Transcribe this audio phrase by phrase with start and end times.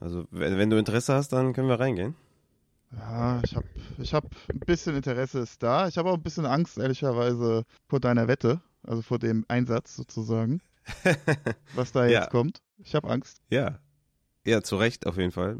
[0.00, 2.14] Also, wenn, wenn du Interesse hast, dann können wir reingehen.
[2.96, 3.66] Ja, ich habe
[3.98, 5.88] ich hab ein bisschen Interesse ist da.
[5.88, 10.60] Ich habe auch ein bisschen Angst, ehrlicherweise, vor deiner Wette, also vor dem Einsatz sozusagen,
[11.74, 12.20] was da Ja.
[12.20, 12.62] jetzt kommt.
[12.78, 13.42] Ich habe Angst.
[13.50, 13.78] Ja.
[14.46, 15.58] Ja, zu Recht auf jeden Fall.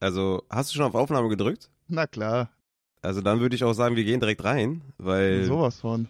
[0.00, 1.70] Also, hast du schon auf Aufnahme gedrückt?
[1.88, 2.50] Na klar,
[3.00, 6.08] Also, dann würde ich auch sagen, wir gehen direkt rein, weil sowas von.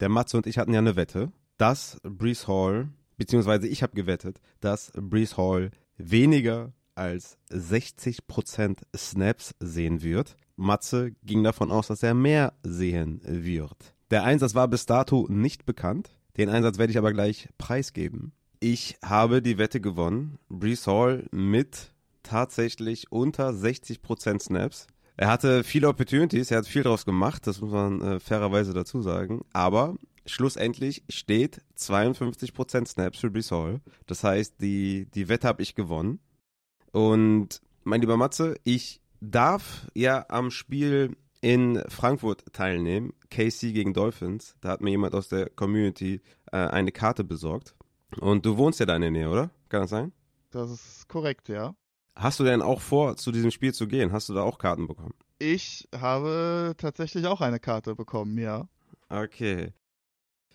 [0.00, 4.40] der Matze und ich hatten ja eine Wette, dass Brees Hall, beziehungsweise ich habe gewettet,
[4.60, 10.36] dass Brees Hall weniger als 60% Snaps sehen wird.
[10.56, 13.94] Matze ging davon aus, dass er mehr sehen wird.
[14.10, 16.10] Der Einsatz war bis dato nicht bekannt.
[16.36, 18.32] Den Einsatz werde ich aber gleich preisgeben.
[18.60, 20.38] Ich habe die Wette gewonnen.
[20.48, 24.86] Brees Hall mit tatsächlich unter 60% Snaps.
[25.16, 29.02] Er hatte viele Opportunities, er hat viel draus gemacht, das muss man äh, fairerweise dazu
[29.02, 29.42] sagen.
[29.52, 33.80] Aber schlussendlich steht 52% Snaps für Brees Hall.
[34.06, 36.20] Das heißt, die, die Wette habe ich gewonnen.
[36.92, 44.54] Und mein lieber Matze, ich darf ja am Spiel in Frankfurt teilnehmen, KC gegen Dolphins.
[44.60, 46.20] Da hat mir jemand aus der Community
[46.52, 47.74] äh, eine Karte besorgt.
[48.20, 49.50] Und du wohnst ja da in der Nähe, oder?
[49.68, 50.12] Kann das sein?
[50.50, 51.74] Das ist korrekt, ja.
[52.14, 54.12] Hast du denn auch vor, zu diesem Spiel zu gehen?
[54.12, 55.14] Hast du da auch Karten bekommen?
[55.38, 58.68] Ich habe tatsächlich auch eine Karte bekommen, ja.
[59.08, 59.72] Okay.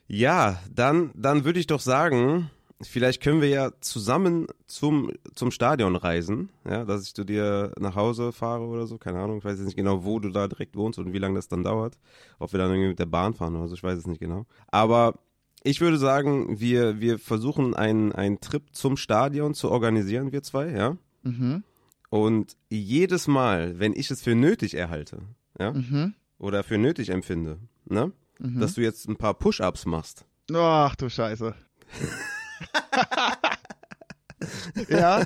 [0.07, 2.49] Ja, dann, dann würde ich doch sagen,
[2.81, 7.95] vielleicht können wir ja zusammen zum, zum Stadion reisen, ja, dass ich zu dir nach
[7.95, 10.75] Hause fahre oder so, keine Ahnung, ich weiß jetzt nicht genau, wo du da direkt
[10.75, 11.97] wohnst und wie lange das dann dauert,
[12.39, 14.45] ob wir dann irgendwie mit der Bahn fahren oder so, ich weiß es nicht genau.
[14.67, 15.15] Aber
[15.63, 20.69] ich würde sagen, wir, wir versuchen einen, einen Trip zum Stadion zu organisieren, wir zwei,
[20.69, 20.95] ja.
[21.23, 21.63] Mhm.
[22.09, 25.23] Und jedes Mal, wenn ich es für nötig erhalte,
[25.59, 26.13] ja, Mhm.
[26.37, 28.59] oder für nötig empfinde, ne, Mhm.
[28.59, 30.25] dass du jetzt ein paar Push-Ups machst.
[30.53, 31.55] Ach du Scheiße.
[34.89, 35.23] ja,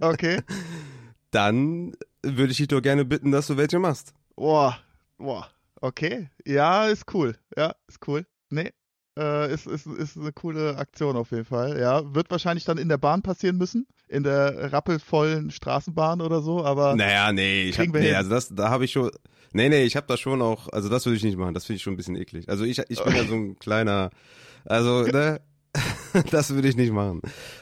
[0.00, 0.40] okay.
[1.30, 1.92] Dann
[2.22, 4.12] würde ich dich doch gerne bitten, dass du welche machst.
[4.36, 4.78] Boah,
[5.18, 5.48] boah,
[5.80, 6.28] okay.
[6.46, 7.36] Ja, ist cool.
[7.56, 8.26] Ja, ist cool.
[8.50, 8.72] Nee,
[9.18, 11.78] äh, ist, ist, ist eine coole Aktion auf jeden Fall.
[11.78, 13.86] Ja, wird wahrscheinlich dann in der Bahn passieren müssen.
[14.08, 18.14] In der rappelvollen Straßenbahn oder so, aber Naja, nee, ich hab, nee, hin.
[18.16, 19.08] also das, da habe ich schon,
[19.52, 21.76] nee, nee, ich habe da schon auch, also das würde ich nicht machen, das finde
[21.76, 22.48] ich schon ein bisschen eklig.
[22.48, 24.10] Also ich, ich bin ja so ein kleiner,
[24.64, 25.40] also, ne,
[26.30, 27.20] das würde ich nicht machen.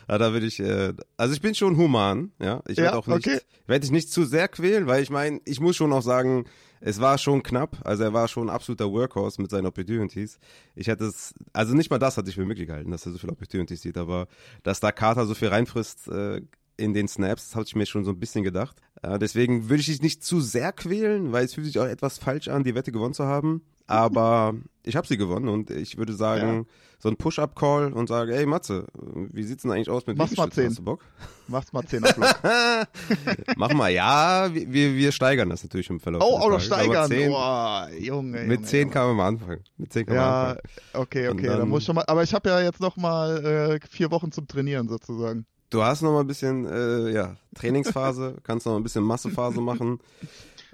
[0.08, 3.06] Ja, da würde ich, äh, also ich bin schon human, ja, ich werde Ja, auch
[3.06, 3.40] nicht, okay.
[3.66, 6.46] werde ich nicht zu sehr quälen, weil ich meine, ich muss schon auch sagen,
[6.80, 10.38] es war schon knapp, also er war schon ein absoluter Workhorse mit seinen Opportunities.
[10.74, 13.18] Ich hätte es, also nicht mal das hatte ich für möglich gehalten, dass er so
[13.18, 14.28] viele Opportunities sieht, aber
[14.62, 16.40] dass da Carter so viel reinfrisst äh,
[16.78, 18.76] in den Snaps, das habe ich mir schon so ein bisschen gedacht.
[19.02, 22.18] Äh, deswegen würde ich dich nicht zu sehr quälen, weil es fühlt sich auch etwas
[22.18, 23.62] falsch an, die Wette gewonnen zu haben.
[23.88, 26.66] Aber ich habe sie gewonnen und ich würde sagen,
[26.98, 28.86] so ein Push-Up-Call und sage, ey Matze,
[29.32, 30.62] wie sieht's denn eigentlich aus mit Mach's mal Liegestützen?
[30.62, 30.70] zehn.
[30.70, 31.04] Hast du Bock?
[31.46, 32.16] mach's mal 10 Block.
[33.56, 36.84] Mach mal, ja, wir, wir steigern das natürlich im Verlauf Oh, auch noch Tages, aber
[36.84, 37.08] steigern.
[37.08, 38.40] 10, Boah, Junge.
[38.42, 38.92] mit Junge, 10 Junge.
[38.92, 39.64] kann man mal anfangen.
[39.78, 40.60] Mit 10 kann man Ja, anfangen.
[40.94, 42.04] okay, Und okay, dann dann- muss ich schon mal.
[42.08, 43.44] Aber ich habe ja jetzt noch mal
[43.80, 45.46] äh, vier Wochen zum Trainieren sozusagen.
[45.70, 49.60] Du hast noch mal ein bisschen, äh, ja, Trainingsphase, kannst noch mal ein bisschen Massephase
[49.60, 49.98] machen.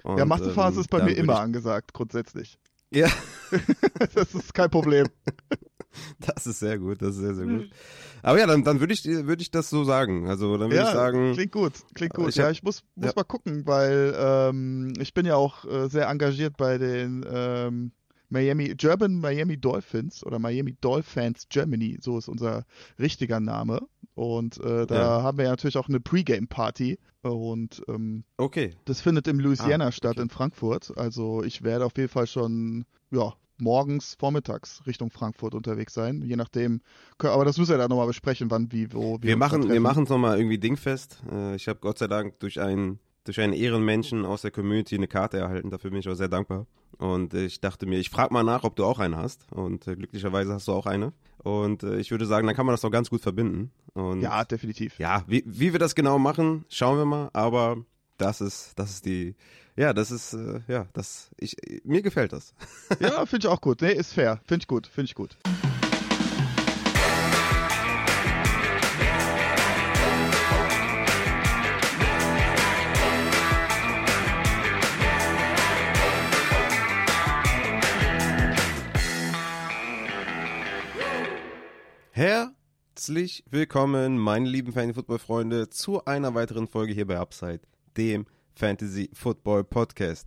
[0.03, 2.57] Und, ja, Massephase ähm, ist bei mir immer ich- angesagt, grundsätzlich.
[2.91, 3.09] Ja,
[4.13, 5.07] das ist kein Problem.
[6.19, 7.69] das ist sehr gut, das ist sehr, sehr gut.
[8.21, 10.27] Aber ja, dann, dann würde ich, würde ich das so sagen.
[10.29, 12.29] Also dann würde ja, ich sagen, klingt gut, klingt Aber gut.
[12.29, 13.13] ich ja, hab- ich muss, muss ja.
[13.15, 17.91] mal gucken, weil ähm, ich bin ja auch äh, sehr engagiert bei den ähm,
[18.29, 22.65] Miami, German Miami Dolphins oder Miami Dolphins Germany, so ist unser
[22.99, 23.81] richtiger Name.
[24.15, 25.23] Und äh, da Ja.
[25.23, 26.97] haben wir ja natürlich auch eine Pre-Game-Party.
[27.21, 30.21] Und ähm, okay, das findet im Louisiana Ah, statt, okay.
[30.23, 30.93] in Frankfurt.
[30.97, 36.21] Also ich werde auf jeden Fall schon, ja, morgens, vormittags Richtung Frankfurt unterwegs sein.
[36.21, 36.81] Je nachdem.
[37.19, 39.17] Aber das müssen wir dann nochmal besprechen, wann, wie, wo.
[39.21, 41.21] wir da machen, wir machen es nochmal irgendwie dingfest.
[41.31, 45.07] Äh, ich habe Gott sei Dank durch einen, durch einen Ehrenmenschen aus der Community eine
[45.07, 45.69] Karte erhalten.
[45.69, 46.65] Dafür bin ich auch sehr dankbar.
[46.97, 49.51] Und ich dachte mir, ich frage mal nach, ob du auch eine hast.
[49.51, 51.11] Und äh, glücklicherweise hast du auch eine.
[51.43, 53.71] Und äh, ich würde sagen, dann kann man das doch ganz gut verbinden.
[53.93, 54.97] Und Ja, definitiv.
[54.97, 57.29] ja, wie, wie wir das genau machen, schauen wir mal.
[57.33, 57.77] Aber
[58.17, 59.35] das ist, das ist die,
[59.75, 62.53] ja, das ist, äh, ja, das, ich, mir gefällt das.
[63.01, 63.81] Ja, finde ich auch gut.
[63.81, 64.39] Nee, ist fair.
[64.45, 65.35] Finde ich gut, finde ich gut.
[82.17, 87.59] Herzlich willkommen, meine lieben Fantasy-Football-Freunde, zu einer weiteren Folge hier bei Upside,
[87.97, 90.25] dem Fantasy-Football-Podcast.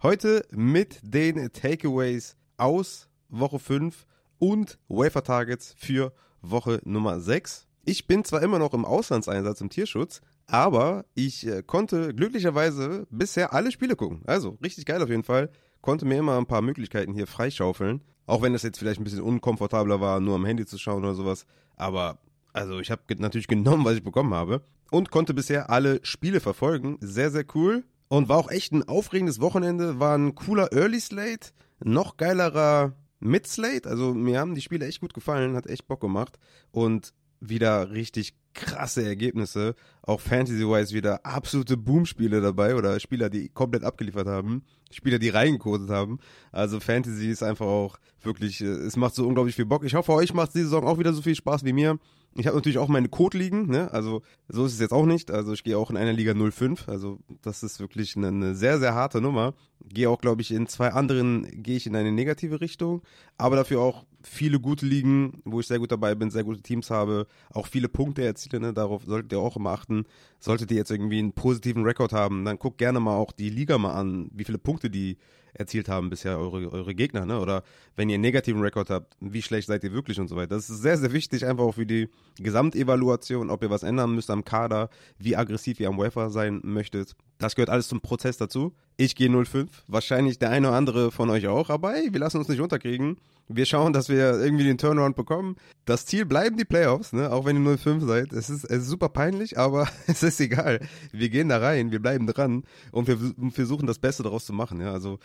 [0.00, 4.06] Heute mit den Takeaways aus Woche 5
[4.38, 7.66] und Wafer-Targets für Woche Nummer 6.
[7.84, 13.52] Ich bin zwar immer noch im Auslandseinsatz im Tierschutz, aber ich äh, konnte glücklicherweise bisher
[13.52, 14.22] alle Spiele gucken.
[14.24, 15.50] Also richtig geil auf jeden Fall.
[15.84, 18.00] Konnte mir immer ein paar Möglichkeiten hier freischaufeln.
[18.24, 21.14] Auch wenn es jetzt vielleicht ein bisschen unkomfortabler war, nur am Handy zu schauen oder
[21.14, 21.44] sowas.
[21.76, 22.20] Aber
[22.54, 24.62] also ich habe natürlich genommen, was ich bekommen habe.
[24.90, 26.96] Und konnte bisher alle Spiele verfolgen.
[27.02, 27.84] Sehr, sehr cool.
[28.08, 30.00] Und war auch echt ein aufregendes Wochenende.
[30.00, 31.50] War ein cooler Early Slate.
[31.80, 33.86] Noch geilerer Mid-Slate.
[33.86, 35.54] Also mir haben die Spiele echt gut gefallen.
[35.54, 36.38] Hat echt Bock gemacht.
[36.70, 37.12] Und
[37.48, 39.74] wieder richtig krasse Ergebnisse.
[40.02, 44.62] Auch Fantasy-wise wieder absolute Boom-Spiele dabei oder Spieler, die komplett abgeliefert haben.
[44.90, 46.18] Spieler, die reingekodet haben.
[46.52, 49.84] Also Fantasy ist einfach auch wirklich, äh, es macht so unglaublich viel Bock.
[49.84, 51.98] Ich hoffe, euch macht die Saison auch wieder so viel Spaß wie mir.
[52.36, 53.92] Ich habe natürlich auch meine Code-Ligen, ne?
[53.92, 55.30] Also so ist es jetzt auch nicht.
[55.30, 56.88] Also ich gehe auch in einer Liga 05.
[56.88, 59.54] Also das ist wirklich eine, eine sehr, sehr harte Nummer.
[59.84, 63.02] Gehe auch, glaube ich, in zwei anderen gehe ich in eine negative Richtung.
[63.36, 66.90] Aber dafür auch viele gute Ligen, wo ich sehr gut dabei bin, sehr gute Teams
[66.90, 68.72] habe, auch viele Punkte erziele, ne?
[68.72, 70.04] Darauf solltet ihr auch immer achten.
[70.40, 73.78] Solltet ihr jetzt irgendwie einen positiven Rekord haben, dann guckt gerne mal auch die Liga
[73.78, 75.16] mal an, wie viele Punkte die
[75.54, 77.40] erzielt haben bisher eure, eure Gegner, ne?
[77.40, 77.62] Oder
[77.96, 80.56] wenn ihr einen negativen Rekord habt, wie schlecht seid ihr wirklich und so weiter.
[80.56, 84.30] Das ist sehr, sehr wichtig, einfach auch für die Gesamtevaluation, ob ihr was ändern müsst
[84.30, 87.14] am Kader, wie aggressiv ihr am Wafer sein möchtet.
[87.44, 88.72] Das gehört alles zum Prozess dazu.
[88.96, 92.38] Ich gehe 05, wahrscheinlich der eine oder andere von euch auch, aber ey, wir lassen
[92.38, 93.18] uns nicht unterkriegen.
[93.48, 95.56] Wir schauen, dass wir irgendwie den Turnaround bekommen.
[95.84, 97.30] Das Ziel bleiben die Playoffs, ne?
[97.30, 98.32] auch wenn ihr 05 seid.
[98.32, 100.80] Es ist, es ist super peinlich, aber es ist egal.
[101.12, 103.18] Wir gehen da rein, wir bleiben dran und wir
[103.50, 104.80] versuchen das Beste daraus zu machen.
[104.80, 104.92] Ja?
[104.92, 105.18] Also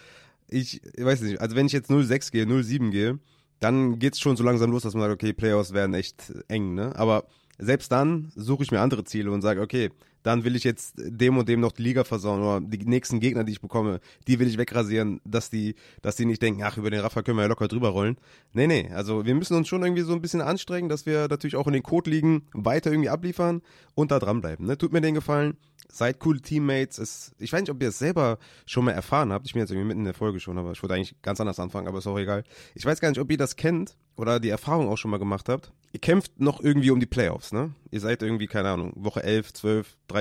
[0.50, 3.18] ich, ich weiß nicht, also wenn ich jetzt 06 gehe, 07 gehe,
[3.62, 6.94] dann geht's schon so langsam los, dass man sagt, okay, Playoffs werden echt eng, ne?
[6.98, 7.24] Aber
[7.60, 9.92] selbst dann suche ich mir andere Ziele und sage, okay,
[10.24, 13.44] dann will ich jetzt dem und dem noch die Liga versauen oder die nächsten Gegner,
[13.44, 16.90] die ich bekomme, die will ich wegrasieren, dass die, dass die nicht denken, ach, über
[16.90, 18.18] den Rafa können wir ja locker drüber rollen.
[18.54, 21.56] Nee, nee, also wir müssen uns schon irgendwie so ein bisschen anstrengen, dass wir natürlich
[21.56, 23.62] auch in den Code liegen, weiter irgendwie abliefern
[23.96, 24.66] und da dranbleiben.
[24.66, 24.78] Ne?
[24.78, 25.58] Tut mir den Gefallen,
[25.92, 26.98] seid coole Teammates.
[26.98, 29.48] Es, ich weiß nicht, ob ihr es selber schon mal erfahren habt.
[29.48, 31.60] Ich bin jetzt irgendwie mitten in der Folge schon, aber ich wollte eigentlich ganz anders
[31.60, 32.44] anfangen, aber ist auch egal.
[32.76, 35.50] Ich weiß gar nicht, ob ihr das kennt oder die Erfahrung auch schon mal gemacht
[35.50, 35.72] habt.
[35.92, 37.74] Ihr kämpft noch irgendwie um die Playoffs, ne?
[37.90, 40.19] Ihr seid irgendwie, keine Ahnung, Woche 11, 12, 13,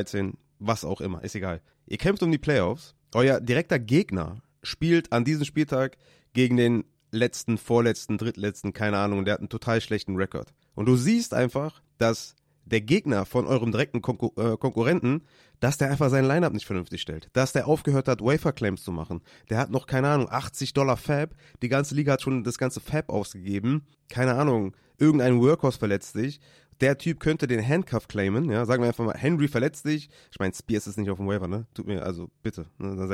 [0.59, 1.61] was auch immer, ist egal.
[1.87, 2.95] Ihr kämpft um die Playoffs.
[3.15, 5.97] Euer direkter Gegner spielt an diesem Spieltag
[6.33, 10.53] gegen den letzten, vorletzten, drittletzten, keine Ahnung, der hat einen total schlechten Rekord.
[10.75, 12.35] Und du siehst einfach, dass
[12.67, 15.23] der Gegner von eurem direkten Konkur äh, Konkurrenten,
[15.59, 17.29] dass der einfach sein Lineup nicht vernünftig stellt.
[17.33, 19.23] Dass der aufgehört hat, Wafer-Claims zu machen.
[19.49, 21.35] Der hat noch, keine Ahnung, 80 Dollar Fab.
[21.63, 23.87] Die ganze Liga hat schon das ganze Fab ausgegeben.
[24.09, 26.41] Keine Ahnung, irgendein Workhorse verletzt sich.
[26.81, 30.09] Der Typ könnte den Handcuff claimen, ja, sagen wir einfach mal, Henry verletzt sich.
[30.31, 31.67] Ich meine, Spears ist nicht auf dem Waiver, ne?
[31.75, 32.95] Tut mir, also bitte, ne?
[32.97, 33.09] dann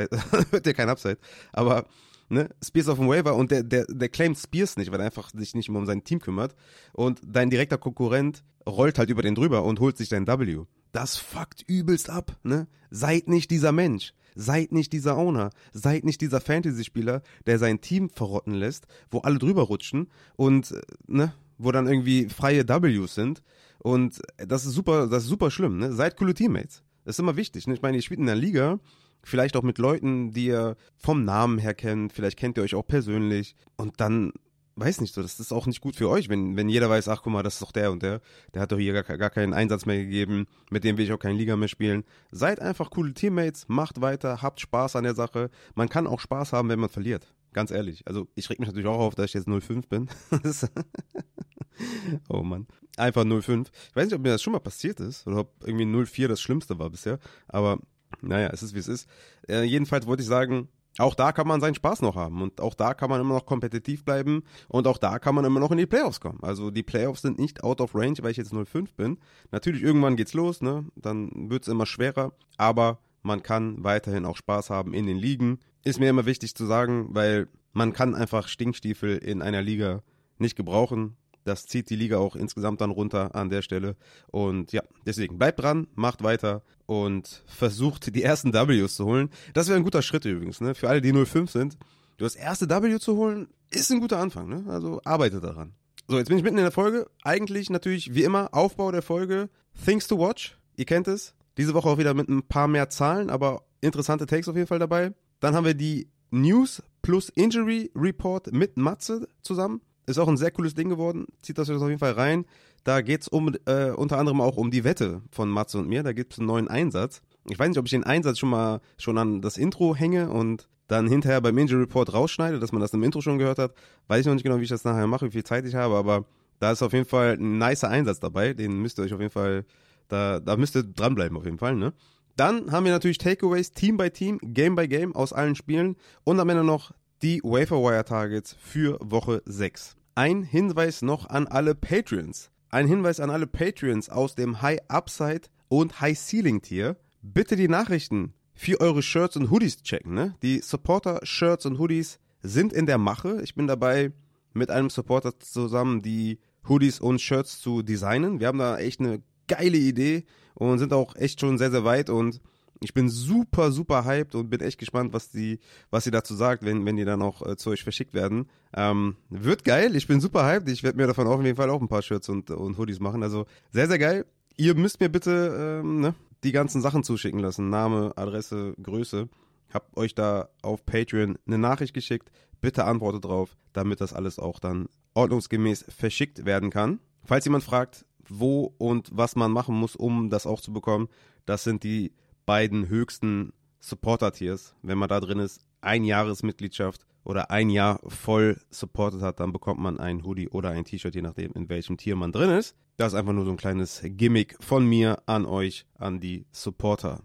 [0.51, 1.19] hört ihr kein Upside.
[1.53, 1.87] Aber
[2.29, 5.31] ne, Spears auf dem Waiver und der, der, der claimt Spears nicht, weil er einfach
[5.31, 6.55] sich nicht mehr um sein Team kümmert.
[6.93, 10.65] Und dein direkter Konkurrent rollt halt über den drüber und holt sich dein W.
[10.93, 12.69] Das fuckt übelst ab, ne?
[12.91, 14.15] Seid nicht dieser Mensch.
[14.37, 15.51] Seid nicht dieser Owner.
[15.73, 20.81] Seid nicht dieser Fantasy-Spieler, der sein Team verrotten lässt, wo alle drüber rutschen und, äh,
[21.07, 23.43] ne, wo dann irgendwie freie Ws sind.
[23.79, 25.93] Und das ist super, das ist super schlimm, ne?
[25.93, 26.83] Seid coole Teammates.
[27.05, 27.75] Das ist immer wichtig, ne?
[27.75, 28.79] Ich meine, ihr spielt in der Liga,
[29.23, 32.87] vielleicht auch mit Leuten, die ihr vom Namen her kennt, vielleicht kennt ihr euch auch
[32.87, 34.33] persönlich und dann
[34.77, 37.23] weiß nicht so, das ist auch nicht gut für euch, wenn, wenn jeder weiß, ach
[37.23, 38.21] guck mal, das ist doch der und der,
[38.53, 41.19] der hat doch hier gar, gar keinen Einsatz mehr gegeben, mit dem will ich auch
[41.19, 42.05] keine Liga mehr spielen.
[42.31, 45.51] Seid einfach coole Teammates, macht weiter, habt Spaß an der Sache.
[45.75, 47.34] Man kann auch Spaß haben, wenn man verliert.
[47.55, 48.07] Ganz ehrlich.
[48.07, 50.11] Also ich reg mich natürlich auch auf, dass ich jetzt 05 bin.
[52.29, 52.67] oh Mann.
[52.97, 53.71] Einfach 05.
[53.91, 56.41] Ich weiß nicht, ob mir das schon mal passiert ist oder ob irgendwie 04 das
[56.41, 57.19] Schlimmste war bisher.
[57.49, 57.79] Aber
[58.21, 59.09] naja, es ist wie es ist.
[59.49, 60.69] Äh, jedenfalls wollte ich sagen,
[60.99, 63.47] auch da kann man seinen Spaß noch haben und auch da kann man immer noch
[63.47, 66.39] kompetitiv bleiben und auch da kann man immer noch in die Playoffs kommen.
[66.43, 69.19] Also die Playoffs sind nicht out of range, weil ich jetzt 05 bin.
[69.51, 70.87] Natürlich irgendwann geht's los, ne?
[70.95, 75.59] Dann wird's immer schwerer, aber man kann weiterhin auch Spaß haben in den Ligen.
[75.85, 80.03] Ist mir immer wichtig zu sagen, weil man kann einfach Stinkstiefel in einer Liga
[80.39, 81.17] nicht gebrauchen.
[81.45, 83.97] Das zieht die Liga auch insgesamt dann runter an der Stelle.
[84.29, 89.29] Und ja, deswegen bleibt dran, macht weiter und versucht die ersten Ws zu holen.
[89.53, 90.75] Das wäre ein guter Schritt übrigens, ne?
[90.75, 91.77] Für alle, die 05 sind.
[92.17, 94.65] Du das erste W zu holen, ist ein guter Anfang, ne?
[94.69, 95.75] Also arbeite daran.
[96.09, 97.11] So, jetzt bin ich mitten in der Folge.
[97.23, 99.51] Eigentlich natürlich, wie immer, Aufbau der Folge.
[99.85, 100.59] Things to watch.
[100.77, 101.35] Ihr kennt es.
[101.57, 104.79] Diese Woche auch wieder mit ein paar mehr Zahlen, aber interessante Takes auf jeden Fall
[104.79, 105.13] dabei.
[105.45, 109.83] Dann haben wir die News plus Injury Report mit Matze zusammen.
[110.07, 111.27] Ist auch ein sehr cooles Ding geworden.
[111.43, 112.47] Zieht das auf jeden Fall rein.
[112.83, 116.03] Da geht's um äh, unter anderem auch um die Wette von Matze und mir.
[116.03, 117.21] Da gibt's einen neuen Einsatz.
[117.51, 120.67] Ich weiß nicht, ob ich den Einsatz schon mal schon an das Intro hänge und
[120.87, 123.75] dann hinterher beim Injury Report rausschneide, dass man das im Intro schon gehört hat.
[124.09, 125.95] Weiß ich noch nicht genau, wie ich das nachher mache, wie viel Zeit ich habe,
[125.95, 126.25] aber
[126.59, 128.55] Da ist auf jeden Fall ein nicer Einsatz dabei.
[128.55, 129.67] Den müsst ihr euch auf jeden Fall,
[130.09, 131.93] da, da müsst ihr dranbleiben auf jeden Fall, ne?
[132.37, 136.41] Dann haben wir natürlich Takeaways Team by Team, Game by Game aus allen Spielen und
[136.41, 139.97] am Ende noch die Waferwire Targets für Woche 6.
[140.17, 142.51] Ein Hinweis noch an alle Patreons.
[142.71, 146.97] Ein Hinweis an alle Patreons aus dem High Upside und High Ceiling Tier.
[147.23, 150.15] Bitte die Nachrichten für eure Shirts und Hoodies checken.
[150.15, 150.35] Ne?
[150.43, 153.41] Die Supporter-Shirts und Hoodies sind in der Mache.
[153.43, 154.13] Ich bin dabei,
[154.53, 156.39] mit einem Supporter zusammen die
[156.69, 158.41] Hoodies und Shirts zu designen.
[158.41, 160.25] Wir haben da echt eine geile Idee
[160.55, 162.41] und sind auch echt schon sehr, sehr weit und
[162.81, 165.59] ich bin super, super hyped und bin echt gespannt, was die,
[165.91, 168.49] was sie dazu sagt, wenn, wenn die dann auch äh, zu euch verschickt werden.
[168.77, 170.69] Ähm, wird geil, ich bin super hyped.
[170.69, 173.23] Ich werde mir davon auf jeden Fall auch ein paar Shirts und, und Hoodies machen.
[173.23, 174.27] Also sehr, sehr geil.
[174.57, 177.71] Ihr müsst mir bitte ähm, ne, die ganzen Sachen zuschicken lassen.
[177.71, 179.29] Name, Adresse, Größe.
[179.73, 182.31] Hab euch da auf Patreon eine Nachricht geschickt.
[182.61, 187.01] Bitte antwortet drauf, damit das alles auch dann ordnungsgemäß verschickt werden kann.
[187.25, 191.09] Falls jemand fragt, wo und was man machen muss, um das auch zu bekommen,
[191.47, 192.13] das sind die
[192.47, 194.75] beiden höchsten Supporter-Tiers.
[194.83, 199.81] Wenn man da drin ist, ein Jahresmitgliedschaft oder ein Jahr voll supported hat, dann bekommt
[199.81, 202.77] man ein Hoodie oder ein T-Shirt, je nachdem, in welchem Tier man drin ist.
[202.97, 207.23] Das ist einfach nur so ein kleines Gimmick von mir an euch, an die Supporter.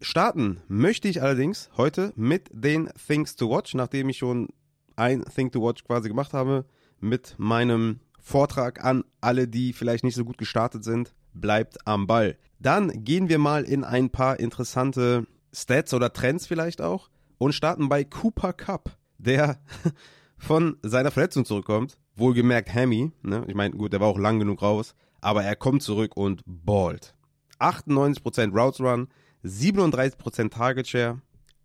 [0.00, 4.48] Starten möchte ich allerdings heute mit den Things to Watch, nachdem ich schon
[4.96, 6.64] ein Thing to Watch quasi gemacht habe,
[7.00, 11.14] mit meinem Vortrag an alle, die vielleicht nicht so gut gestartet sind.
[11.34, 12.38] Bleibt am Ball.
[12.58, 17.90] Dann gehen wir mal in ein paar interessante Stats oder Trends vielleicht auch und starten
[17.90, 19.60] bei Cooper Cup, der
[20.38, 21.98] von seiner Verletzung zurückkommt.
[22.16, 23.44] Wohlgemerkt Hammy, ne?
[23.46, 27.14] Ich meine, gut, der war auch lang genug raus, aber er kommt zurück und ballt.
[27.58, 29.08] 98% Routes Run,
[29.44, 31.20] 37% Target Share,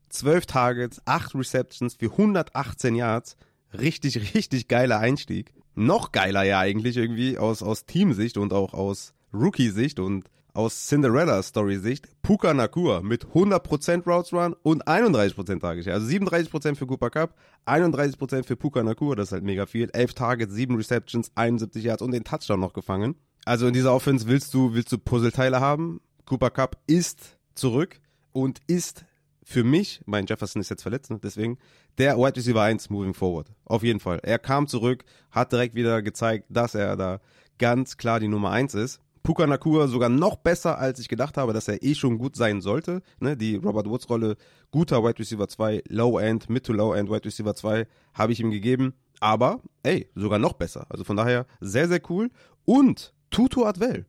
[0.09, 3.37] 12 Targets, 8 Receptions für 118 Yards.
[3.73, 5.53] Richtig, richtig geiler Einstieg.
[5.79, 12.21] Noch geiler ja eigentlich irgendwie aus, aus Teamsicht und auch aus Rookie-Sicht und aus Cinderella-Story-Sicht
[12.21, 15.87] Puka Nakua mit 100% Routes Run und 31% Target.
[15.87, 17.33] Also 37% für Cooper Cup,
[17.65, 19.89] 31% für Puka Nakua, das ist halt mega viel.
[19.93, 23.15] 11 Targets, 7 Receptions, 71 Yards und den Touchdown noch gefangen.
[23.45, 26.01] Also in dieser Offense willst du, willst du Puzzleteile haben.
[26.25, 28.01] Cooper Cup ist zurück
[28.33, 29.05] und ist
[29.49, 31.57] für mich, mein Jefferson ist jetzt verletzt, ne, deswegen,
[31.97, 33.51] der Wide Receiver 1 moving forward.
[33.65, 34.19] Auf jeden Fall.
[34.21, 37.19] Er kam zurück, hat direkt wieder gezeigt, dass er da
[37.57, 38.99] ganz klar die Nummer 1 ist.
[39.23, 42.61] Puka Nakua sogar noch besser, als ich gedacht habe, dass er eh schon gut sein
[42.61, 43.01] sollte.
[43.19, 44.37] Ne, die Robert Woods Rolle,
[44.69, 48.39] guter Wide Receiver 2, Low End, Mid to Low End Wide Receiver 2 habe ich
[48.39, 48.93] ihm gegeben.
[49.19, 50.85] Aber, ey, sogar noch besser.
[50.89, 52.29] Also von daher sehr, sehr cool.
[52.65, 54.05] Und Tutu Adwell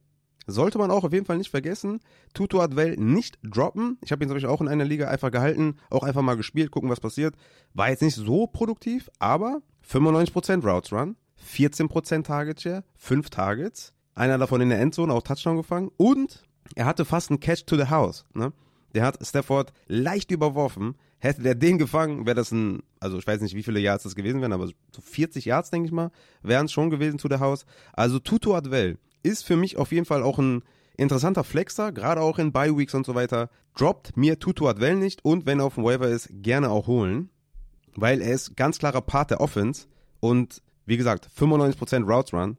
[0.47, 2.00] sollte man auch auf jeden Fall nicht vergessen.
[2.35, 3.99] Tutu Adwell nicht droppen.
[4.02, 6.90] Ich habe ihn Beispiel auch in einer Liga einfach gehalten, auch einfach mal gespielt, gucken,
[6.90, 7.35] was passiert.
[7.75, 11.16] War jetzt nicht so produktiv, aber 95% Routes Run,
[11.54, 16.42] 14% Target Share, 5 Targets, einer davon in der Endzone, auch Touchdown gefangen und
[16.75, 18.25] er hatte fast einen Catch to the House.
[18.35, 18.52] Ne?
[18.94, 20.97] Der hat Stafford leicht überworfen.
[21.18, 24.14] Hätte der den gefangen, wäre das ein, also ich weiß nicht, wie viele Yards das
[24.14, 26.11] gewesen wären, aber so 40 Yards, denke ich mal,
[26.42, 27.66] wären es schon gewesen to the House.
[27.92, 30.62] Also Tutu Adwell ist für mich auf jeden Fall auch ein
[30.97, 33.50] interessanter Flexer, gerade auch in Bye Weeks und so weiter.
[33.77, 37.31] Droppt mir Tutu Adwell nicht und wenn er auf dem Waiver ist, gerne auch holen,
[37.95, 39.87] weil er ist ganz klarer Part der Offense
[40.21, 42.59] und wie gesagt, 95% Routes Run.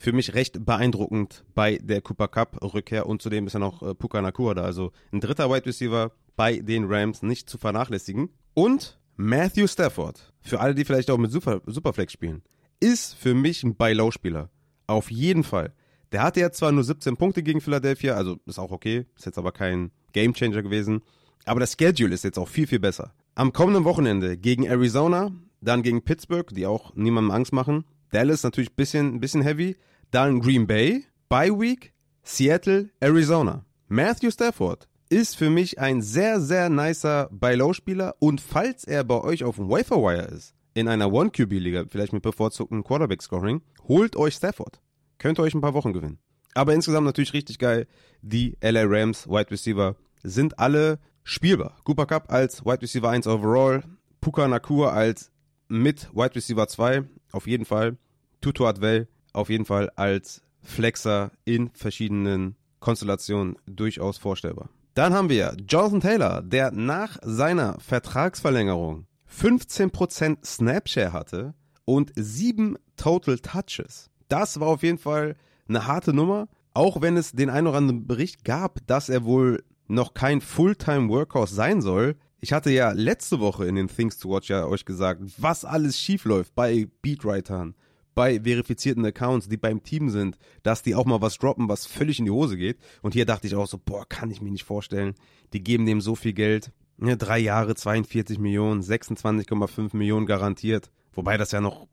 [0.00, 3.94] Für mich recht beeindruckend bei der Cooper Cup Rückkehr und zudem ist ja noch äh,
[3.94, 8.28] Puka Nakua da, also ein dritter Wide Receiver bei den Rams nicht zu vernachlässigen.
[8.54, 12.42] Und Matthew Stafford, für alle, die vielleicht auch mit Super, Superflex spielen,
[12.78, 14.50] ist für mich ein Buy-Low-Spieler.
[14.86, 15.72] Auf jeden Fall.
[16.12, 19.38] Der hatte ja zwar nur 17 Punkte gegen Philadelphia, also ist auch okay, ist jetzt
[19.38, 21.02] aber kein Gamechanger gewesen.
[21.44, 23.12] Aber das Schedule ist jetzt auch viel, viel besser.
[23.34, 27.84] Am kommenden Wochenende gegen Arizona, dann gegen Pittsburgh, die auch niemandem Angst machen.
[28.10, 29.76] Dallas natürlich ein bisschen, bisschen heavy.
[30.10, 33.64] Dann Green Bay, Bye Week, Seattle, Arizona.
[33.88, 39.44] Matthew Stafford ist für mich ein sehr, sehr nicer Buy-Low-Spieler und falls er bei euch
[39.44, 44.80] auf dem Waferwire ist, in einer One-QB-Liga, vielleicht mit bevorzugtem Quarterback-Scoring, holt euch Stafford.
[45.18, 46.18] Könnt ihr euch ein paar Wochen gewinnen.
[46.54, 47.86] Aber insgesamt natürlich richtig geil.
[48.22, 51.76] Die LA Rams Wide Receiver sind alle spielbar.
[51.84, 53.82] Cooper Cup als Wide Receiver 1 overall.
[54.20, 55.30] Puka Nakua als
[55.68, 57.96] mit Wide Receiver 2 auf jeden Fall.
[58.40, 64.70] Tutu Adwell auf jeden Fall als Flexer in verschiedenen Konstellationen durchaus vorstellbar.
[64.94, 73.38] Dann haben wir Jonathan Taylor, der nach seiner Vertragsverlängerung 15% Snapshare hatte und 7 Total
[73.38, 74.10] Touches.
[74.28, 75.36] Das war auf jeden Fall
[75.68, 79.64] eine harte Nummer, auch wenn es den einen oder anderen Bericht gab, dass er wohl
[79.88, 82.16] noch kein Fulltime Workhorse sein soll.
[82.40, 85.98] Ich hatte ja letzte Woche in den Things to Watch ja euch gesagt, was alles
[85.98, 87.74] schief läuft bei Beatwritern,
[88.14, 92.18] bei verifizierten Accounts, die beim Team sind, dass die auch mal was droppen, was völlig
[92.18, 92.78] in die Hose geht.
[93.02, 95.14] Und hier dachte ich auch so, boah, kann ich mir nicht vorstellen.
[95.52, 96.70] Die geben dem so viel Geld.
[96.98, 100.90] Drei Jahre, 42 Millionen, 26,5 Millionen garantiert.
[101.14, 101.88] Wobei das ja noch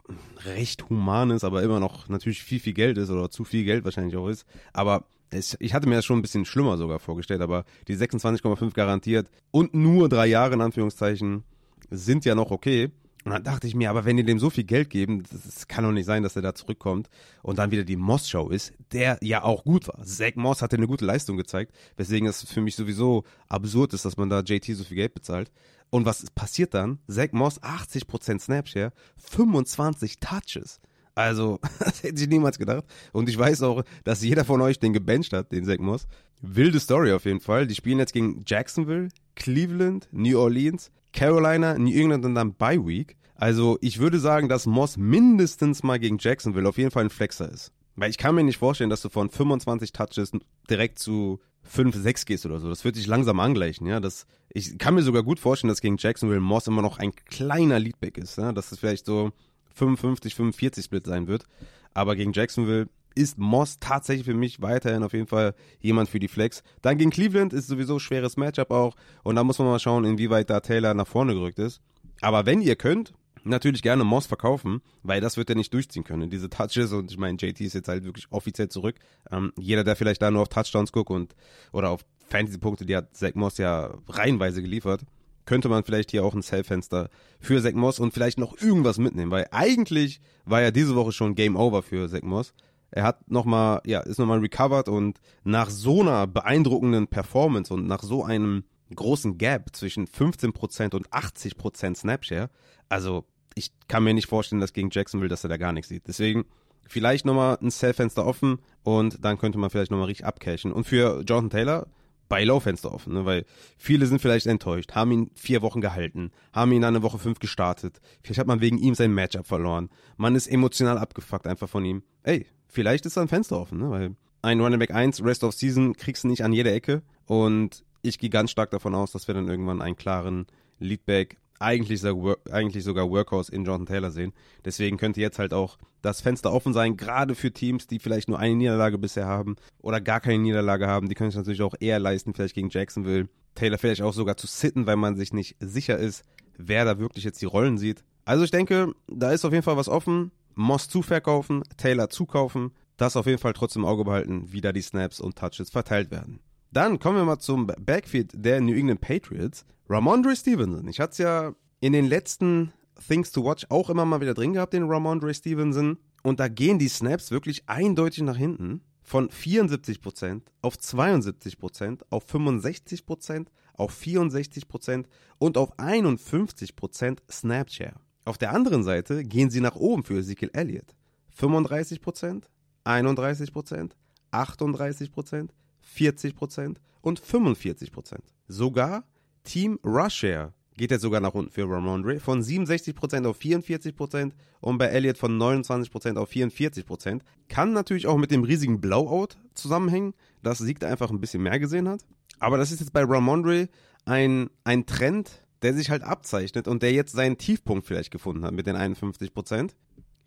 [0.46, 3.84] recht human ist, aber immer noch natürlich viel, viel Geld ist oder zu viel Geld
[3.84, 4.46] wahrscheinlich auch ist.
[4.74, 8.74] Aber es, ich hatte mir das schon ein bisschen schlimmer sogar vorgestellt, aber die 26,5
[8.74, 11.44] garantiert und nur drei Jahre in Anführungszeichen
[11.90, 12.92] sind ja noch okay.
[13.26, 15.84] Und dann dachte ich mir, aber wenn die dem so viel Geld geben, das kann
[15.84, 17.10] doch nicht sein, dass er da zurückkommt
[17.42, 20.04] und dann wieder die Moss-Show ist, der ja auch gut war.
[20.04, 24.18] Zach Moss hatte eine gute Leistung gezeigt, weswegen es für mich sowieso absurd ist, dass
[24.18, 25.52] man da JT so viel Geld bezahlt.
[25.90, 27.00] Und was passiert dann?
[27.08, 30.80] Zach Moss 80% Snapshare, 25 Touches.
[31.16, 32.84] Also, das hätte ich niemals gedacht.
[33.14, 36.08] Und ich weiß auch, dass jeder von euch den gebencht hat, den Zach Moss.
[36.42, 37.68] Wilde Story auf jeden Fall.
[37.68, 43.16] Die spielen jetzt gegen Jacksonville, Cleveland, New Orleans, Carolina, New England und dann Bye Week.
[43.36, 47.52] Also ich würde sagen, dass Moss mindestens mal gegen Jacksonville auf jeden Fall ein Flexer
[47.52, 47.72] ist.
[47.96, 50.32] Weil ich kann mir nicht vorstellen, dass du von 25 Touches
[50.70, 52.70] direkt zu 5, 6 gehst oder so.
[52.70, 54.00] Das wird sich langsam angleichen, ja.
[54.00, 57.80] Das, ich kann mir sogar gut vorstellen, dass gegen Jacksonville Moss immer noch ein kleiner
[57.80, 58.52] Leadback ist, ja.
[58.52, 59.32] Dass es vielleicht so
[59.76, 61.46] 55, 45 Split sein wird.
[61.94, 66.28] Aber gegen Jacksonville ist Moss tatsächlich für mich weiterhin auf jeden Fall jemand für die
[66.28, 66.64] Flex.
[66.82, 68.96] Dann gegen Cleveland ist sowieso schweres Matchup auch.
[69.24, 71.82] Und da muss man mal schauen, inwieweit da Taylor nach vorne gerückt ist.
[72.22, 73.14] Aber wenn ihr könnt,
[73.46, 76.30] natürlich gerne Moss verkaufen, weil das wird er nicht durchziehen können.
[76.30, 78.96] Diese Touches und ich meine, JT ist jetzt halt wirklich offiziell zurück.
[79.32, 81.36] Ähm, jeder, der vielleicht da nur auf Touchdowns guckt und
[81.72, 85.02] oder auf Fantasy-Punkte, die hat Zach Moss ja reihenweise geliefert,
[85.46, 87.10] könnte man vielleicht hier auch ein Sell-Fenster
[87.40, 91.36] für Zach Moss und vielleicht noch irgendwas mitnehmen, weil eigentlich war ja diese Woche schon
[91.36, 92.54] Game Over für Zach Moss.
[92.92, 98.02] Er hat nochmal, ja, ist nochmal recovered und nach so einer beeindruckenden Performance und nach
[98.02, 102.50] so einem großen Gap zwischen 15% und 80% Snapshare,
[102.90, 103.26] also
[103.56, 106.08] ich kann mir nicht vorstellen, dass gegen Jacksonville, dass er da gar nichts sieht.
[106.08, 106.46] Deswegen
[106.88, 110.72] vielleicht nochmal ein Sell-Fenster offen und dann könnte man vielleicht nochmal richtig abcashen.
[110.72, 111.88] Und für Jonathan Taylor,
[112.28, 113.26] bei Low-Fenster offen, ne?
[113.26, 113.46] weil
[113.78, 117.40] viele sind vielleicht enttäuscht, haben ihn vier Wochen gehalten, haben ihn dann eine Woche fünf
[117.40, 118.02] gestartet.
[118.24, 119.90] Vielleicht hat man wegen ihm sein Matchup verloren.
[120.18, 122.04] Man ist emotional abgefuckt einfach von ihm.
[122.24, 123.90] Ey, vielleicht ist da ein Fenster offen, ne?
[123.90, 127.84] weil ein Running Back 1 Rest of Season kriegst du nicht an jeder Ecke und
[128.02, 130.46] ich gehe ganz stark davon aus, dass wir dann irgendwann einen klaren
[130.80, 132.04] Leadback eigentlich,
[132.52, 134.34] eigentlich sogar Workhouse in Jonathan Taylor sehen.
[134.64, 138.40] Deswegen könnte jetzt halt auch das Fenster offen sein, gerade für Teams, die vielleicht nur
[138.40, 141.10] eine Niederlage bisher haben oder gar keine Niederlage haben.
[141.10, 143.28] Die können es natürlich auch eher leisten, vielleicht gegen Jacksonville.
[143.56, 146.24] Taylor vielleicht auch sogar zu sitten, weil man sich nicht sicher ist,
[146.58, 148.04] wer da wirklich jetzt die Rollen sieht.
[148.26, 150.32] Also ich denke, da ist auf jeden Fall was offen.
[150.56, 152.72] Moss zuverkaufen, Taylor zukaufen.
[152.98, 156.12] Das auf jeden Fall trotzdem im Auge behalten, wie da die Snaps und Touches verteilt
[156.12, 156.40] werden.
[156.76, 159.66] Dann kommen wir mal zum Backfield der New England Patriots.
[159.88, 160.90] Ramondre Stevenson.
[160.90, 162.74] Ich hatte es ja in den letzten
[163.08, 165.98] Things to Watch auch immer mal wieder drin gehabt, den Ramondre Stevenson.
[166.22, 168.82] Und da gehen die Snaps wirklich eindeutig nach hinten.
[169.04, 175.06] Von 74% auf 72%, auf 65%, auf 64%
[175.38, 177.96] und auf 51% Snapshare.
[178.26, 180.94] Auf der anderen Seite gehen sie nach oben für Ezekiel Elliott.
[181.40, 182.44] 35%,
[182.84, 183.92] 31%,
[184.34, 185.50] 38%,
[185.86, 188.20] 40% und 45%.
[188.48, 189.04] Sogar
[189.44, 194.88] Team Russia geht jetzt sogar nach unten für Ramondre von 67% auf 44% und bei
[194.88, 197.22] Elliott von 29% auf 44%.
[197.48, 201.60] Kann natürlich auch mit dem riesigen Blowout zusammenhängen, dass Sieg da einfach ein bisschen mehr
[201.60, 202.02] gesehen hat.
[202.40, 203.70] Aber das ist jetzt bei Ramondre
[204.04, 208.54] ein, ein Trend, der sich halt abzeichnet und der jetzt seinen Tiefpunkt vielleicht gefunden hat
[208.54, 209.72] mit den 51%.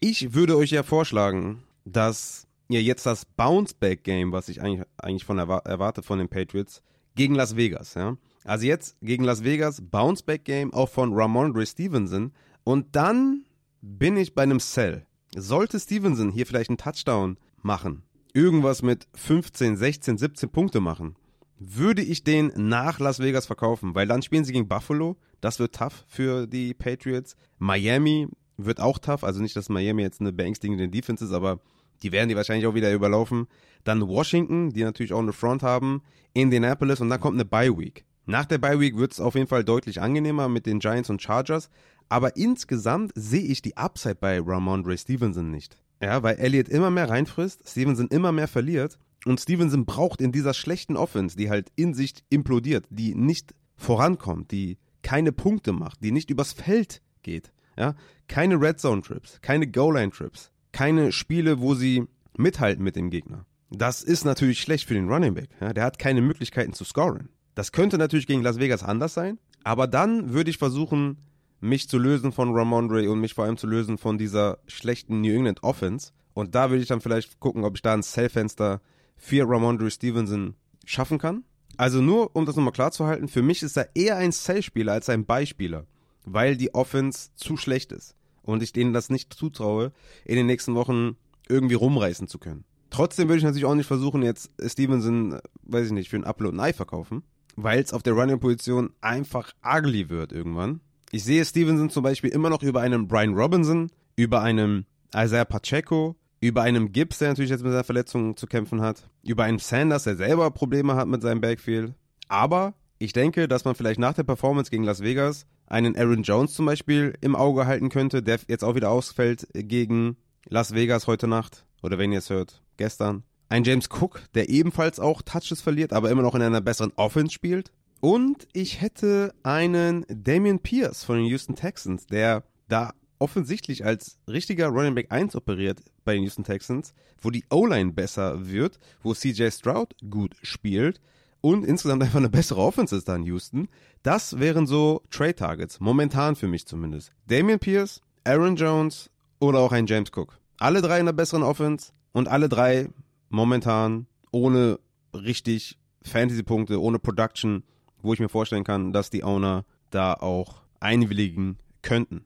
[0.01, 5.39] Ich würde euch ja vorschlagen, dass ihr jetzt das Bounce-Back-Game, was ich eigentlich, eigentlich von
[5.39, 6.83] erwarte von den Patriots,
[7.15, 8.17] gegen Las Vegas, ja.
[8.45, 12.33] Also jetzt gegen Las Vegas, Bounce-Back-Game auch von Ramondre Stevenson.
[12.65, 13.45] Und dann
[13.81, 15.05] bin ich bei einem Sell.
[15.37, 18.03] Sollte Stevenson hier vielleicht einen Touchdown machen,
[18.33, 21.17] irgendwas mit 15, 16, 17 Punkte machen,
[21.59, 25.17] würde ich den nach Las Vegas verkaufen, weil dann spielen sie gegen Buffalo.
[25.41, 27.37] Das wird tough für die Patriots.
[27.59, 29.25] Miami wird auch tough.
[29.25, 31.61] Also nicht, dass Miami jetzt eine beängstigende Defense ist, aber
[32.03, 33.47] die werden die wahrscheinlich auch wieder überlaufen.
[33.85, 36.03] Dann Washington, die natürlich auch eine Front haben.
[36.35, 38.05] Indianapolis und dann kommt eine Bye Week.
[38.27, 41.23] Nach der Bye Week wird es auf jeden Fall deutlich angenehmer mit den Giants und
[41.23, 41.71] Chargers.
[42.09, 45.79] Aber insgesamt sehe ich die Upside bei Ramondre Stevenson nicht.
[46.03, 50.55] Ja, weil Elliott immer mehr reinfrisst, Stevenson immer mehr verliert und Stevenson braucht in dieser
[50.55, 56.13] schlechten Offense, die halt in sich implodiert, die nicht vorankommt, die keine Punkte macht, die
[56.13, 57.53] nicht übers Feld geht.
[57.77, 57.95] Ja,
[58.27, 62.05] keine Red Zone Trips, keine Goal Line Trips, keine Spiele, wo sie
[62.37, 63.45] mithalten mit dem Gegner.
[63.69, 65.49] Das ist natürlich schlecht für den Running Back.
[65.61, 67.31] Ja, der hat keine Möglichkeiten zu scoren.
[67.57, 71.19] Das könnte natürlich gegen Las Vegas anders sein, aber dann würde ich versuchen,
[71.59, 75.35] mich zu lösen von Ramondre und mich vor allem zu lösen von dieser schlechten New
[75.35, 76.13] England Offense.
[76.33, 78.81] Und da würde ich dann vielleicht gucken, ob ich da ein Sell-Fenster
[79.17, 81.43] für Ramondre Stevenson schaffen kann.
[81.77, 84.93] Also nur, um das nochmal klar zu halten, für mich ist er eher ein Sell-Spieler
[84.93, 85.87] als ein Beispieler,
[86.25, 88.15] weil die Offense zu schlecht ist
[88.49, 89.93] und ich denen das nicht zutraue,
[90.25, 91.17] in den nächsten Wochen
[91.49, 92.65] irgendwie rumreißen zu können.
[92.91, 96.55] Trotzdem würde ich natürlich auch nicht versuchen, jetzt Stevenson, weiß ich nicht, für ein Upload
[96.55, 97.23] und Ei verkaufen,
[97.57, 100.81] weil es auf der Running-Position einfach ugly wird irgendwann.
[101.11, 106.17] Ich sehe Stevenson zum Beispiel immer noch über einen Brian Robinson, über einen Isaiah Pacheco,
[106.41, 110.05] über einen Gibbs, der natürlich jetzt mit seiner Verletzung zu kämpfen hat, über einen Sanders,
[110.05, 111.93] der selber Probleme hat mit seinem Backfield.
[112.29, 116.55] Aber ich denke, dass man vielleicht nach der Performance gegen Las Vegas einen Aaron Jones
[116.55, 120.17] zum Beispiel im Auge halten könnte, der jetzt auch wieder ausfällt gegen
[120.49, 121.65] Las Vegas heute Nacht.
[121.83, 123.23] Oder wenn ihr es hört, gestern.
[123.49, 127.33] Ein James Cook, der ebenfalls auch Touches verliert, aber immer noch in einer besseren Offense
[127.33, 127.73] spielt.
[128.01, 134.69] Und ich hätte einen Damian Pierce von den Houston Texans, der da offensichtlich als richtiger
[134.69, 139.51] Running Back 1 operiert bei den Houston Texans, wo die O-Line besser wird, wo CJ
[139.51, 141.01] Stroud gut spielt
[141.41, 143.69] und insgesamt einfach eine bessere Offense ist da in Houston.
[144.03, 147.13] Das wären so Trade Targets, momentan für mich zumindest.
[147.27, 150.39] Damian Pierce, Aaron Jones oder auch ein James Cook.
[150.59, 152.89] Alle drei in einer besseren Offense und alle drei
[153.29, 154.79] momentan ohne
[155.15, 157.63] richtig Fantasy-Punkte, ohne Production,
[158.03, 162.25] wo ich mir vorstellen kann, dass die Owner da auch einwilligen könnten.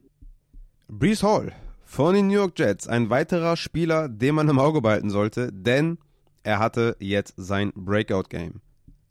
[0.87, 5.09] Brees Hall von den New York Jets, ein weiterer Spieler, den man im Auge behalten
[5.09, 5.97] sollte, denn
[6.43, 8.61] er hatte jetzt sein Breakout-Game.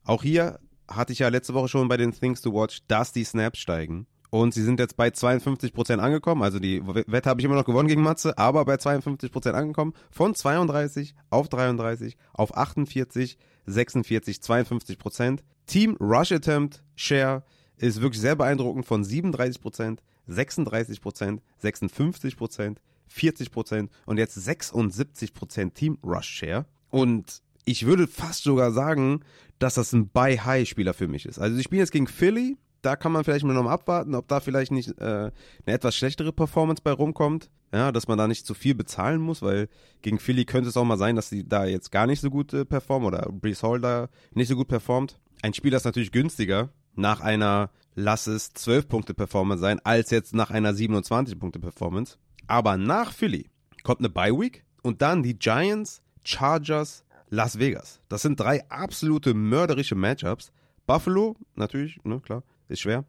[0.05, 3.25] Auch hier hatte ich ja letzte Woche schon bei den Things to Watch, dass die
[3.25, 4.07] Snaps steigen.
[4.31, 6.43] Und sie sind jetzt bei 52% angekommen.
[6.43, 9.93] Also die Wette habe ich immer noch gewonnen gegen Matze, aber bei 52% angekommen.
[10.11, 13.37] Von 32 auf 33 auf 48,
[13.67, 15.41] 46, 52%.
[15.67, 17.45] Team Rush Attempt Share
[17.77, 22.77] ist wirklich sehr beeindruckend von 37%, 36%, 56%,
[23.15, 26.65] 40% und jetzt 76% Team Rush Share.
[26.89, 29.21] Und ich würde fast sogar sagen,
[29.59, 31.39] dass das ein Buy-High-Spieler für mich ist.
[31.39, 34.29] Also sie spielen jetzt gegen Philly, da kann man vielleicht mal noch mal abwarten, ob
[34.29, 35.33] da vielleicht nicht äh, eine
[35.67, 37.51] etwas schlechtere Performance bei rumkommt.
[37.75, 39.69] Ja, dass man da nicht zu viel bezahlen muss, weil
[40.03, 42.53] gegen Philly könnte es auch mal sein, dass sie da jetzt gar nicht so gut
[42.53, 45.19] äh, performen oder Brees Hall da nicht so gut performt.
[45.41, 50.73] Ein Spieler ist natürlich günstiger nach einer, lass es 12-Punkte-Performance sein, als jetzt nach einer
[50.73, 52.19] 27-Punkte-Performance.
[52.47, 53.49] Aber nach Philly
[53.85, 57.99] kommt eine Bye-Week und dann die Giants, Chargers, Las Vegas.
[58.11, 60.53] Das sind drei absolute mörderische Matchups.
[60.87, 63.07] Buffalo, natürlich, ne, klar, ist schwer.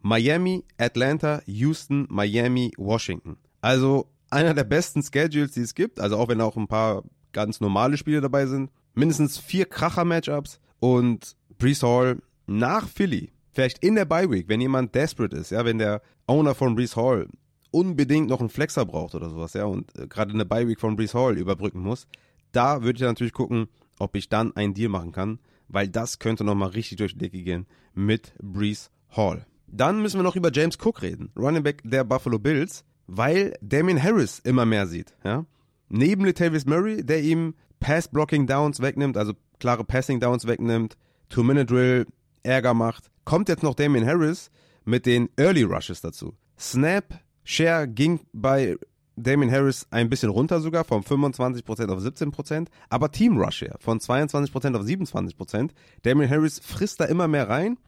[0.00, 3.36] Miami, Atlanta, Houston, Miami, Washington.
[3.60, 5.98] Also einer der besten Schedules, die es gibt.
[5.98, 8.70] Also auch wenn auch ein paar ganz normale Spiele dabei sind.
[8.94, 13.32] Mindestens vier Kracher-Matchups und Brees Hall nach Philly.
[13.50, 16.94] Vielleicht in der Bye Week, wenn jemand desperate ist, ja, wenn der Owner von Brees
[16.94, 17.26] Hall
[17.72, 20.94] unbedingt noch einen Flexer braucht oder sowas, ja, und äh, gerade eine Bye Week von
[20.94, 22.06] Brees Hall überbrücken muss,
[22.54, 25.38] da würde ich natürlich gucken, ob ich dann einen Deal machen kann,
[25.68, 29.46] weil das könnte nochmal richtig durch die Decke gehen mit Brees Hall.
[29.66, 34.02] Dann müssen wir noch über James Cook reden, Running Back der Buffalo Bills, weil Damien
[34.02, 35.14] Harris immer mehr sieht.
[35.24, 35.44] Ja?
[35.88, 40.96] Neben Latavius Murray, der ihm Pass-Blocking-Downs wegnimmt, also klare Passing-Downs wegnimmt,
[41.28, 42.06] Two-Minute-Drill
[42.42, 44.50] Ärger macht, kommt jetzt noch Damien Harris
[44.84, 46.34] mit den Early Rushes dazu.
[46.58, 48.76] Snap Share ging bei
[49.16, 54.00] Damien Harris ein bisschen runter sogar, von 25% auf 17%, aber Team Rush Share von
[54.00, 55.70] 22% auf 27%.
[56.02, 57.78] Damien Harris frisst da immer mehr rein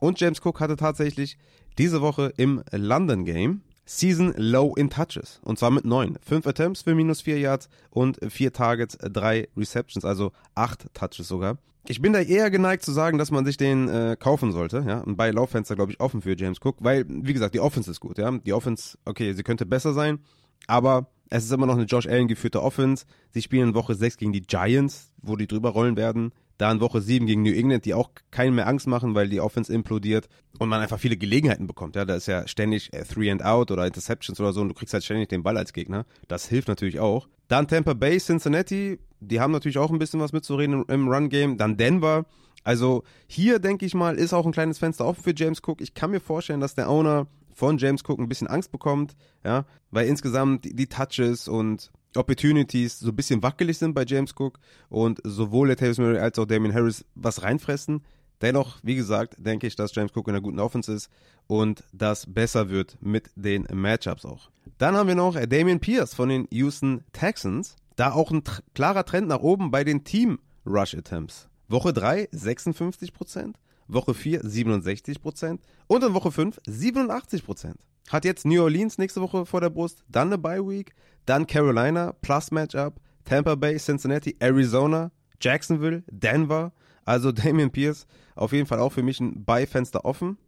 [0.00, 1.38] und James Cook hatte tatsächlich
[1.78, 5.40] diese Woche im London Game Season Low in Touches.
[5.42, 6.18] Und zwar mit 9.
[6.22, 11.58] 5 Attempts für minus 4 Yards und 4 Targets, 3 Receptions, also 8 Touches sogar.
[11.86, 14.82] Ich bin da eher geneigt zu sagen, dass man sich den äh, kaufen sollte.
[14.86, 15.02] Ja?
[15.02, 18.16] Ein Buy-Laufenster, glaube ich, offen für James Cook, weil, wie gesagt, die Offense ist gut.
[18.16, 18.30] Ja?
[18.30, 20.20] Die Offense, okay, sie könnte besser sein,
[20.66, 23.06] aber es ist immer noch eine Josh Allen geführte Offense.
[23.30, 26.32] Sie spielen in Woche 6 gegen die Giants, wo die drüber rollen werden.
[26.58, 29.40] Da in Woche 7 gegen New England, die auch keinen mehr Angst machen, weil die
[29.40, 31.96] Offense implodiert und man einfach viele Gelegenheiten bekommt.
[31.96, 34.74] Ja, da ist ja ständig äh, Three and Out oder Interceptions oder so und du
[34.74, 36.06] kriegst halt ständig den Ball als Gegner.
[36.28, 37.26] Das hilft natürlich auch.
[37.48, 41.58] Dann Tampa Bay, Cincinnati, die haben natürlich auch ein bisschen was mitzureden im Run-Game.
[41.58, 42.26] Dann Denver.
[42.62, 45.80] Also hier, denke ich mal, ist auch ein kleines Fenster offen für James Cook.
[45.80, 49.64] Ich kann mir vorstellen, dass der Owner von James Cook ein bisschen Angst bekommt, ja,
[49.90, 54.58] weil insgesamt die, die Touches und Opportunities so ein bisschen wackelig sind bei James Cook
[54.88, 58.02] und sowohl Latavius Murray als auch Damien Harris was reinfressen.
[58.40, 61.08] Dennoch, wie gesagt, denke ich, dass James Cook in einer guten Offense ist
[61.46, 64.50] und das besser wird mit den Matchups auch.
[64.78, 67.76] Dann haben wir noch Damien Pierce von den Houston Texans.
[67.96, 68.42] Da auch ein
[68.74, 71.48] klarer Trend nach oben bei den Team Rush Attempts.
[71.68, 73.54] Woche 3 56%,
[73.88, 77.74] Woche 4 67% und in Woche 5 87%.
[78.10, 80.94] hat jetzt New Orleans nächste Woche vor der Brust, dann eine Bye Week,
[81.26, 86.72] dann Carolina, Plus Matchup, Tampa Bay, Cincinnati, Arizona, Jacksonville, Denver.
[87.04, 90.38] Also Damian Pierce auf jeden Fall auch für mich ein Bye-Fenster offen,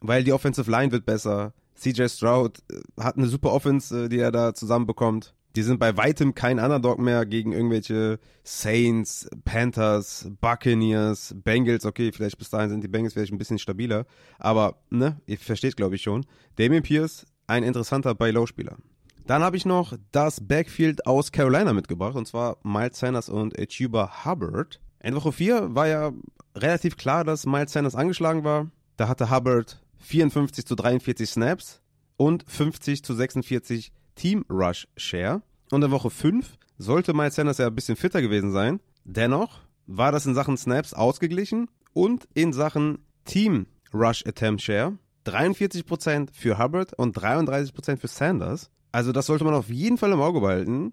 [0.00, 1.52] weil die Offensive Line wird besser.
[1.74, 5.34] CJ Stroud äh, hat eine super Offense, äh, die er da zusammenbekommt.
[5.56, 11.86] Die sind bei weitem kein Underdog mehr gegen irgendwelche Saints, Panthers, Buccaneers, Bengals.
[11.86, 14.04] Okay, vielleicht bis dahin sind die Bengals vielleicht ein bisschen stabiler.
[14.38, 16.26] Aber, ne, ihr versteht, glaube ich schon.
[16.56, 18.76] Damian Pierce, ein interessanter Buy-Low-Spieler.
[19.26, 24.26] Dann habe ich noch das Backfield aus Carolina mitgebracht, und zwar Miles Sanders und Chuba
[24.26, 24.78] Hubbard.
[25.02, 26.12] In Woche 4 war ja
[26.54, 28.70] relativ klar, dass Miles Sanders angeschlagen war.
[28.98, 31.80] Da hatte Hubbard 54 zu 43 Snaps
[32.18, 35.42] und 50 zu 46 Team Rush Share.
[35.70, 38.80] Und in Woche 5 sollte Miles Sanders ja ein bisschen fitter gewesen sein.
[39.04, 46.28] Dennoch war das in Sachen Snaps ausgeglichen und in Sachen Team Rush Attempt Share 43%
[46.32, 48.70] für Hubbard und 33% für Sanders.
[48.92, 50.92] Also das sollte man auf jeden Fall im Auge behalten.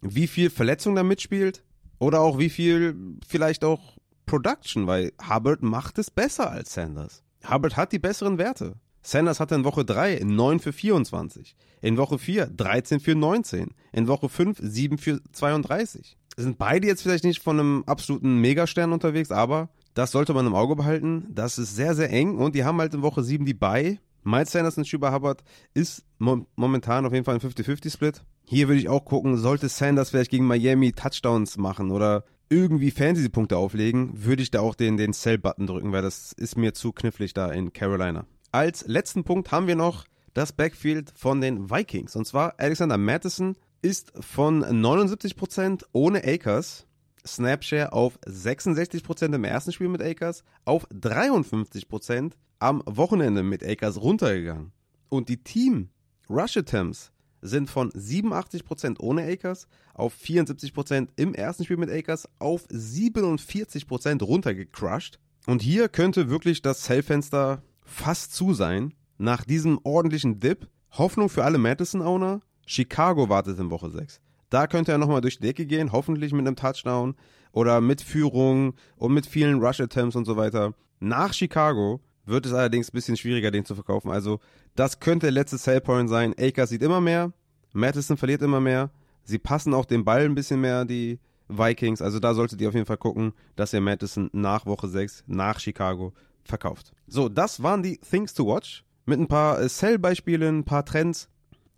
[0.00, 1.64] Wie viel Verletzung da mitspielt
[1.98, 7.22] oder auch wie viel vielleicht auch Production, weil Hubbard macht es besser als Sanders.
[7.48, 8.76] Hubbard hat die besseren Werte.
[9.02, 14.08] Sanders hatte in Woche 3 9 für 24, in Woche 4 13 für 19, in
[14.08, 16.16] Woche 5 7 für 32.
[16.36, 20.54] Sind beide jetzt vielleicht nicht von einem absoluten Megastern unterwegs, aber das sollte man im
[20.54, 21.26] Auge behalten.
[21.30, 23.98] Das ist sehr, sehr eng und die haben halt in Woche 7 die Bye.
[24.22, 25.42] Miles Sanders und Schuber Hubbard
[25.74, 28.22] ist mo momentan auf jeden Fall ein 50-50-Split.
[28.44, 33.56] Hier würde ich auch gucken, sollte Sanders vielleicht gegen Miami Touchdowns machen oder irgendwie Fantasy-Punkte
[33.56, 37.34] auflegen, würde ich da auch den, den Sell-Button drücken, weil das ist mir zu knifflig
[37.34, 38.26] da in Carolina.
[38.50, 42.16] Als letzten Punkt haben wir noch das Backfield von den Vikings.
[42.16, 46.86] Und zwar Alexander Madison ist von 79% ohne Akers,
[47.26, 54.72] Snapshare auf 66% im ersten Spiel mit Akers, auf 53% am Wochenende mit Akers runtergegangen.
[55.10, 55.90] Und die Team
[56.30, 62.66] Rush Attempts sind von 87% ohne Akers auf 74% im ersten Spiel mit Akers auf
[62.68, 65.18] 47% runtergecrushed.
[65.46, 68.94] Und hier könnte wirklich das Sellfenster fast zu sein.
[69.18, 70.68] Nach diesem ordentlichen Dip.
[70.92, 72.40] Hoffnung für alle Madison-Owner.
[72.66, 74.20] Chicago wartet in Woche 6.
[74.50, 77.14] Da könnte er nochmal durch die Decke gehen, hoffentlich mit einem Touchdown
[77.52, 80.74] oder mit Führung und mit vielen Rush-Attempts und so weiter.
[81.00, 84.10] Nach Chicago wird es allerdings ein bisschen schwieriger, den zu verkaufen.
[84.10, 84.40] Also,
[84.74, 86.34] das könnte der letzte Sellpoint sein.
[86.38, 87.32] Akers sieht immer mehr,
[87.72, 88.90] Madison verliert immer mehr.
[89.24, 92.02] Sie passen auch den Ball ein bisschen mehr, die Vikings.
[92.02, 95.58] Also, da solltet ihr auf jeden Fall gucken, dass ihr Madison nach Woche 6, nach
[95.58, 96.12] Chicago,
[96.48, 96.92] verkauft.
[97.06, 98.84] So, das waren die Things to Watch.
[99.06, 101.28] Mit ein paar äh, Sell-Beispielen, ein paar Trends.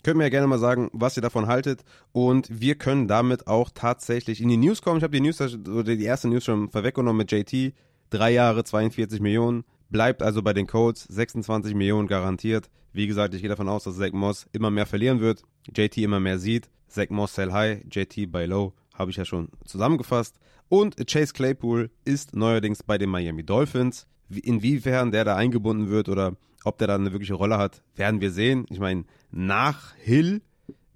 [0.03, 1.85] Könnt mir ja gerne mal sagen, was ihr davon haltet.
[2.13, 4.97] Und wir können damit auch tatsächlich in die News kommen.
[4.99, 7.75] Ich habe die News die erste News schon vorweggenommen mit JT.
[8.09, 9.65] Drei Jahre, 42 Millionen.
[9.91, 12.71] Bleibt also bei den Codes, 26 Millionen garantiert.
[12.93, 15.43] Wie gesagt, ich gehe davon aus, dass Zach Moss immer mehr verlieren wird,
[15.75, 16.71] JT immer mehr sieht.
[16.89, 20.37] Zach Moss sell high, JT buy low, habe ich ja schon zusammengefasst.
[20.71, 24.07] Und Chase Claypool ist neuerdings bei den Miami Dolphins.
[24.29, 28.31] Inwiefern der da eingebunden wird oder ob der da eine wirkliche Rolle hat, werden wir
[28.31, 28.67] sehen.
[28.71, 30.43] Ich meine, nach Hill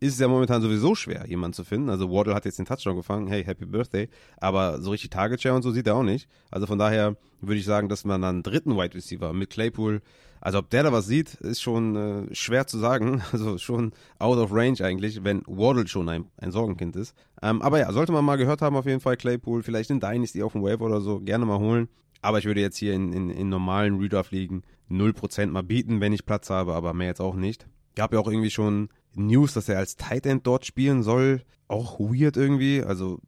[0.00, 1.88] ist es ja momentan sowieso schwer, jemanden zu finden.
[1.88, 4.08] Also Waddle hat jetzt den Touchdown gefangen, hey, Happy Birthday.
[4.36, 6.28] Aber so richtig Target Share und so sieht er auch nicht.
[6.50, 10.02] Also von daher würde ich sagen, dass man dann einen dritten Wide Receiver mit Claypool,
[10.40, 13.22] also ob der da was sieht, ist schon äh, schwer zu sagen.
[13.32, 17.14] Also schon out of range eigentlich, wenn Waddle schon ein, ein Sorgenkind ist.
[17.42, 20.42] Ähm, aber ja, sollte man mal gehört haben auf jeden Fall Claypool, vielleicht in Dynasty
[20.42, 21.88] auf dem Wave oder so, gerne mal holen.
[22.20, 26.26] Aber ich würde jetzt hier in, in, in normalen Redraft-Ligen 0% mal bieten, wenn ich
[26.26, 27.66] Platz habe, aber mehr jetzt auch nicht.
[27.96, 31.42] Gab ja auch irgendwie schon News, dass er als Tight End dort spielen soll.
[31.68, 32.82] Auch weird irgendwie.
[32.82, 33.20] Also,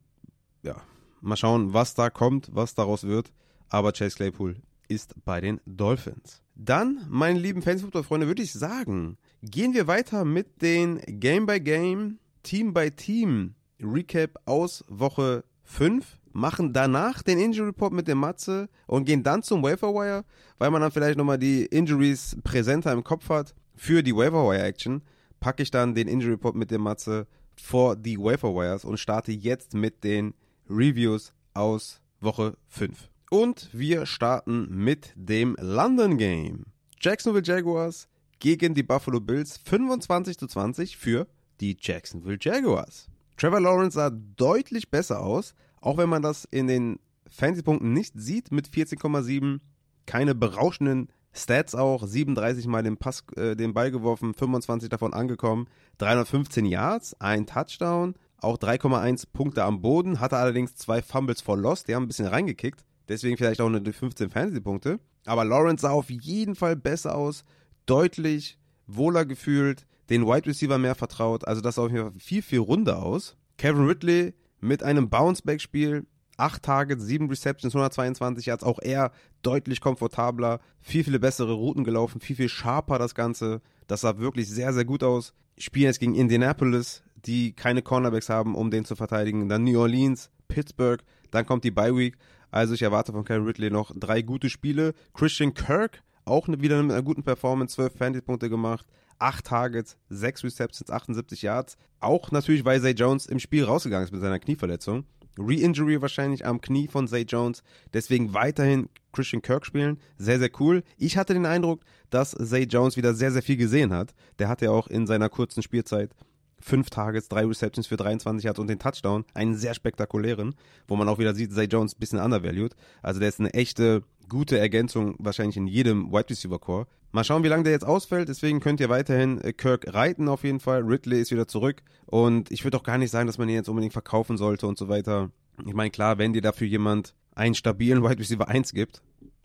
[0.63, 0.75] ja,
[1.21, 3.31] mal schauen, was da kommt, was daraus wird.
[3.69, 4.55] Aber Chase Claypool
[4.87, 6.41] ist bei den Dolphins.
[6.55, 14.39] Dann, meine lieben Fantasy-Football-Freunde, würde ich sagen, gehen wir weiter mit den Game-by-Game, Team-by-Team Recap
[14.45, 19.63] aus Woche 5 machen danach den Injury Report mit dem Matze und gehen dann zum
[19.63, 20.23] Waiver Wire,
[20.59, 24.61] weil man dann vielleicht nochmal die Injuries präsenter im Kopf hat für die Waiver Wire
[24.61, 25.01] Action,
[25.39, 29.31] packe ich dann den Injury Report mit dem Matze vor die Waiver Wires und starte
[29.31, 30.33] jetzt mit den
[30.69, 33.09] Reviews aus Woche 5.
[33.29, 36.65] Und wir starten mit dem London Game.
[36.99, 38.07] Jacksonville Jaguars
[38.39, 41.27] gegen die Buffalo Bills 25 zu 20 für
[41.59, 43.07] die Jacksonville Jaguars.
[43.35, 48.51] Trevor Lawrence sah deutlich besser aus, auch wenn man das in den Fantasy-Punkten nicht sieht,
[48.51, 49.59] mit 14,7,
[50.05, 55.67] keine berauschenden Stats auch, 37 Mal den, Pass, äh, den Ball geworfen, 25 davon angekommen,
[55.99, 61.83] 315 Yards, ein Touchdown, auch 3,1 Punkte am Boden, hatte allerdings zwei Fumbles for Loss,
[61.83, 64.99] die haben ein bisschen reingekickt, deswegen vielleicht auch nur 15 Fantasy-Punkte.
[65.25, 67.43] Aber Lawrence sah auf jeden Fall besser aus,
[67.85, 71.45] deutlich wohler gefühlt, den Wide Receiver mehr vertraut.
[71.47, 73.35] Also das sah auf jeden Fall viel, viel runder aus.
[73.57, 76.05] Kevin Ridley mit einem Bounceback-Spiel,
[76.37, 82.21] 8 Targets, 7 Receptions, 122 Yards, auch er deutlich komfortabler, viel, viel bessere Routen gelaufen,
[82.21, 83.61] viel, viel sharper das Ganze.
[83.87, 85.33] Das sah wirklich sehr, sehr gut aus.
[85.57, 89.49] Spielen jetzt gegen Indianapolis, die keine Cornerbacks haben, um den zu verteidigen.
[89.49, 92.17] Dann New Orleans, Pittsburgh, dann kommt die Bye Week.
[92.51, 94.93] Also ich erwarte von Kevin Ridley noch drei gute Spiele.
[95.13, 98.85] Christian Kirk, auch wieder mit einer guten Performance, 12 Fantasy-Punkte gemacht.
[99.19, 101.77] 8 Targets, 6 Receptions, 78 Yards.
[101.99, 105.05] Auch natürlich, weil Zay Jones im Spiel rausgegangen ist mit seiner Knieverletzung.
[105.37, 107.63] Re-Injury wahrscheinlich am Knie von Zay Jones.
[107.93, 109.99] Deswegen weiterhin Christian Kirk spielen.
[110.17, 110.83] Sehr, sehr cool.
[110.97, 114.13] Ich hatte den Eindruck, dass Zay Jones wieder sehr, sehr viel gesehen hat.
[114.39, 116.11] Der hatte ja auch in seiner kurzen Spielzeit
[116.59, 119.25] fünf Targets, drei Receptions für 23 Yards und den Touchdown.
[119.33, 120.55] Einen sehr spektakulären,
[120.87, 122.75] wo man auch wieder sieht, Zay Jones ein bisschen undervalued.
[123.01, 126.87] Also der ist eine echte gute Ergänzung wahrscheinlich in jedem Wide Receiver Core.
[127.11, 128.27] Mal schauen, wie lange der jetzt ausfällt.
[128.27, 130.81] Deswegen könnt ihr weiterhin äh, Kirk reiten auf jeden Fall.
[130.81, 131.81] Ridley ist wieder zurück.
[132.05, 134.77] Und ich würde auch gar nicht sagen, dass man ihn jetzt unbedingt verkaufen sollte und
[134.77, 135.31] so weiter.
[135.65, 139.01] Ich meine, klar, wenn dir dafür jemand einen stabilen Wide Receiver 1 gibt,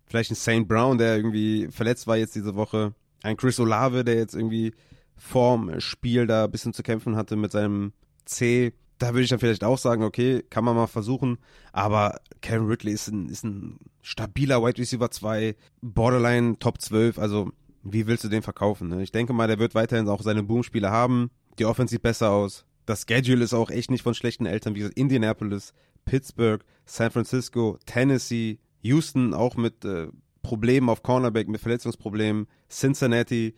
[0.06, 0.66] vielleicht ein St.
[0.66, 4.72] Brown, der irgendwie verletzt war jetzt diese Woche, ein Chris Olave, der jetzt irgendwie
[5.16, 7.92] vorm Spiel da ein bisschen zu kämpfen hatte mit seinem
[8.24, 8.72] C,
[9.02, 11.38] da würde ich dann vielleicht auch sagen, okay, kann man mal versuchen.
[11.72, 17.18] Aber Karen Ridley ist ein, ist ein stabiler Wide Receiver 2, Borderline Top 12.
[17.18, 17.50] Also,
[17.82, 18.88] wie willst du den verkaufen?
[18.88, 19.02] Ne?
[19.02, 21.30] Ich denke mal, der wird weiterhin auch seine Boom-Spiele haben.
[21.58, 22.64] Die Offense sieht besser aus.
[22.86, 24.74] Das Schedule ist auch echt nicht von schlechten Eltern.
[24.74, 25.72] Wie gesagt, Indianapolis,
[26.04, 30.08] Pittsburgh, San Francisco, Tennessee, Houston auch mit äh,
[30.42, 33.54] Problemen auf Cornerback, mit Verletzungsproblemen, Cincinnati,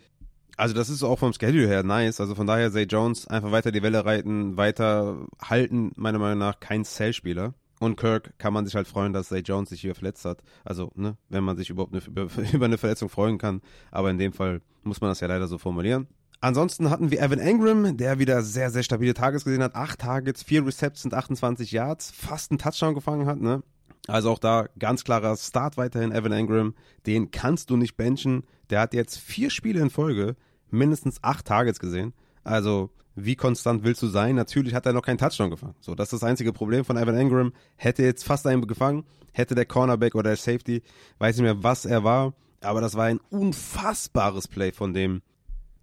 [0.57, 2.21] also das ist auch vom Schedule her nice.
[2.21, 6.61] Also von daher Zay Jones einfach weiter die Welle reiten, weiter halten, meiner Meinung nach
[6.61, 7.55] kein Cell-Spieler.
[7.81, 10.43] Und Kirk kann man sich halt freuen, dass Zay Jones sich hier verletzt hat.
[10.65, 13.61] Also, ne, wenn man sich überhaupt eine, über, über eine Verletzung freuen kann.
[13.91, 16.07] Aber in dem Fall muss man das ja leider so formulieren.
[16.41, 19.75] Ansonsten hatten wir Evan Engram, der wieder sehr, sehr stabile Tages gesehen hat.
[19.75, 23.63] Acht Targets, vier Receptions, 28 Yards, fast einen Touchdown gefangen hat, ne?
[24.07, 26.75] Also auch da ganz klarer Start weiterhin Evan Engram.
[27.07, 28.45] Den kannst du nicht benchen.
[28.71, 30.37] Der hat jetzt vier Spiele in Folge
[30.71, 32.13] mindestens acht Targets gesehen.
[32.43, 34.35] Also wie konstant willst du sein?
[34.35, 35.77] Natürlich hat er noch keinen Touchdown gefangen.
[35.81, 37.53] So, das ist das einzige Problem von Evan Engram.
[37.77, 40.83] Hätte jetzt fast einen gefangen, hätte der Cornerback oder der Safety,
[41.19, 45.23] weiß nicht mehr, was er war, aber das war ein unfassbares Play von dem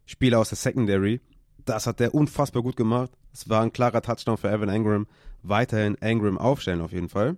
[0.06, 1.22] Spieler aus der Secondary.
[1.64, 3.12] Das hat der unfassbar gut gemacht.
[3.34, 5.08] Es war ein klarer Touchdown für Evan Engram.
[5.42, 7.38] Weiterhin Engram aufstellen auf jeden Fall.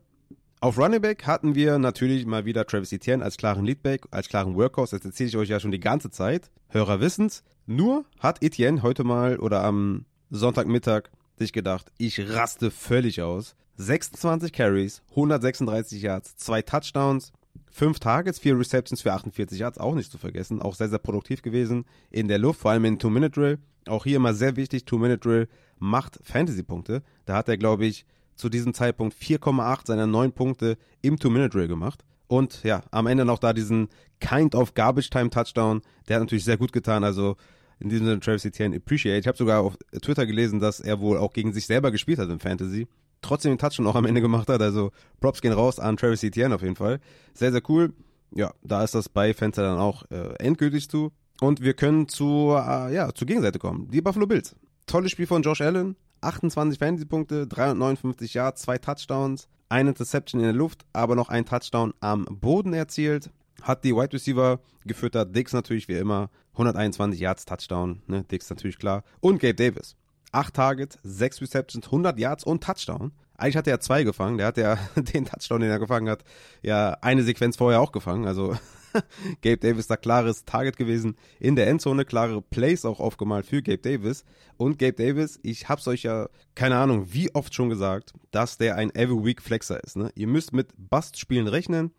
[0.63, 4.55] Auf Running Back hatten wir natürlich mal wieder Travis Etienne als klaren Leadback, als klaren
[4.55, 4.95] Workhorse.
[4.95, 6.51] Das erzähle ich euch ja schon die ganze Zeit.
[6.69, 7.43] Hörer wissen's.
[7.65, 13.57] Nur hat Etienne heute mal oder am Sonntagmittag sich gedacht, ich raste völlig aus.
[13.75, 17.33] 26 Carries, 136 Yards, zwei Touchdowns,
[17.73, 20.61] 5 Targets, 4 Receptions für 48 Yards, auch nicht zu vergessen.
[20.61, 23.57] Auch sehr, sehr produktiv gewesen in der Luft, vor allem in Two-Minute-Drill.
[23.89, 27.03] Auch hier immer sehr wichtig, Two-Minute-Drill macht Fantasy-Punkte.
[27.25, 32.03] Da hat er, glaube ich, zu diesem Zeitpunkt 4,8 seiner 9 Punkte im Two-Minute-Drill gemacht.
[32.27, 35.81] Und ja, am Ende noch da diesen Kind of Garbage-Time-Touchdown.
[36.07, 37.03] Der hat natürlich sehr gut getan.
[37.03, 37.35] Also
[37.79, 39.19] in diesem Sinne Travis Etienne appreciate.
[39.19, 42.29] Ich habe sogar auf Twitter gelesen, dass er wohl auch gegen sich selber gespielt hat
[42.29, 42.87] im Fantasy.
[43.21, 44.61] Trotzdem den Touchdown auch am Ende gemacht hat.
[44.61, 46.99] Also Props gehen raus an Travis Etienne auf jeden Fall.
[47.33, 47.93] Sehr, sehr cool.
[48.35, 51.11] Ja, da ist das bei Fenster dann auch äh, endgültig zu.
[51.39, 53.89] Und wir können zu, äh, ja, zur Gegenseite kommen.
[53.91, 54.55] Die Buffalo Bills.
[54.87, 55.95] Tolles Spiel von Josh Allen.
[56.23, 61.93] 28 Fantasy-Punkte, 359 Yards, zwei Touchdowns, eine Interception in der Luft, aber noch ein Touchdown
[61.99, 63.29] am Boden erzielt.
[63.61, 65.35] Hat die Wide Receiver gefüttert.
[65.35, 66.29] Dix natürlich wie immer.
[66.53, 68.01] 121 Yards Touchdown.
[68.07, 68.23] Ne?
[68.23, 69.03] Dix natürlich klar.
[69.19, 69.95] Und Gabe Davis.
[70.31, 73.11] 8 Targets, 6 Receptions, 100 Yards und Touchdown.
[73.37, 74.37] Eigentlich hat er zwei gefangen.
[74.37, 76.23] Der hat ja den Touchdown, den er gefangen hat,
[76.61, 78.25] ja eine Sequenz vorher auch gefangen.
[78.27, 78.55] Also
[79.41, 83.79] Gabe Davis da klares Target gewesen in der Endzone, klare Plays auch aufgemalt für Gabe
[83.79, 84.25] Davis.
[84.57, 88.75] Und Gabe Davis, ich hab's euch ja, keine Ahnung, wie oft schon gesagt, dass der
[88.75, 89.95] ein Every Week Flexer ist.
[89.95, 90.11] Ne?
[90.15, 91.91] Ihr müsst mit Bust-Spielen rechnen,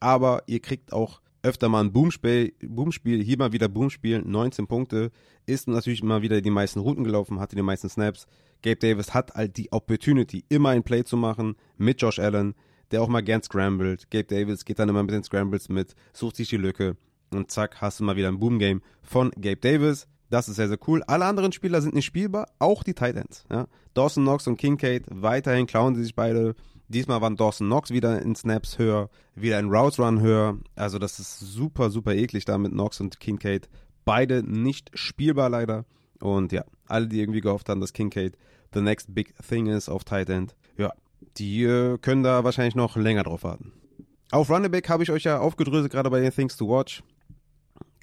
[0.00, 5.10] aber ihr kriegt auch öfter mal ein Boomspiel, Boomspiel, hier mal wieder Boomspiel, 19 Punkte,
[5.46, 8.26] ist natürlich immer wieder die meisten Routen gelaufen, hatte die meisten Snaps.
[8.62, 12.54] Gabe Davis hat halt die Opportunity, immer ein Play zu machen mit Josh Allen
[12.90, 14.10] der auch mal gern scrambled.
[14.10, 16.96] Gabe Davis geht dann immer mit den Scrambles mit, sucht sich die Lücke
[17.30, 20.06] und zack, hast du mal wieder ein Boom-Game von Gabe Davis.
[20.30, 21.02] Das ist sehr, sehr cool.
[21.06, 23.44] Alle anderen Spieler sind nicht spielbar, auch die Tight Ends.
[23.50, 23.66] Ja.
[23.94, 26.54] Dawson Knox und Kincaid, weiterhin klauen sie sich beide.
[26.88, 30.58] Diesmal waren Dawson Knox wieder in Snaps höher, wieder in Routes Run höher.
[30.74, 33.68] Also das ist super, super eklig da mit Knox und Kincaid.
[34.04, 35.84] Beide nicht spielbar leider.
[36.20, 38.36] Und ja, alle, die irgendwie gehofft haben, dass Kincaid
[38.74, 40.54] the next big thing ist auf Tight End.
[40.76, 40.92] Ja,
[41.38, 43.72] die äh, können da wahrscheinlich noch länger drauf warten.
[44.30, 47.02] Auf Running Back habe ich euch ja aufgedröselt, gerade bei den Things to Watch.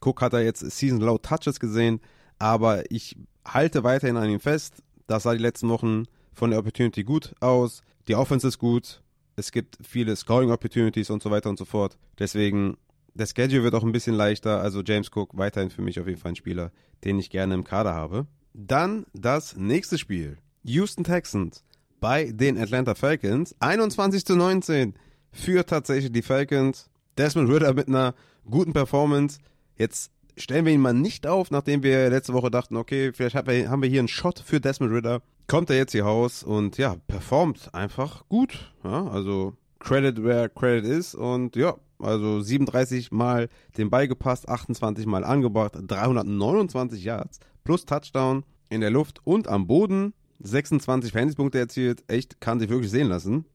[0.01, 1.99] Cook hat da jetzt Season Low Touches gesehen,
[2.39, 4.83] aber ich halte weiterhin an ihm fest.
[5.07, 7.81] Das sah die letzten Wochen von der Opportunity gut aus.
[8.07, 9.01] Die Offense ist gut.
[9.35, 11.97] Es gibt viele Scoring Opportunities und so weiter und so fort.
[12.17, 12.77] Deswegen,
[13.13, 14.61] der Schedule wird auch ein bisschen leichter.
[14.61, 16.71] Also James Cook weiterhin für mich auf jeden Fall ein Spieler,
[17.03, 18.27] den ich gerne im Kader habe.
[18.53, 20.37] Dann das nächste Spiel.
[20.63, 21.63] Houston Texans
[22.05, 23.55] bei den Atlanta Falcons.
[23.61, 24.93] 21 zu 19
[25.31, 26.87] für tatsächlich die Falcons.
[27.17, 28.13] Desmond Ritter mit einer
[28.47, 29.39] guten Performance.
[29.75, 33.81] Jetzt stellen wir ihn mal nicht auf, nachdem wir letzte Woche dachten, okay, vielleicht haben
[33.81, 35.23] wir hier einen Shot für Desmond Ritter.
[35.47, 38.71] Kommt er jetzt hier raus und ja, performt einfach gut.
[38.83, 43.49] Ja, also Credit where Credit ist und ja, also 37 Mal
[43.79, 49.65] den Ball gepasst, 28 Mal angebracht, 329 Yards plus Touchdown in der Luft und am
[49.65, 50.13] Boden.
[50.39, 53.45] 26 Fantasy-Punkte erzielt, echt kann sich wirklich sehen lassen.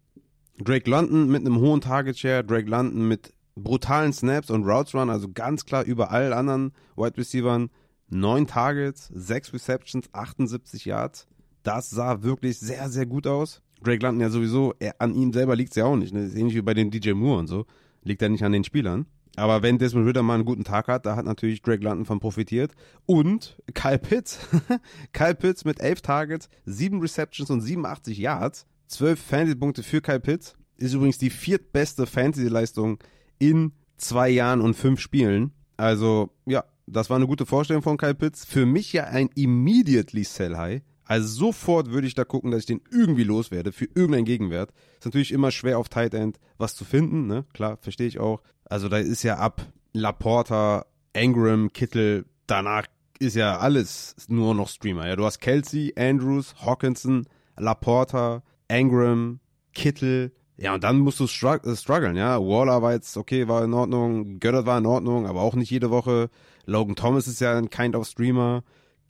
[0.58, 5.10] Drake London mit einem hohen Target Share, Drake London mit brutalen Snaps und Routes Run,
[5.10, 7.68] also ganz klar über allen anderen Wide Receivers.
[8.12, 11.28] 9 Targets, 6 Receptions, 78 Yards.
[11.62, 13.62] Das sah wirklich sehr, sehr gut aus.
[13.82, 16.12] Drake London ja sowieso, er, an ihm selber liegt es ja auch nicht.
[16.12, 16.24] Ne?
[16.24, 17.66] Ist ähnlich wie bei den DJ Moore und so.
[18.02, 19.06] Liegt ja nicht an den Spielern.
[19.36, 22.20] Aber wenn Desmond Ritter mal einen guten Tag hat, da hat natürlich Drake London von
[22.20, 22.72] profitiert.
[23.06, 24.38] Und Kyle Pitts.
[25.12, 28.66] Kyle Pitts mit 11 Targets, 7 Receptions und 87 Yards.
[28.88, 30.56] 12 Fantasy-Punkte für Kyle Pitts.
[30.76, 32.98] Ist übrigens die viertbeste Fantasy-Leistung
[33.38, 35.52] in zwei Jahren und fünf Spielen.
[35.76, 38.44] Also, ja, das war eine gute Vorstellung von Kyle Pitts.
[38.44, 40.82] Für mich ja ein immediately sell high.
[41.10, 44.70] Also sofort würde ich da gucken, dass ich den irgendwie loswerde für irgendeinen Gegenwert.
[44.96, 47.44] Ist natürlich immer schwer auf Tight End was zu finden, ne?
[47.52, 48.42] Klar, verstehe ich auch.
[48.66, 49.60] Also da ist ja ab
[49.92, 52.86] Laporta, Ingram, Kittel, danach
[53.18, 55.08] ist ja alles nur noch Streamer.
[55.08, 57.26] Ja, du hast Kelsey, Andrews, Hawkinson,
[57.58, 59.40] Laporta, Ingram,
[59.74, 60.30] Kittel.
[60.58, 62.38] Ja, und dann musst du äh, strugglen, ja.
[62.38, 65.90] Waller war jetzt okay, war in Ordnung, Göttert war in Ordnung, aber auch nicht jede
[65.90, 66.30] Woche.
[66.66, 68.62] Logan Thomas ist ja ein Kind of Streamer.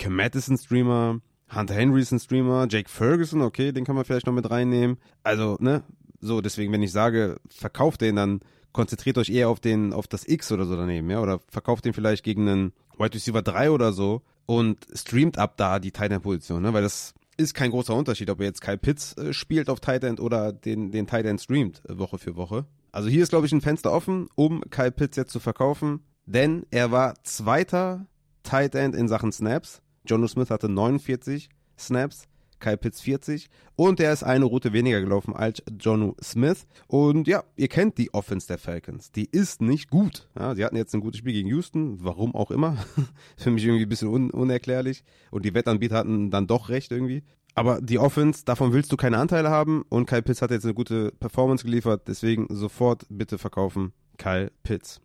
[0.03, 1.21] Komet ist Streamer.
[1.55, 4.99] Hunter Henry ist ein Streamer, Jake Ferguson, okay, den kann man vielleicht noch mit reinnehmen.
[5.23, 5.83] Also, ne,
[6.21, 8.41] so, deswegen, wenn ich sage, verkauft den, dann
[8.73, 11.93] konzentriert euch eher auf den, auf das X oder so daneben, ja, oder verkauft den
[11.93, 16.23] vielleicht gegen einen Wide Receiver 3 oder so und streamt ab da die Tight End
[16.23, 19.71] Position, ne, weil das ist kein großer Unterschied, ob ihr jetzt Kyle Pitts äh, spielt
[19.71, 22.67] auf Tight End oder den, den Tight End streamt äh, Woche für Woche.
[22.93, 26.67] Also hier ist, glaube ich, ein Fenster offen, um Kyle Pitts jetzt zu verkaufen, denn
[26.71, 28.07] er war zweiter
[28.43, 29.81] Tight End in Sachen Snaps
[30.11, 31.49] Jono Smith hatte 49
[31.79, 32.25] Snaps,
[32.59, 36.67] Kyle Pitts 40 und er ist eine Route weniger gelaufen als Jonu Smith.
[36.89, 39.13] Und ja, ihr kennt die Offense der Falcons.
[39.13, 40.29] Die ist nicht gut.
[40.37, 42.77] Ja, sie hatten jetzt ein gutes Spiel gegen Houston, warum auch immer.
[43.37, 45.05] Für mich irgendwie ein bisschen un unerklärlich.
[45.31, 47.23] Und die Wettanbieter hatten dann doch recht irgendwie.
[47.55, 50.75] Aber die Offense, davon willst du keine Anteile haben und Kyle Pitts hat jetzt eine
[50.75, 52.09] gute Performance geliefert.
[52.09, 55.01] Deswegen sofort bitte verkaufen Kyle Pitts.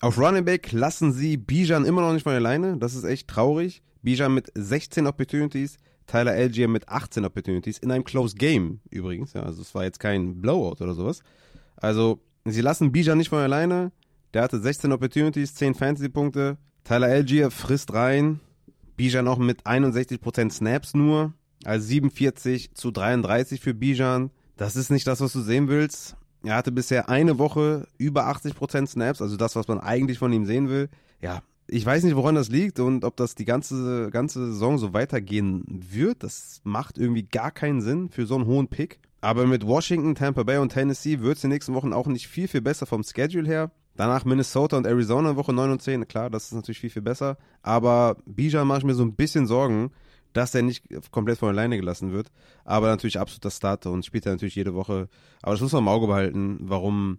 [0.00, 2.78] Auf Running Back lassen sie Bijan immer noch nicht von alleine.
[2.78, 3.82] Das ist echt traurig.
[4.04, 9.32] Bijan mit 16 Opportunities, Tyler Algier mit 18 Opportunities, in einem Close Game übrigens.
[9.32, 11.22] Ja, also es war jetzt kein Blowout oder sowas.
[11.76, 13.90] Also, sie lassen Bijan nicht von alleine.
[14.34, 16.58] Der hatte 16 Opportunities, 10 Fantasy-Punkte.
[16.84, 18.40] Tyler Algier frisst rein.
[18.96, 21.32] Bijan auch mit 61% Snaps nur.
[21.64, 24.30] Also 47 zu 33 für Bijan.
[24.56, 26.16] Das ist nicht das, was du sehen willst.
[26.44, 30.44] Er hatte bisher eine Woche über 80% Snaps, also das, was man eigentlich von ihm
[30.44, 30.90] sehen will.
[31.22, 34.92] Ja, ich weiß nicht, woran das liegt und ob das die ganze, ganze Saison so
[34.92, 36.22] weitergehen wird.
[36.22, 39.00] Das macht irgendwie gar keinen Sinn für so einen hohen Pick.
[39.20, 42.28] Aber mit Washington, Tampa Bay und Tennessee wird es in den nächsten Wochen auch nicht
[42.28, 43.70] viel, viel besser vom Schedule her.
[43.96, 46.06] Danach Minnesota und Arizona Woche 9 und 10.
[46.08, 47.38] Klar, das ist natürlich viel, viel besser.
[47.62, 49.92] Aber Bijan mache ich mir so ein bisschen Sorgen,
[50.34, 52.30] dass er nicht komplett von alleine gelassen wird.
[52.64, 55.08] Aber natürlich absoluter Starter und spielt er natürlich jede Woche.
[55.42, 57.18] Aber das muss man im Auge behalten, warum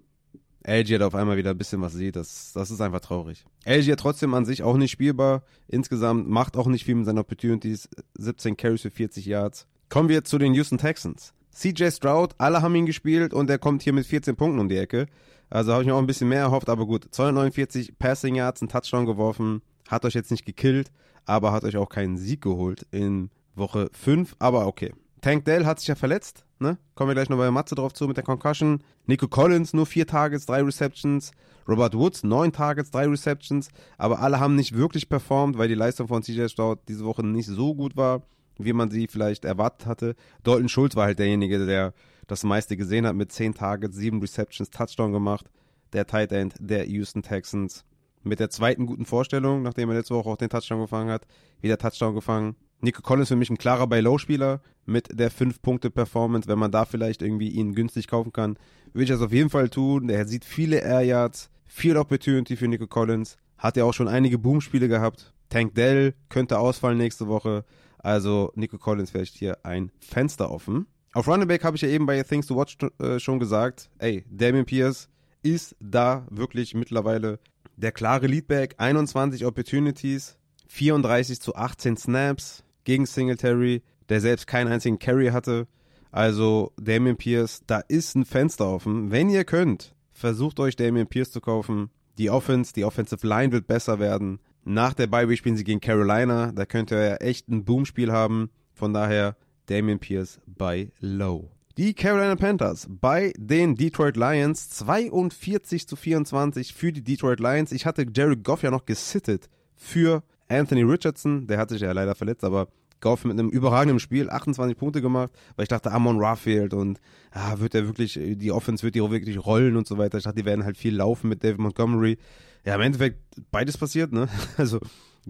[0.66, 2.16] LG hat auf einmal wieder ein bisschen was sieht.
[2.16, 3.45] Das, das ist einfach traurig.
[3.66, 5.43] LG hat trotzdem an sich auch nicht spielbar.
[5.68, 7.88] Insgesamt macht auch nicht viel mit seinen Opportunities.
[8.18, 9.68] 17 Carries für 40 Yards.
[9.89, 11.34] Kommen wir zu den Houston Texans.
[11.51, 14.78] CJ Stroud, alle haben ihn gespielt und er kommt hier mit 14 Punkten um die
[14.78, 15.05] Ecke.
[15.49, 17.07] Also habe ich mir auch ein bisschen mehr erhofft, aber gut.
[17.11, 19.61] 249 Passing Yards, ein Touchdown geworfen.
[19.88, 20.91] Hat euch jetzt nicht gekillt,
[21.26, 24.36] aber hat euch auch keinen Sieg geholt in Woche 5.
[24.39, 24.93] Aber okay.
[25.26, 26.78] Tank Dell hat sich ja verletzt, ne?
[26.94, 28.84] Kommen wir gleich noch bei Matze drauf zu mit der Concussion.
[29.08, 31.32] Nico Collins nur vier Targets, drei Receptions.
[31.68, 33.70] Robert Woods neun Targets, drei Receptions.
[33.98, 37.48] Aber alle haben nicht wirklich performt, weil die Leistung von CJ Stroud diese Woche nicht
[37.48, 38.22] so gut war,
[38.60, 40.16] wie man sie vielleicht erwartet hatte.
[40.44, 41.96] Dalton Schulz war halt derjenige, der
[42.28, 45.50] das meiste gesehen hat mit zehn Targets, sieben Receptions, Touchdown gemacht.
[45.94, 47.84] Der Tight End der Houston Texans.
[48.22, 51.26] Mit der zweiten guten Vorstellung, nachdem er letzte Woche auch den Touchdown gefangen hat,
[51.62, 52.56] wieder Touchdown gefangen.
[52.86, 56.48] Nico Collins für mich ein klarer Buy-Low-Spieler mit der 5-Punkte-Performance.
[56.48, 58.58] Wenn man da vielleicht irgendwie ihn günstig kaufen kann,
[58.94, 60.08] würde ich das auf jeden Fall tun.
[60.08, 63.38] Der sieht viele Air Yards, viel Opportunity für Nico Collins.
[63.58, 65.34] hat ja auch schon einige Boom-Spiele gehabt.
[65.50, 67.66] Tank Dell könnte ausfallen nächste Woche.
[67.98, 70.86] Also Nico Collins vielleicht hier ein Fenster offen.
[71.14, 74.26] Auf Running Back habe ich ja eben bei Things to Watch äh, schon gesagt, ey,
[74.30, 75.10] Damien Pierce
[75.42, 77.40] ist da wirklich mittlerweile
[77.78, 78.76] der klare Leadback.
[78.78, 85.68] 21 Opportunities, 34 zu 18 Snaps gegen Singletary, der selbst keinen einzigen Carry hatte.
[86.12, 89.12] Also Damien Pierce, da ist ein Fenster offen.
[89.12, 91.90] Wenn ihr könnt, versucht euch Damien Pierce zu kaufen.
[92.18, 94.40] Die Offense, die Offensive Line wird besser werden.
[94.64, 96.52] Nach der Bye spielen sie gegen Carolina.
[96.54, 98.50] Da könnt ihr ja echt ein Boomspiel haben.
[98.74, 101.52] Von daher Damian Pierce bei Low.
[101.78, 107.74] Die Carolina Panthers bei den Detroit Lions 42 zu 24 für die Detroit Lions.
[107.74, 111.48] Ich hatte Jared Goff ja noch gesittet für Anthony Richardson.
[111.48, 112.68] Der hat sich ja leider verletzt, aber
[113.02, 117.00] Goff mit einem überragenden Spiel 28 Punkte gemacht, weil ich dachte, Amon Ra fehlt und
[117.32, 120.18] ah, wird er wirklich, die Offense wird die auch wirklich rollen und so weiter.
[120.18, 122.18] Ich dachte, die werden halt viel laufen mit David Montgomery.
[122.66, 123.20] Ja, im Endeffekt
[123.52, 124.28] beides passiert, ne?
[124.58, 124.80] Also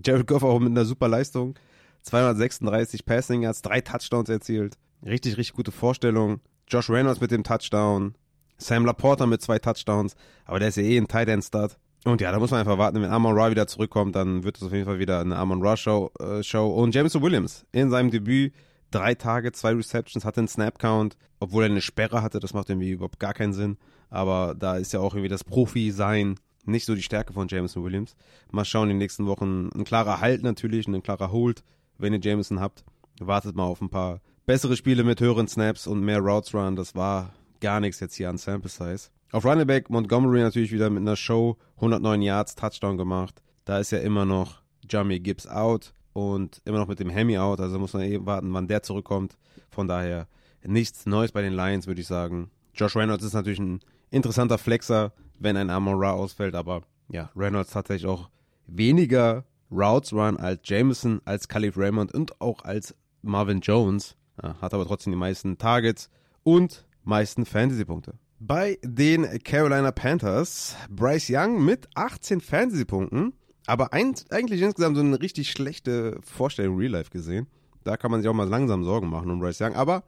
[0.04, 1.56] Jared Goff auch mit einer super Leistung.
[2.04, 4.78] 236 Passing Yards, drei Touchdowns erzielt.
[5.04, 6.40] Richtig, richtig gute Vorstellung.
[6.68, 8.16] Josh Reynolds mit dem Touchdown.
[8.58, 10.16] Sam Laporta mit zwei Touchdowns.
[10.46, 11.78] Aber der ist ja eh ein Tight End Start.
[12.06, 14.64] Und ja, da muss man einfach warten, wenn Amon Ra wieder zurückkommt, dann wird es
[14.64, 16.12] auf jeden Fall wieder eine Amon Ra Show.
[16.20, 16.68] Äh, Show.
[16.68, 18.54] Und Jameson Williams in seinem Debüt
[18.92, 22.40] drei Tage, zwei Receptions, hatte einen Snap Count, obwohl er eine Sperre hatte.
[22.40, 23.78] Das macht irgendwie überhaupt gar keinen Sinn.
[24.10, 28.16] Aber da ist ja auch irgendwie das Profi-Sein nicht so die Stärke von Jameson Williams.
[28.52, 31.64] Mal schauen, in den nächsten Wochen ein klarer Halt natürlich, ein klarer Hold
[31.98, 32.84] wenn ihr Jameson habt.
[33.20, 36.76] Wartet mal auf ein paar bessere Spiele mit höheren Snaps und mehr Routes Run.
[36.76, 39.10] Das war gar nichts jetzt hier an Sample Size.
[39.32, 43.42] Auf Running Back Montgomery natürlich wieder mit einer Show 109 Yards Touchdown gemacht.
[43.66, 47.60] Da ist ja immer noch Jamie Gibbs out und immer noch mit dem Hemi out.
[47.60, 49.38] Also muss man eben warten, wann der zurückkommt.
[49.72, 50.28] Von daher
[50.64, 52.52] nichts Neues bei den Lions, würde ich sagen.
[52.74, 56.56] Josh Reynolds ist natürlich ein interessanter Flexer, wenn ein Amon Ra ausfällt.
[56.56, 58.30] Aber ja, Reynolds tatsächlich auch
[58.68, 64.16] weniger Routes Run als Jameson, als Khalif Raymond und auch als Marvin Jones.
[64.42, 66.10] Ja, hat aber trotzdem die meisten Targets
[66.44, 68.14] und meisten Fantasy-Punkte.
[68.48, 73.34] Bei den Carolina Panthers Bryce Young mit 18 Fantasy-Punkten,
[73.66, 77.48] aber ein, eigentlich insgesamt so eine richtig schlechte Vorstellung Real Life gesehen.
[77.84, 79.74] Da kann man sich auch mal langsam Sorgen machen um Bryce Young.
[79.74, 80.04] Aber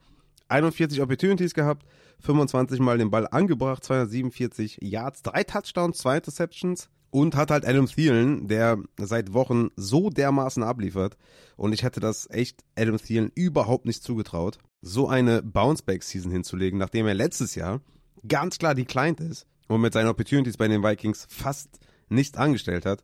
[0.50, 1.88] 41 Opportunities gehabt,
[2.20, 6.90] 25 Mal den Ball angebracht, 247 Yards, 3 Touchdowns, 2 Interceptions.
[7.10, 11.18] Und hat halt Adam Thielen, der seit Wochen so dermaßen abliefert.
[11.56, 17.08] Und ich hätte das echt Adam Thielen überhaupt nicht zugetraut, so eine Bounceback-Season hinzulegen, nachdem
[17.08, 17.82] er letztes Jahr
[18.28, 23.04] ganz klar declined ist und mit seinen Opportunities bei den Vikings fast nichts angestellt hat.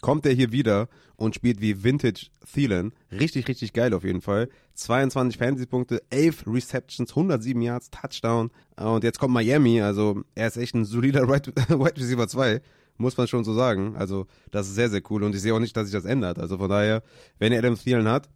[0.00, 2.92] Kommt er hier wieder und spielt wie Vintage Thielen.
[3.10, 4.50] Richtig, richtig geil auf jeden Fall.
[4.74, 8.50] 22 Fantasy-Punkte, 11 Receptions, 107 Yards, Touchdown.
[8.76, 12.60] Und jetzt kommt Miami, also er ist echt ein solider Wide Receiver 2
[12.96, 13.96] muss man schon so sagen.
[13.96, 16.38] Also, das ist sehr, sehr cool und ich sehe auch nicht, dass sich das ändert.
[16.38, 17.02] Also von daher,
[17.38, 18.28] wenn er Adam Thielen hat,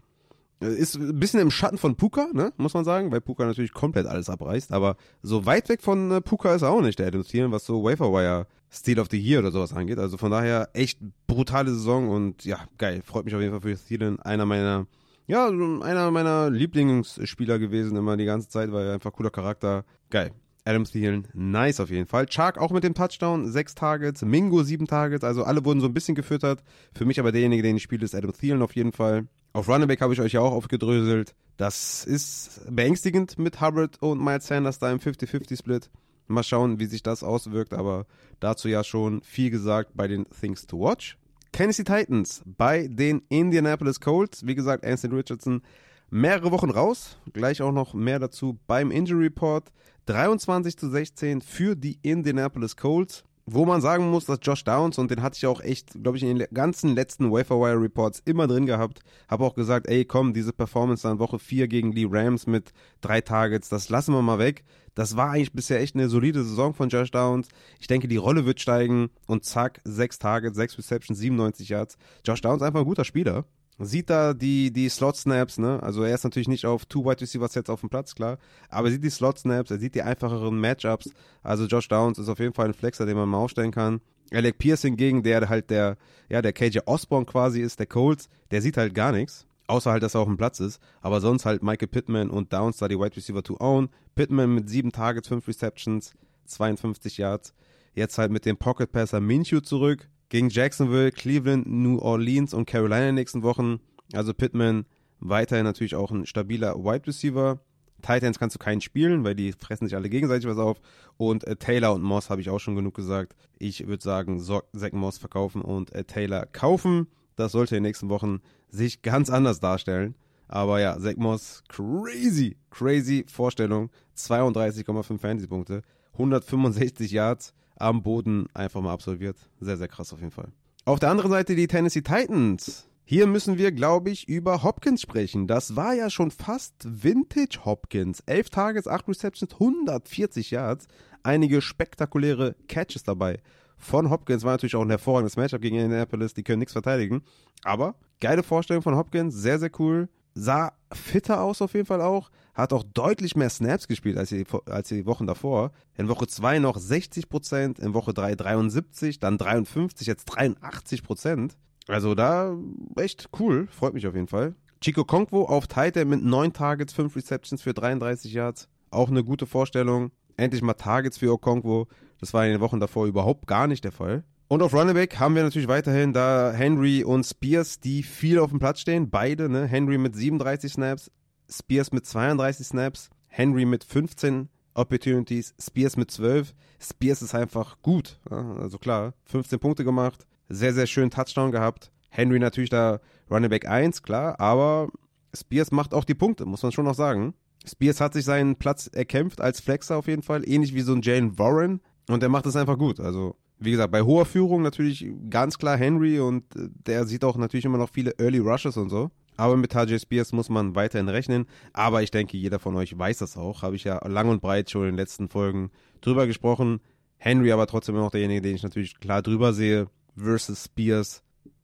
[0.60, 4.06] ist ein bisschen im Schatten von Puka, ne, muss man sagen, weil Puka natürlich komplett
[4.06, 7.22] alles abreißt, aber so weit weg von äh, Puka ist er auch nicht, der Adam
[7.22, 9.98] Thielen, was so Waferwire Steel of the Year oder sowas angeht.
[9.98, 13.02] Also von daher echt brutale Saison und ja, geil.
[13.04, 14.20] Freut mich auf jeden Fall für Thielen.
[14.20, 14.86] Einer meiner,
[15.26, 19.84] ja, einer meiner Lieblingsspieler gewesen immer die ganze Zeit, weil einfach cooler Charakter.
[20.10, 20.32] Geil.
[20.64, 22.26] Adam Thielen, nice auf jeden Fall.
[22.26, 24.22] Chark auch mit dem Touchdown, sechs Targets.
[24.22, 25.24] Mingo sieben Targets.
[25.24, 26.62] Also alle wurden so ein bisschen gefüttert.
[26.94, 29.28] Für mich aber derjenige, den ich spiele, ist Adam Thielen auf jeden Fall.
[29.58, 31.34] Auf Running Back habe ich euch ja auch aufgedröselt.
[31.56, 35.90] Das ist beängstigend mit Hubbard und Miles Sanders da im 50-50-Split.
[36.28, 38.06] Mal schauen, wie sich das auswirkt, aber
[38.38, 41.18] dazu ja schon viel gesagt bei den Things to Watch.
[41.50, 44.46] Tennessee Titans bei den Indianapolis Colts.
[44.46, 45.62] Wie gesagt, Anthony Richardson
[46.08, 47.18] mehrere Wochen raus.
[47.32, 49.72] Gleich auch noch mehr dazu beim Injury Report.
[50.06, 53.24] 23 zu 16 für die Indianapolis Colts.
[53.50, 56.22] Wo man sagen muss, dass Josh Downs, und den hatte ich auch echt, glaube ich,
[56.22, 60.52] in den ganzen letzten Waferwire Reports immer drin gehabt, habe auch gesagt, ey, komm, diese
[60.52, 64.64] Performance dann Woche 4 gegen die Rams mit drei Targets, das lassen wir mal weg.
[64.94, 67.48] Das war eigentlich bisher echt eine solide Saison von Josh Downs.
[67.80, 71.96] Ich denke, die Rolle wird steigen und zack, sechs Targets, sechs Receptions, 97 Yards.
[72.26, 73.46] Josh Downs einfach ein guter Spieler
[73.78, 75.82] sieht da die, die Slot-Snaps, ne?
[75.82, 78.38] Also er ist natürlich nicht auf Two Wide Receiver Sets auf dem Platz, klar.
[78.68, 81.10] Aber er sieht die Slot-Snaps, er sieht die einfacheren Matchups.
[81.42, 84.00] Also Josh Downs ist auf jeden Fall ein Flexer, den man mal aufstellen kann.
[84.32, 85.96] Alec Pierce hingegen, der halt der,
[86.28, 89.46] ja, der KJ Osborne quasi ist, der Colts, der sieht halt gar nichts.
[89.68, 90.80] Außer halt, dass er auf dem Platz ist.
[91.00, 93.90] Aber sonst halt Michael Pittman und Downs da die Wide Receiver to own.
[94.14, 96.14] Pittman mit sieben Targets, fünf Receptions,
[96.46, 97.54] 52 Yards.
[97.94, 103.00] Jetzt halt mit dem Pocket Passer Minshew zurück gegen Jacksonville, Cleveland, New Orleans und Carolina
[103.00, 103.80] in den nächsten Wochen.
[104.12, 104.86] Also Pittman
[105.20, 107.60] weiterhin natürlich auch ein stabiler Wide Receiver.
[108.02, 110.80] Titans kannst du keinen spielen, weil die fressen sich alle gegenseitig was auf.
[111.16, 113.34] Und äh, Taylor und Moss habe ich auch schon genug gesagt.
[113.58, 117.08] Ich würde sagen, so Zach Moss verkaufen und äh, Taylor kaufen.
[117.36, 120.14] Das sollte in den nächsten Wochen sich ganz anders darstellen.
[120.46, 123.90] Aber ja, Zach Moss, crazy, crazy Vorstellung.
[124.16, 129.36] 32,5 Fantasy-Punkte, 165 Yards am Boden einfach mal absolviert.
[129.60, 130.48] Sehr, sehr krass auf jeden Fall.
[130.84, 132.88] Auf der anderen Seite die Tennessee Titans.
[133.04, 135.46] Hier müssen wir, glaube ich, über Hopkins sprechen.
[135.46, 138.20] Das war ja schon fast Vintage Hopkins.
[138.26, 140.88] 11 Tages, 8 Receptions, 140 Yards.
[141.22, 143.40] Einige spektakuläre Catches dabei.
[143.78, 146.34] Von Hopkins war natürlich auch ein hervorragendes Matchup gegen Indianapolis.
[146.34, 147.22] Die können nichts verteidigen.
[147.64, 149.34] Aber geile Vorstellung von Hopkins.
[149.34, 150.08] Sehr, sehr cool.
[150.34, 152.30] Sah fitter aus auf jeden Fall auch.
[152.58, 155.70] Hat auch deutlich mehr Snaps gespielt als die, als die Wochen davor.
[155.96, 161.52] In Woche 2 noch 60%, in Woche 3 73, dann 53, jetzt 83%.
[161.86, 162.56] Also da
[162.96, 164.56] echt cool, freut mich auf jeden Fall.
[164.80, 168.68] Chico Konkwo auf Titan mit 9 Targets, 5 Receptions für 33 Yards.
[168.90, 170.10] Auch eine gute Vorstellung.
[170.36, 171.86] Endlich mal Targets für Okonkwo.
[172.18, 174.24] Das war in den Wochen davor überhaupt gar nicht der Fall.
[174.48, 178.58] Und auf Runnerback haben wir natürlich weiterhin da Henry und Spears, die viel auf dem
[178.58, 179.10] Platz stehen.
[179.10, 179.66] Beide, ne?
[179.66, 181.10] Henry mit 37 Snaps,
[181.50, 186.54] Spears mit 32 Snaps, Henry mit 15 Opportunities, Spears mit 12.
[186.80, 188.20] Spears ist einfach gut.
[188.30, 191.90] Also klar, 15 Punkte gemacht, sehr, sehr schön Touchdown gehabt.
[192.10, 194.88] Henry natürlich da Running Back 1, klar, aber
[195.34, 197.34] Spears macht auch die Punkte, muss man schon noch sagen.
[197.66, 201.02] Spears hat sich seinen Platz erkämpft als Flexer auf jeden Fall, ähnlich wie so ein
[201.02, 203.00] Jalen Warren und der macht es einfach gut.
[203.00, 207.36] Also, wie gesagt, bei hoher Führung natürlich ganz klar Henry und äh, der sieht auch
[207.36, 209.10] natürlich immer noch viele Early Rushes und so.
[209.38, 211.46] Aber mit Tajay Spears muss man weiterhin rechnen.
[211.72, 213.62] Aber ich denke, jeder von euch weiß das auch.
[213.62, 215.70] Habe ich ja lang und breit schon in den letzten Folgen
[216.00, 216.80] drüber gesprochen.
[217.18, 219.86] Henry aber trotzdem immer noch derjenige, den ich natürlich klar drüber sehe
[220.16, 221.22] versus Spears.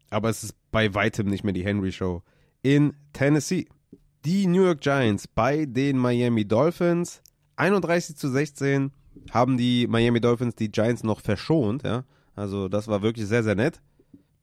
[0.08, 2.22] Aber es ist bei weitem nicht mehr die Henry Show
[2.62, 3.66] in Tennessee.
[4.24, 7.22] Die New York Giants bei den Miami Dolphins.
[7.56, 8.92] 31 zu 16
[9.32, 11.82] haben die Miami Dolphins die Giants noch verschont.
[11.82, 12.04] Ja?
[12.36, 13.80] Also das war wirklich sehr, sehr nett,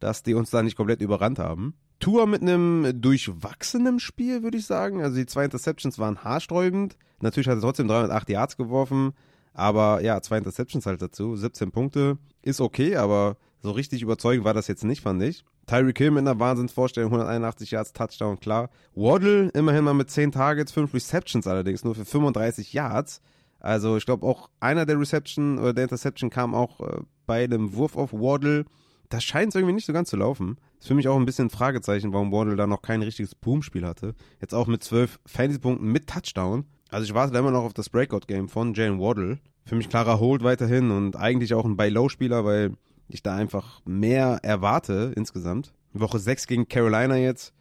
[0.01, 1.75] dass die uns da nicht komplett überrannt haben.
[2.01, 5.01] Tour mit einem durchwachsenen Spiel, würde ich sagen.
[5.01, 6.97] Also die zwei Interceptions waren haarsträubend.
[7.21, 9.13] Natürlich hat er trotzdem 308 Yards geworfen.
[9.53, 11.35] Aber ja, zwei Interceptions halt dazu.
[11.35, 12.17] 17 Punkte.
[12.41, 15.45] Ist okay, aber so richtig überzeugend war das jetzt nicht, fand ich.
[15.67, 18.69] Tyreek Hill mit einer Wahnsinnsvorstellung, 181 Yards, Touchdown, klar.
[18.95, 23.21] Waddle immerhin mal mit 10 Targets, 5 Receptions allerdings, nur für 35 Yards.
[23.59, 27.75] Also ich glaube auch einer der Reception oder der Interception kam auch äh, bei dem
[27.75, 28.65] Wurf auf Waddle.
[29.11, 30.57] Das scheint irgendwie nicht so ganz zu laufen.
[30.79, 33.85] Ist für mich auch ein bisschen ein Fragezeichen, warum Waddle da noch kein richtiges Boom-Spiel
[33.85, 34.15] hatte.
[34.39, 36.63] Jetzt auch mit 12 Fantasy-Punkten mit Touchdown.
[36.89, 39.39] Also ich warte immer noch auf das Breakout-Game von Jalen Waddle.
[39.65, 42.71] Für mich klarer Hold weiterhin und eigentlich auch ein Buy-Low-Spieler, weil
[43.09, 45.73] ich da einfach mehr erwarte insgesamt.
[45.91, 47.53] Woche 6 gegen Carolina jetzt.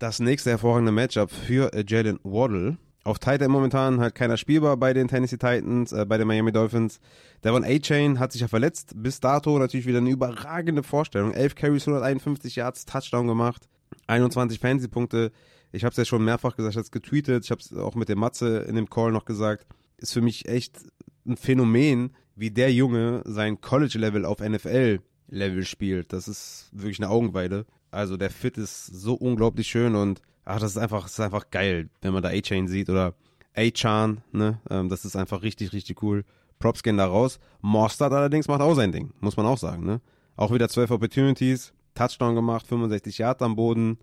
[0.00, 2.78] Das nächste hervorragende Matchup für äh, Jalen Waddle.
[3.04, 7.00] Auf Titan momentan halt keiner spielbar bei den Tennessee Titans, äh, bei den Miami Dolphins.
[7.44, 8.94] Devon A-Chain hat sich ja verletzt.
[8.96, 11.32] Bis dato natürlich wieder eine überragende Vorstellung.
[11.32, 13.68] 11 Carries, 151 Yards, Touchdown gemacht.
[14.06, 15.32] 21 Fantasy-Punkte.
[15.70, 17.44] Ich habe es ja schon mehrfach gesagt, ich habe es getweetet.
[17.44, 19.66] Ich habe es auch mit dem Matze in dem Call noch gesagt.
[19.98, 20.78] Ist für mich echt
[21.26, 26.14] ein Phänomen, wie der Junge sein College-Level auf NFL-Level spielt.
[26.14, 27.66] Das ist wirklich eine Augenweide.
[27.94, 31.50] Also der Fit ist so unglaublich schön und ach, das ist einfach, das ist einfach
[31.50, 33.14] geil, wenn man da A-Chain sieht oder
[33.56, 34.60] A-Chan, ne?
[34.68, 36.24] Ähm, das ist einfach richtig, richtig cool.
[36.58, 37.38] Props gehen da raus.
[37.60, 40.00] Mostard allerdings macht auch sein Ding, muss man auch sagen, ne?
[40.36, 43.98] Auch wieder 12 Opportunities, Touchdown gemacht, 65 Yards am Boden.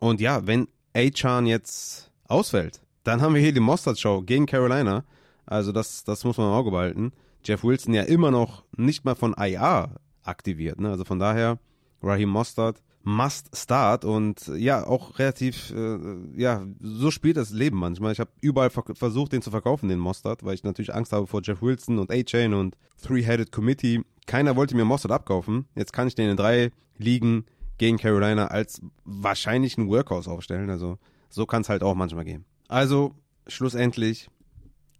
[0.00, 5.04] Und ja, wenn A-Chan jetzt ausfällt, dann haben wir hier die Mostard-Show gegen Carolina.
[5.46, 7.12] Also das, das muss man im Auge behalten.
[7.42, 10.78] Jeff Wilson ja immer noch nicht mal von IR aktiviert.
[10.78, 10.90] Ne?
[10.90, 11.58] Also von daher,
[12.02, 15.98] Raheem Mostert must start und ja, auch relativ, äh,
[16.36, 18.12] ja, so spielt das Leben manchmal.
[18.12, 21.40] Ich habe überall versucht, den zu verkaufen, den Mostert, weil ich natürlich Angst habe vor
[21.42, 24.02] Jeff Wilson und A-Chain und Three-Headed Committee.
[24.26, 25.66] Keiner wollte mir Mostert abkaufen.
[25.74, 27.46] Jetzt kann ich den in drei Ligen
[27.78, 30.68] gegen Carolina als wahrscheinlichen Workhouse aufstellen.
[30.68, 30.98] Also
[31.30, 32.44] so kann es halt auch manchmal gehen.
[32.68, 33.14] Also
[33.46, 34.28] schlussendlich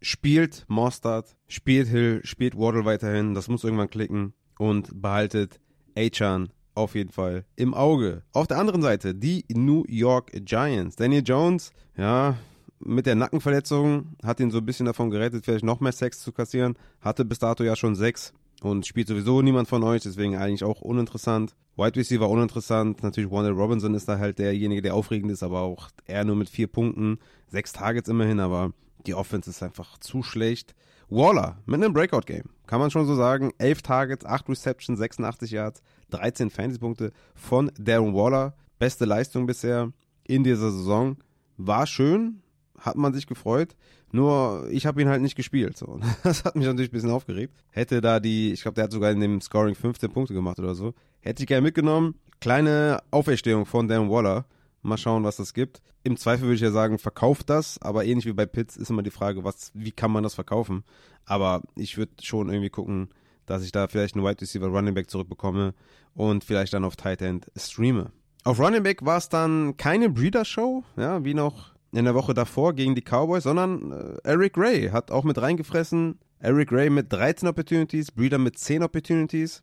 [0.01, 5.61] spielt Mostard, spielt Hill, spielt Waddle weiterhin, das muss irgendwann klicken und behaltet
[5.95, 8.23] Achan auf jeden Fall im Auge.
[8.33, 10.97] Auf der anderen Seite die New York Giants.
[10.97, 12.37] Daniel Jones, ja,
[12.81, 16.33] mit der Nackenverletzung hat ihn so ein bisschen davon gerettet, vielleicht noch mehr Sex zu
[16.33, 16.77] kassieren.
[17.01, 20.81] Hatte bis dato ja schon sechs und spielt sowieso niemand von euch, deswegen eigentlich auch
[20.81, 21.55] uninteressant.
[21.77, 23.03] Wide Receiver uninteressant.
[23.03, 26.49] Natürlich Wanda Robinson ist da halt derjenige, der aufregend ist, aber auch er nur mit
[26.49, 27.19] vier Punkten,
[27.49, 28.73] sechs Targets immerhin, aber
[29.07, 30.75] die Offense ist einfach zu schlecht.
[31.09, 32.51] Waller mit einem Breakout-Game.
[32.67, 33.51] Kann man schon so sagen.
[33.59, 38.55] 11 Targets, 8 Receptions, 86 Yards, 13 Fantasy-Punkte von Darren Waller.
[38.79, 39.93] Beste Leistung bisher
[40.25, 41.17] in dieser Saison.
[41.57, 42.43] War schön.
[42.79, 43.77] hat man sich gefreut.
[44.13, 45.77] Nur ich habe ihn halt nicht gespielt.
[45.77, 46.01] So.
[46.23, 47.55] Das hat mich natürlich ein bisschen aufgeregt.
[47.71, 50.75] Hätte da die, ich glaube, der hat sogar in dem Scoring 15 Punkte gemacht oder
[50.75, 50.95] so.
[51.21, 52.15] Hätte ich gerne mitgenommen.
[52.41, 54.47] Kleine Auferstehung von Dan Waller.
[54.83, 55.83] Mal schauen, was das gibt.
[56.05, 59.03] Im Zweifel würde ich ja sagen, verkauft das, aber ähnlich wie bei Pitts ist immer
[59.03, 60.85] die Frage, was, wie kann man das verkaufen?
[61.27, 63.11] Aber ich würde schon irgendwie gucken,
[63.47, 65.75] dass ich da vielleicht einen Wide Receiver Running Back zurückbekomme
[66.15, 68.13] und vielleicht dann auf Tight End streame.
[68.45, 72.35] Auf Running Back war es dann keine Breeder Show, ja, wie noch in der Woche
[72.35, 76.19] davor gegen die Cowboys, sondern äh, Eric Ray hat auch mit reingefressen.
[76.39, 79.61] Eric Ray mit 13 Opportunities, Breeder mit 10 Opportunities,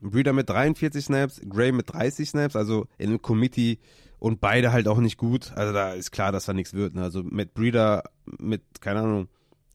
[0.00, 3.78] Breeder mit 43 Snaps, Gray mit 30 Snaps, also in einem Committee
[4.18, 5.52] und beide halt auch nicht gut.
[5.54, 6.94] Also da ist klar, dass da nichts wird.
[6.94, 7.02] Ne?
[7.02, 8.04] Also mit Breeder
[8.38, 9.28] mit, keine Ahnung,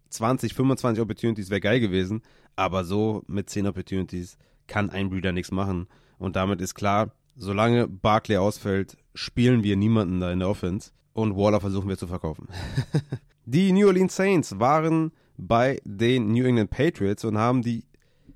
[0.10, 2.22] 20, 25 Opportunities wäre geil gewesen,
[2.56, 4.38] aber so mit 10 Opportunities
[4.68, 5.88] kann ein Breeder nichts machen.
[6.18, 11.36] Und damit ist klar, solange Barclay ausfällt, spielen wir niemanden da in der Offense und
[11.36, 12.48] Waller versuchen wir zu verkaufen.
[13.46, 17.86] die New Orleans Saints waren bei den New England Patriots und haben die,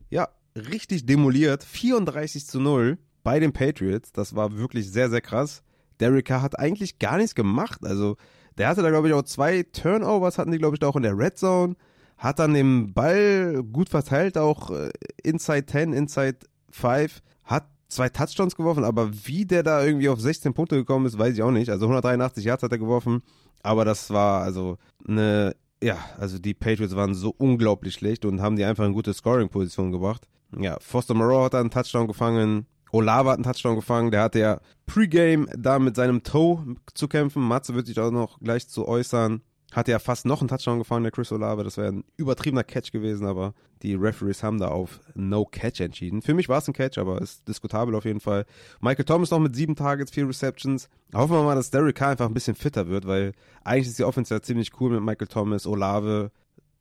[0.10, 1.64] ja, richtig demoliert.
[1.64, 4.12] 34 zu 0 bei den Patriots.
[4.12, 5.64] Das war wirklich sehr, sehr krass.
[6.00, 7.82] Derek Carr hat eigentlich gar nichts gemacht.
[7.84, 8.18] Also,
[8.58, 11.04] der hatte da, glaube ich, auch zwei Turnovers, hatten die, glaube ich, da auch in
[11.04, 11.76] der Red Zone.
[12.20, 14.90] Hat dann den Ball gut verteilt, auch äh,
[15.24, 16.40] Inside 10, Inside
[16.70, 17.22] 5.
[17.46, 21.34] Hat zwei Touchdowns geworfen, aber wie der da irgendwie auf 16 Punkte gekommen ist, weiß
[21.34, 21.70] ich auch nicht.
[21.70, 23.24] Also 183 Yards hat er geworfen,
[23.64, 28.58] aber das war also eine, ja, also die Patriots waren so unglaublich schlecht und haben
[28.58, 30.28] die einfach in gute Scoring-Position gebracht.
[30.60, 34.60] Ja, Foster Moreau hat einen Touchdown gefangen, Olava hat einen Touchdown gefangen, der hatte ja
[34.88, 37.44] Pre-Game da mit seinem Toe zu kämpfen.
[37.44, 39.42] Matze wird sich auch noch gleich zu äußern.
[39.72, 41.64] Hatte ja fast noch einen Touchdown gefangen, der Chris Olave.
[41.64, 43.54] Das wäre ein übertriebener Catch gewesen, aber
[43.84, 46.22] die Referees haben da auf No Catch entschieden.
[46.22, 48.46] Für mich war es ein Catch, aber ist diskutabel auf jeden Fall.
[48.82, 50.90] Michael Thomas noch mit sieben Targets, vier Receptions.
[51.14, 54.04] Hoffen wir mal, dass Derek Carr einfach ein bisschen fitter wird, weil eigentlich ist die
[54.04, 56.32] Offense ja ziemlich cool mit Michael Thomas, Olave,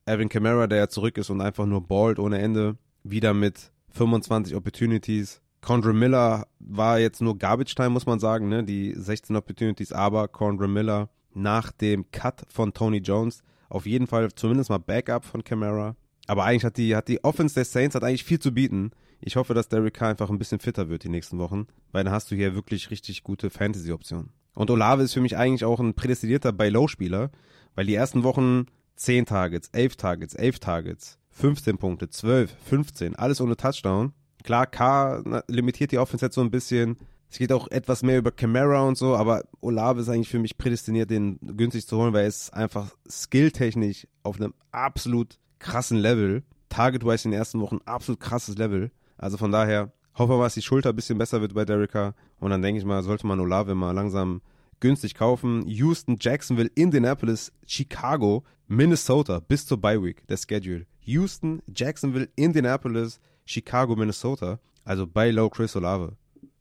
[0.07, 2.77] Evan Kamara, der ja zurück ist und einfach nur ballt ohne Ende.
[3.05, 5.43] Wieder mit 25 Opportunities.
[5.61, 8.65] Condra Miller war jetzt nur Garbage Time, muss man sagen, ne?
[8.65, 14.33] Die 16 Opportunities, aber Condra Miller nach dem Cut von Tony Jones auf jeden Fall
[14.35, 15.95] zumindest mal Backup von Camara.
[16.27, 18.91] Aber eigentlich hat die, hat die Offense der Saints hat eigentlich viel zu bieten.
[19.21, 22.13] Ich hoffe, dass Derek Carr einfach ein bisschen fitter wird die nächsten Wochen, weil dann
[22.13, 24.31] hast du hier wirklich richtig gute Fantasy-Optionen.
[24.55, 27.31] Und Olave ist für mich eigentlich auch ein prädestinierter Buy-Low-Spieler,
[27.75, 28.67] weil die ersten Wochen
[28.97, 34.13] 10 Targets, 11 Targets, 11 Targets, 15 Punkte, 12, 15, alles ohne Touchdown.
[34.43, 36.97] Klar, K limitiert die Offense jetzt so ein bisschen.
[37.31, 40.57] Es geht auch etwas mehr über Camara und so, aber Olave ist eigentlich für mich
[40.57, 46.43] prädestiniert, den günstig zu holen, weil er ist einfach skilltechnisch auf einem absolut krassen Level.
[46.71, 48.91] Target-wise in den ersten Wochen absolut krasses Level.
[49.17, 52.15] Also von daher hoffen wir mal, dass die Schulter ein bisschen besser wird bei Derricka.
[52.41, 54.41] Und dann denke ich mal, sollte man Olave mal langsam
[54.81, 55.67] günstig kaufen.
[55.67, 60.87] Houston, Jacksonville, Indianapolis, Chicago, Minnesota bis zur Bye Week, der Schedule.
[61.01, 64.61] Houston, Jacksonville, Indianapolis, Chicago, Minnesota.
[64.85, 66.17] Also bei Low Chris Olave.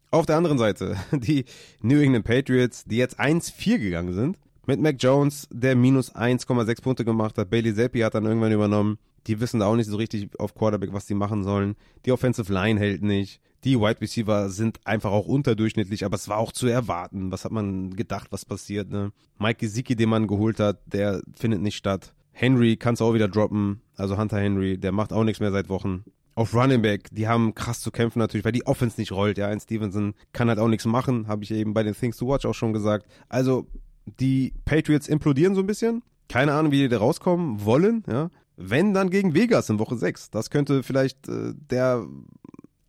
[0.10, 1.46] Auf der anderen Seite die
[1.82, 4.38] New England Patriots, die jetzt 1-4 gegangen sind.
[4.66, 7.50] Mit Mac Jones, der minus 1,6 Punkte gemacht hat.
[7.50, 8.98] Bailey Zappi hat dann irgendwann übernommen.
[9.26, 11.76] Die wissen da auch nicht so richtig auf Quarterback, was die machen sollen.
[12.06, 13.42] Die Offensive Line hält nicht.
[13.64, 17.32] Die Wide Receiver sind einfach auch unterdurchschnittlich, aber es war auch zu erwarten.
[17.32, 19.12] Was hat man gedacht, was passiert, ne?
[19.40, 22.14] Mike Gesicki, den man geholt hat, der findet nicht statt.
[22.32, 23.82] Henry kannst du auch wieder droppen.
[23.96, 26.06] Also Hunter Henry, der macht auch nichts mehr seit Wochen
[26.38, 29.40] auf Running Back, die haben krass zu kämpfen natürlich, weil die Offense nicht rollt.
[29.40, 32.28] Ja, ein Stevenson kann halt auch nichts machen, habe ich eben bei den Things to
[32.28, 33.08] Watch auch schon gesagt.
[33.28, 33.66] Also
[34.06, 36.04] die Patriots implodieren so ein bisschen.
[36.30, 38.04] Keine Ahnung, wie die da rauskommen wollen.
[38.08, 40.30] Ja, wenn dann gegen Vegas in Woche 6.
[40.30, 42.06] Das könnte vielleicht äh, der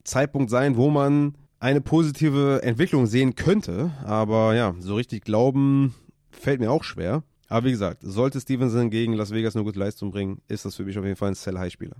[0.05, 3.93] Zeitpunkt sein, wo man eine positive Entwicklung sehen könnte.
[4.05, 5.95] Aber ja, so richtig glauben
[6.31, 7.23] fällt mir auch schwer.
[7.49, 10.85] Aber wie gesagt, sollte Stevenson gegen Las Vegas eine gute Leistung bringen, ist das für
[10.85, 11.97] mich auf jeden Fall ein Sell-High-Spieler.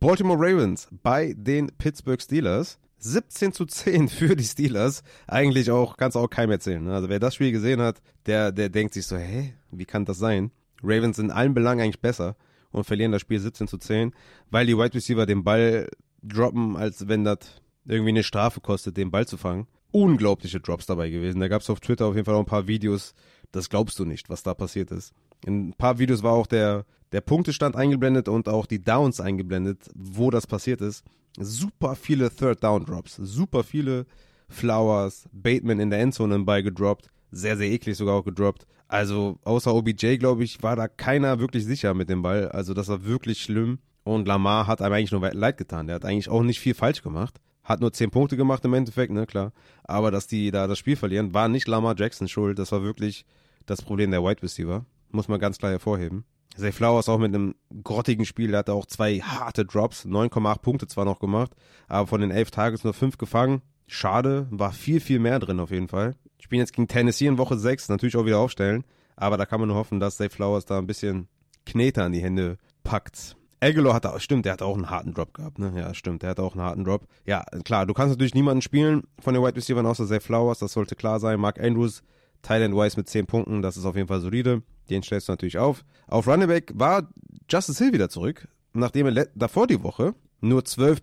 [0.00, 2.78] Baltimore Ravens bei den Pittsburgh Steelers.
[3.00, 5.02] 17 zu 10 für die Steelers.
[5.26, 6.82] Eigentlich auch, kannst du auch keinem erzählen.
[6.82, 6.94] Ne?
[6.94, 10.16] Also wer das Spiel gesehen hat, der, der denkt sich so, hä, wie kann das
[10.18, 10.52] sein?
[10.82, 12.36] Ravens in allen Belangen eigentlich besser
[12.72, 14.14] und verlieren das Spiel 17 zu 10,
[14.50, 15.86] weil die Wide Receiver den Ball
[16.22, 19.66] droppen, als wenn das irgendwie eine Strafe kostet, den Ball zu fangen.
[19.90, 21.40] Unglaubliche Drops dabei gewesen.
[21.40, 23.14] Da gab es auf Twitter auf jeden Fall auch ein paar Videos,
[23.52, 25.12] das glaubst du nicht, was da passiert ist.
[25.44, 29.88] In ein paar Videos war auch der, der Punktestand eingeblendet und auch die Downs eingeblendet,
[29.94, 31.04] wo das passiert ist.
[31.38, 34.06] Super viele Third Down Drops, super viele
[34.48, 38.66] Flowers, Bateman in der Endzone bei gedroppt, sehr, sehr eklig sogar auch gedroppt.
[38.88, 42.48] Also außer OBJ, glaube ich, war da keiner wirklich sicher mit dem Ball.
[42.48, 43.78] Also das war wirklich schlimm.
[44.02, 45.86] Und Lamar hat einem eigentlich nur leid getan.
[45.86, 47.40] Der hat eigentlich auch nicht viel falsch gemacht.
[47.62, 49.52] Hat nur 10 Punkte gemacht im Endeffekt, ne, klar.
[49.84, 52.58] Aber dass die da das Spiel verlieren, war nicht Lamar Jackson schuld.
[52.58, 53.24] Das war wirklich
[53.66, 54.84] das Problem der Wide Receiver.
[55.12, 56.24] Muss man ganz klar hervorheben.
[56.56, 60.86] Zay Flowers auch mit einem grottigen Spiel, der hatte auch zwei harte Drops, 9,8 Punkte
[60.86, 61.52] zwar noch gemacht,
[61.88, 63.62] aber von den elf Tages nur fünf gefangen.
[63.86, 66.16] Schade, war viel, viel mehr drin auf jeden Fall.
[66.38, 68.84] Spielen jetzt gegen Tennessee in Woche 6, natürlich auch wieder aufstellen,
[69.16, 71.28] aber da kann man nur hoffen, dass Zay Flowers da ein bisschen
[71.66, 73.36] Knete an die Hände packt.
[73.62, 75.72] Aguilar hatte, stimmt, der hat auch einen harten Drop gehabt, ne?
[75.76, 77.06] Ja, stimmt, der hatte auch einen harten Drop.
[77.26, 80.72] Ja, klar, du kannst natürlich niemanden spielen von den White Receivers außer Zay Flowers, das
[80.72, 81.38] sollte klar sein.
[81.38, 82.02] Mark Andrews,
[82.42, 84.62] Thailand Wise mit 10 Punkten, das ist auf jeden Fall solide.
[84.90, 85.84] Den stellst du natürlich auf.
[86.06, 87.08] Auf Running Back war
[87.48, 88.48] Justice Hill wieder zurück.
[88.72, 91.00] Nachdem er davor die Woche nur 12%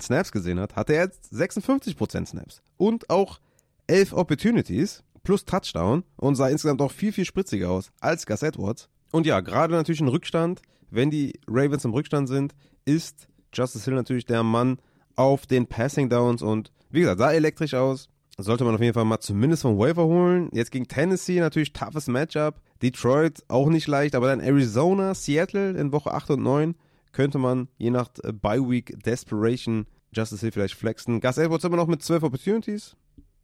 [0.00, 2.62] Snaps gesehen hat, hatte er jetzt 56% Snaps.
[2.76, 3.40] Und auch
[3.86, 8.88] 11 Opportunities plus Touchdown und sah insgesamt auch viel, viel spritziger aus als Gus Edwards.
[9.12, 12.54] Und ja, gerade natürlich ein Rückstand wenn die Ravens im Rückstand sind,
[12.84, 14.78] ist Justice Hill natürlich der Mann
[15.16, 18.08] auf den Passing Downs und wie gesagt, sah elektrisch aus.
[18.38, 20.50] Sollte man auf jeden Fall mal zumindest vom Waiver holen.
[20.52, 22.60] Jetzt gegen Tennessee natürlich toughes Matchup.
[22.82, 26.74] Detroit auch nicht leicht, aber dann Arizona, Seattle in Woche 8 und 9
[27.12, 31.20] könnte man je nach äh, Bye Week Desperation Justice Hill vielleicht flexen.
[31.20, 32.94] Gus Edwards immer noch mit 12 Opportunities.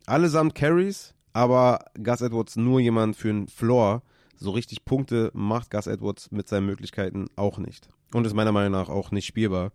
[0.04, 4.02] Allesamt Carries, aber Gus Edwards nur jemand für einen Floor
[4.36, 7.88] so richtig Punkte macht Gus Edwards mit seinen Möglichkeiten auch nicht.
[8.12, 9.72] Und ist meiner Meinung nach auch nicht spielbar,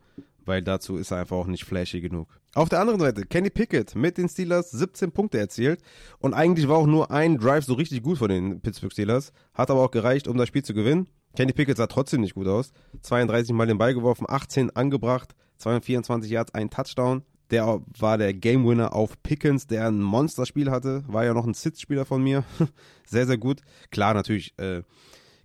[0.47, 2.39] weil dazu ist er einfach auch nicht flashy genug.
[2.53, 5.81] Auf der anderen Seite, Kenny Pickett mit den Steelers 17 Punkte erzielt
[6.19, 9.69] und eigentlich war auch nur ein Drive so richtig gut von den Pittsburgh Steelers, hat
[9.69, 11.07] aber auch gereicht, um das Spiel zu gewinnen.
[11.35, 12.71] Kenny Pickett sah trotzdem nicht gut aus.
[13.01, 17.23] 32 Mal den Ball geworfen, 18 angebracht, 224 Yards, ein Touchdown.
[17.51, 21.03] Der war der Game Winner auf Pickens, der ein Monsterspiel hatte.
[21.07, 22.43] War ja noch ein Sitzspieler von mir.
[23.05, 23.61] sehr, sehr gut.
[23.91, 24.81] Klar, natürlich äh,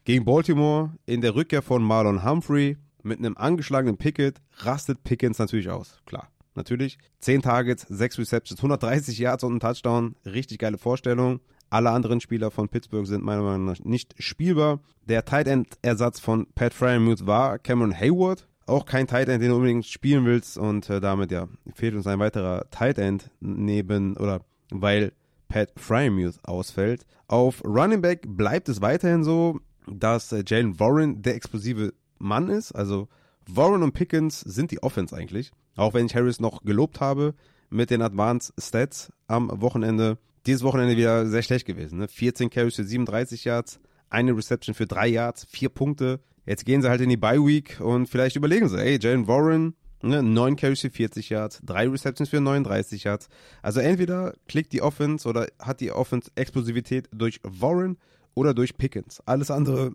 [0.04, 5.70] gegen Baltimore in der Rückkehr von Marlon Humphrey mit einem angeschlagenen Pickett rastet Pickens natürlich
[5.70, 6.00] aus.
[6.06, 6.98] Klar, natürlich.
[7.20, 10.16] 10 Targets, 6 Receptions, 130 Yards und ein Touchdown.
[10.24, 11.40] Richtig geile Vorstellung.
[11.70, 14.80] Alle anderen Spieler von Pittsburgh sind meiner Meinung nach nicht spielbar.
[15.08, 19.50] Der Tight End Ersatz von Pat Fryermuth war Cameron Hayward auch kein Tight End, den
[19.50, 24.16] du unbedingt spielen willst und äh, damit ja fehlt uns ein weiterer Tight End neben
[24.16, 24.40] oder
[24.70, 25.12] weil
[25.48, 27.04] Pat Fryermuth ausfällt.
[27.28, 31.92] Auf Running Back bleibt es weiterhin so, dass äh, Jalen Warren der explosive
[32.22, 32.72] Mann ist.
[32.72, 33.08] Also
[33.46, 35.50] Warren und Pickens sind die Offense eigentlich.
[35.76, 37.34] Auch wenn ich Harris noch gelobt habe
[37.70, 40.18] mit den Advanced Stats am Wochenende.
[40.46, 41.98] Dieses Wochenende wieder sehr schlecht gewesen.
[41.98, 42.08] Ne?
[42.08, 46.20] 14 Carries für 37 Yards, eine Reception für 3 Yards, 4 Punkte.
[46.44, 49.74] Jetzt gehen sie halt in die Bye Week und vielleicht überlegen sie, ey, Jalen Warren,
[50.02, 53.28] ne, 9 Carries für 40 Yards, 3 Receptions für 39 Yards.
[53.62, 57.96] Also entweder klickt die Offense oder hat die Offense Explosivität durch Warren
[58.34, 59.20] oder durch Pickens.
[59.24, 59.92] Alles andere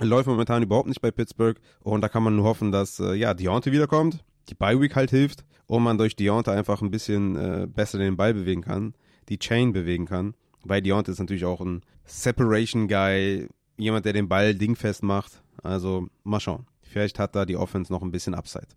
[0.00, 3.34] läuft momentan überhaupt nicht bei Pittsburgh und da kann man nur hoffen, dass äh, ja
[3.34, 7.66] Deontay wiederkommt, die Bye Week halt hilft und man durch Deontay einfach ein bisschen äh,
[7.66, 8.94] besser den Ball bewegen kann,
[9.28, 10.34] die Chain bewegen kann.
[10.64, 15.42] Weil Deontay ist natürlich auch ein Separation Guy, jemand, der den Ball dingfest macht.
[15.62, 16.66] Also mal schauen.
[16.82, 18.68] Vielleicht hat da die Offense noch ein bisschen Upside.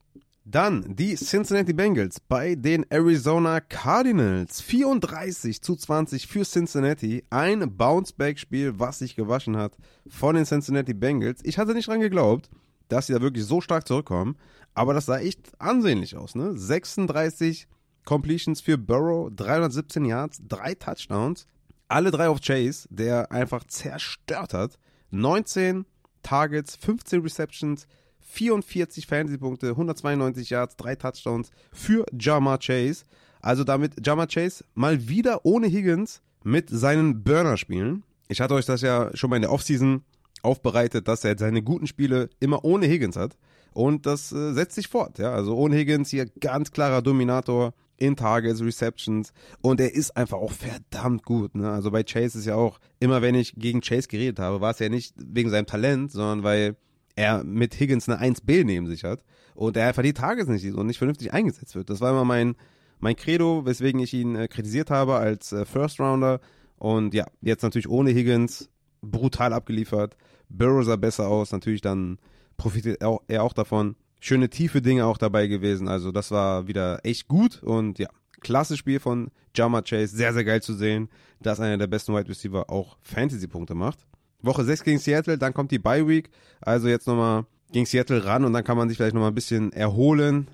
[0.50, 4.62] Dann die Cincinnati Bengals bei den Arizona Cardinals.
[4.62, 7.26] 34 zu 20 für Cincinnati.
[7.30, 9.78] Ein Bounce-Back-Spiel, was sich gewaschen hat
[10.08, 11.42] von den Cincinnati Bengals.
[11.44, 12.50] Ich hatte nicht dran geglaubt,
[12.88, 14.38] dass sie da wirklich so stark zurückkommen.
[14.74, 16.34] Aber das sah echt ansehnlich aus.
[16.34, 16.58] Ne?
[16.58, 17.68] 36
[18.06, 21.46] Completions für Burrow, 317 Yards, drei Touchdowns.
[21.90, 24.80] Alle drei auf Chase, der einfach zerstört hat.
[25.12, 25.86] 19
[26.24, 27.86] Targets, 15 Receptions,
[28.30, 33.06] 44 Fantasy-Punkte, 192 Yards, 3 Touchdowns für Jama Chase.
[33.42, 38.04] Also damit Jama Chase mal wieder ohne Higgins mit seinen Burner-Spielen.
[38.28, 40.04] Ich hatte euch das ja schon mal in der Offseason
[40.42, 43.38] aufbereitet, dass er seine guten Spiele immer ohne Higgins hat.
[43.74, 45.20] Und das äh, setzt sich fort.
[45.20, 45.34] Ja?
[45.34, 50.52] Also ohne Higgins hier ganz klarer Dominator in Targets, Receptions und er ist einfach auch
[50.52, 51.56] verdammt gut.
[51.56, 51.70] Ne?
[51.70, 54.80] Also bei Chase ist ja auch, immer wenn ich gegen Chase geredet habe, war es
[54.80, 56.76] ja nicht wegen seinem Talent, sondern weil
[57.18, 59.24] er mit Higgins eine 1B neben sich hat
[59.56, 61.90] und er einfach die Targets nicht sieht und nicht vernünftig eingesetzt wird.
[61.90, 62.56] Das war immer mein,
[63.00, 66.40] mein Credo, weswegen ich ihn äh, kritisiert habe als äh, First Rounder
[66.78, 68.70] und ja, jetzt natürlich ohne Higgins
[69.02, 70.16] brutal abgeliefert.
[70.50, 72.20] Burrow sah besser aus, natürlich dann
[72.56, 75.88] profitiert er auch, er auch davon schöne tiefe Dinge auch dabei gewesen.
[75.88, 78.10] Also das war wieder echt gut und ja,
[78.42, 80.16] klasse Spiel von Jama Chase.
[80.16, 81.10] Sehr, sehr geil zu sehen,
[81.42, 84.06] dass einer der besten Wide Receiver auch Fantasy-Punkte macht.
[84.42, 86.30] Woche 6 gegen Seattle, dann kommt die Bye Week.
[86.62, 89.72] Also jetzt nochmal gegen Seattle ran und dann kann man sich vielleicht nochmal ein bisschen
[89.74, 90.48] erholen.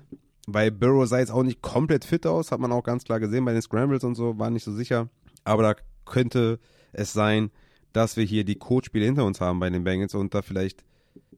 [0.46, 3.44] Bei Burrow sah jetzt auch nicht komplett fit aus, hat man auch ganz klar gesehen
[3.44, 5.08] bei den Scrambles und so, war nicht so sicher.
[5.44, 5.74] Aber da
[6.04, 6.58] könnte
[6.92, 7.50] es sein,
[7.92, 10.84] dass wir hier die Codespiele hinter uns haben bei den Bengals und da vielleicht,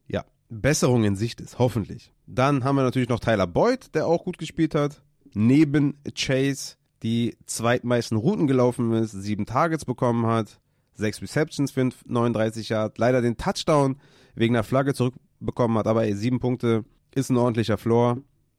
[0.07, 2.11] ja, Besserung in Sicht ist, hoffentlich.
[2.25, 5.01] Dann haben wir natürlich noch Tyler Boyd, der auch gut gespielt hat.
[5.33, 10.59] Neben Chase, die zweitmeisten Routen gelaufen ist, sieben Targets bekommen hat,
[10.97, 13.97] sechs Receptions für 39 Yard, leider den Touchdown
[14.35, 16.83] wegen der Flagge zurückbekommen hat, aber ey, sieben Punkte
[17.15, 18.17] ist ein ordentlicher Floor.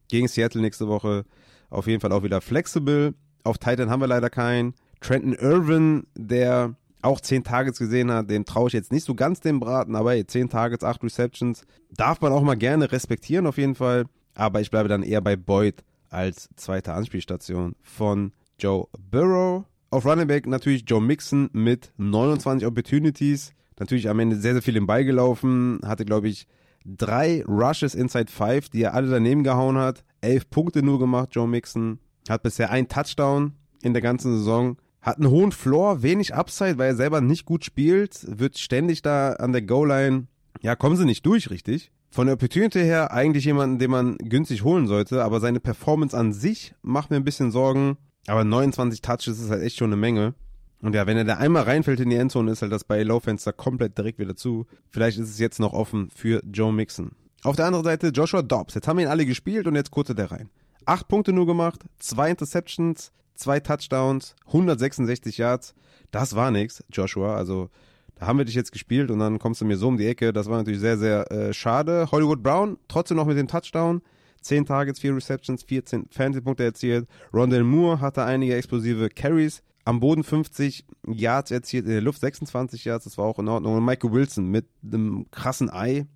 [0.09, 1.25] Gegen Seattle nächste Woche
[1.71, 3.15] auf jeden Fall auch wieder flexibel.
[3.45, 4.75] Auf Titan haben wir leider keinen.
[5.01, 9.41] Trenton Irvin, der auch 10 Targets gesehen hat, dem traue ich jetzt nicht so ganz
[9.41, 13.59] den Braten, aber ey, 10 Targets, 8 Receptions, darf man auch mal gerne respektieren auf
[13.59, 14.07] jeden Fall.
[14.35, 19.65] Aber ich bleibe dann eher bei Boyd als zweite Anspielstation von Joe Burrow.
[19.91, 23.55] Auf Running Back natürlich Joe Mixon mit 29 Opportunities.
[23.79, 25.81] Natürlich am Ende sehr, sehr viel im Ball gelaufen.
[25.83, 26.47] Hatte, glaube ich,
[26.85, 30.05] drei Rushes inside five, die er alle daneben gehauen hat.
[30.21, 32.01] Elf Punkte nur gemacht, Joe Mixon.
[32.29, 34.77] Hat bisher einen Touchdown in der ganzen Saison.
[35.01, 38.27] Hat einen hohen Floor, wenig Upside, weil er selber nicht gut spielt.
[38.39, 40.27] Wird ständig da an der Goal-Line.
[40.61, 41.91] Ja, kommen sie nicht durch, richtig.
[42.11, 46.35] Von der Opportunity her eigentlich jemanden, den man günstig holen sollte, aber seine Performance an
[46.35, 47.97] sich macht mir ein bisschen Sorgen.
[48.29, 50.35] Aber 29 Touches ist halt echt schon eine Menge.
[50.81, 53.53] Und ja, wenn er da einmal reinfällt in die Endzone, ist halt das bei Low-Fenster
[53.53, 54.67] komplett direkt wieder zu.
[54.91, 57.13] Vielleicht ist es jetzt noch offen für Joe Mixon.
[57.43, 58.75] Auf der anderen Seite Joshua Dobbs.
[58.75, 60.51] Jetzt haben wir ihn alle gespielt und jetzt kurze der rein.
[60.85, 65.75] Acht Punkte nur gemacht, zwei Interceptions, zwei Touchdowns, 166 Yards.
[66.11, 67.37] Das war nix, Joshua.
[67.37, 67.71] Also
[68.17, 70.33] da haben wir dich jetzt gespielt und dann kommst du mir so um die Ecke.
[70.33, 72.09] Das war natürlich sehr, sehr äh, schade.
[72.11, 74.03] Hollywood Brown trotzdem noch mit dem Touchdown.
[74.41, 77.09] 10 Targets, 4 Receptions, 14 Fantasy-Punkte erzielt.
[77.33, 79.63] Rondell Moore hatte einige explosive Carries.
[79.85, 83.77] Am Boden 50 Yards erzielt, in der Luft 26 Yards, das war auch in Ordnung.
[83.77, 86.07] Und Michael Wilson mit einem krassen Ei.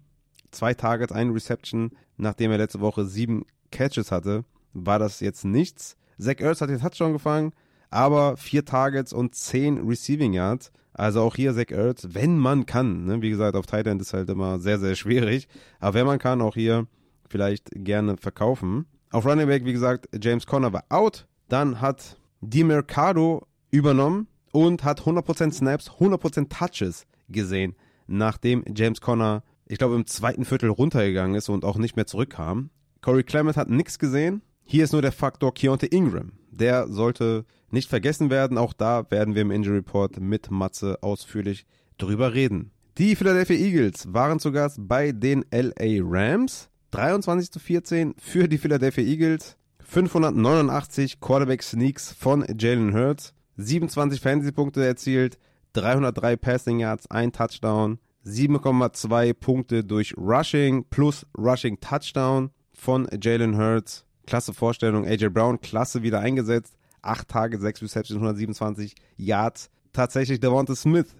[0.50, 4.44] Zwei Targets, eine Reception, nachdem er letzte Woche sieben Catches hatte,
[4.74, 5.96] war das jetzt nichts.
[6.18, 7.52] Zach Ertz hat den Touchdown gefangen,
[7.90, 10.70] aber vier Targets und zehn Receiving Yards.
[10.94, 13.06] Also auch hier Zach Ertz, wenn man kann.
[13.06, 13.22] Ne?
[13.22, 15.48] Wie gesagt, auf Tight End ist halt immer sehr, sehr schwierig.
[15.80, 16.86] Aber wenn man kann, auch hier
[17.32, 18.86] vielleicht gerne verkaufen.
[19.10, 21.26] Auf Running Back, wie gesagt, James Conner war out.
[21.48, 27.74] Dann hat Di Mercado übernommen und hat 100% Snaps, 100% Touches gesehen,
[28.06, 32.70] nachdem James Conner, ich glaube, im zweiten Viertel runtergegangen ist und auch nicht mehr zurückkam.
[33.00, 34.42] Corey Clement hat nichts gesehen.
[34.64, 36.32] Hier ist nur der Faktor Keontae Ingram.
[36.50, 38.58] Der sollte nicht vergessen werden.
[38.58, 41.66] Auch da werden wir im Injury Report mit Matze ausführlich
[41.98, 42.70] drüber reden.
[42.98, 46.68] Die Philadelphia Eagles waren zu Gast bei den LA Rams.
[46.92, 49.56] 23 zu 14 für die Philadelphia Eagles.
[49.82, 53.34] 589 Quarterback Sneaks von Jalen Hurts.
[53.56, 55.38] 27 Fantasy-Punkte erzielt.
[55.72, 57.98] 303 Passing Yards, ein Touchdown.
[58.26, 64.04] 7,2 Punkte durch Rushing plus Rushing Touchdown von Jalen Hurts.
[64.26, 65.06] Klasse Vorstellung.
[65.06, 66.76] AJ Brown, klasse wieder eingesetzt.
[67.00, 69.70] 8 Tage, 6 Receptions, 127 Yards.
[69.92, 71.16] Tatsächlich Devonta Smith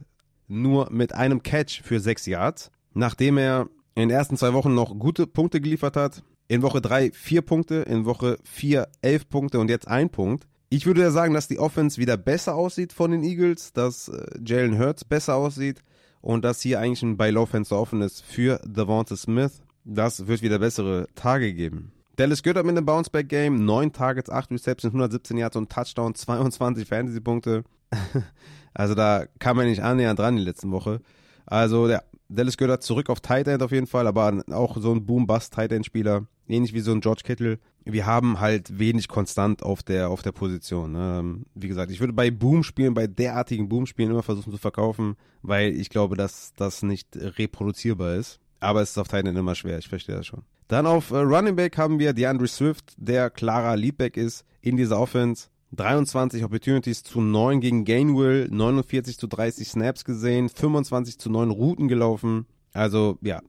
[0.49, 2.71] nur mit einem Catch für 6 Yards.
[2.93, 6.23] Nachdem er in den ersten zwei Wochen noch gute Punkte geliefert hat.
[6.49, 10.47] In Woche 3 4 Punkte, in Woche 4 11 Punkte und jetzt ein Punkt.
[10.69, 14.27] Ich würde ja sagen, dass die Offense wieder besser aussieht von den Eagles, dass äh,
[14.45, 15.83] Jalen Hurts besser aussieht
[16.23, 19.63] und dass hier eigentlich ein Buy-Low-Fenster offen ist für Devonta Smith.
[19.85, 21.93] Das wird wieder bessere Tage geben.
[22.17, 27.65] Dallas Goddard mit einem Bounceback-Game, 9 Targets, 8 Receptions, 117 Yards und Touchdown, 22 Fantasy-Punkte.
[28.75, 31.01] also da kam er nicht annähernd dran die letzten Woche.
[31.47, 32.05] Also der
[32.35, 36.27] Dallas Goddard zurück auf Tight End auf jeden Fall, aber auch so ein Boom-Bust-Tight End-Spieler,
[36.49, 37.59] ähnlich wie so ein George Kittle.
[37.85, 40.93] Wir haben halt wenig konstant auf der, auf der Position.
[40.93, 41.41] Ne?
[41.55, 45.91] Wie gesagt, ich würde bei Boom-Spielen, bei derartigen Boom-Spielen immer versuchen zu verkaufen, weil ich
[45.91, 48.39] glaube, dass das nicht reproduzierbar ist.
[48.61, 50.43] Aber es ist auf Tight End immer schwer, ich verstehe das schon.
[50.69, 54.99] Dann auf äh, Running Back haben wir DeAndre Swift, der klarer Leadback ist in dieser
[54.99, 55.49] Offense.
[55.73, 61.89] 23 Opportunities zu 9 gegen Gainwell, 49 zu 30 Snaps gesehen, 25 zu 9 Routen
[61.89, 62.47] gelaufen.
[62.73, 63.41] Also ja,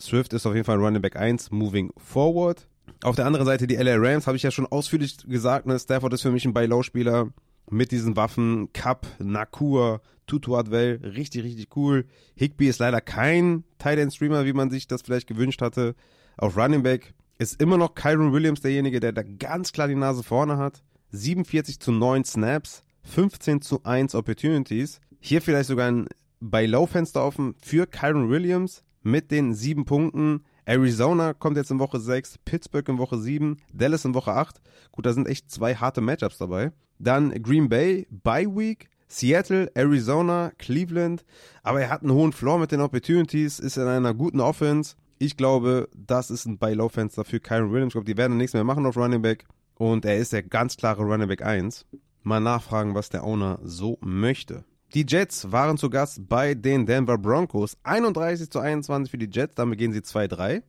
[0.00, 2.68] Swift ist auf jeden Fall Running Back 1, moving forward.
[3.02, 5.78] Auf der anderen Seite die LA Rams, habe ich ja schon ausführlich gesagt, ne?
[5.78, 7.28] Stafford ist für mich ein Buy-Low-Spieler
[7.70, 8.72] mit diesen Waffen.
[8.72, 12.06] Cup, Nakua, Tutu Adwell, richtig, richtig cool.
[12.34, 15.94] Higby ist leider kein Tight End Streamer, wie man sich das vielleicht gewünscht hatte.
[16.36, 20.22] Auf Running Back ist immer noch Kyron Williams derjenige, der da ganz klar die Nase
[20.22, 20.82] vorne hat.
[21.10, 25.00] 47 zu 9 Snaps, 15 zu 1 Opportunities.
[25.20, 26.08] Hier vielleicht sogar ein
[26.40, 30.44] bei Low-Fenster offen für Kyron Williams mit den 7 Punkten.
[30.64, 34.60] Arizona kommt jetzt in Woche 6, Pittsburgh in Woche 7, Dallas in Woche 8.
[34.92, 36.72] Gut, da sind echt zwei harte Matchups dabei.
[36.98, 41.24] Dann Green Bay, Bye Week, Seattle, Arizona, Cleveland.
[41.62, 44.96] Aber er hat einen hohen Floor mit den Opportunities, ist in einer guten Offense.
[45.18, 47.90] Ich glaube, das ist ein Buy-Low-Fenster für Kyron Williams.
[47.90, 49.46] Ich glaube, die werden nichts mehr machen auf Running Back.
[49.78, 51.86] Und er ist der ganz klare Running Back 1.
[52.24, 54.64] Mal nachfragen, was der Owner so möchte.
[54.94, 57.76] Die Jets waren zu Gast bei den Denver Broncos.
[57.84, 60.62] 31 zu 21 für die Jets, damit gehen sie 2-3.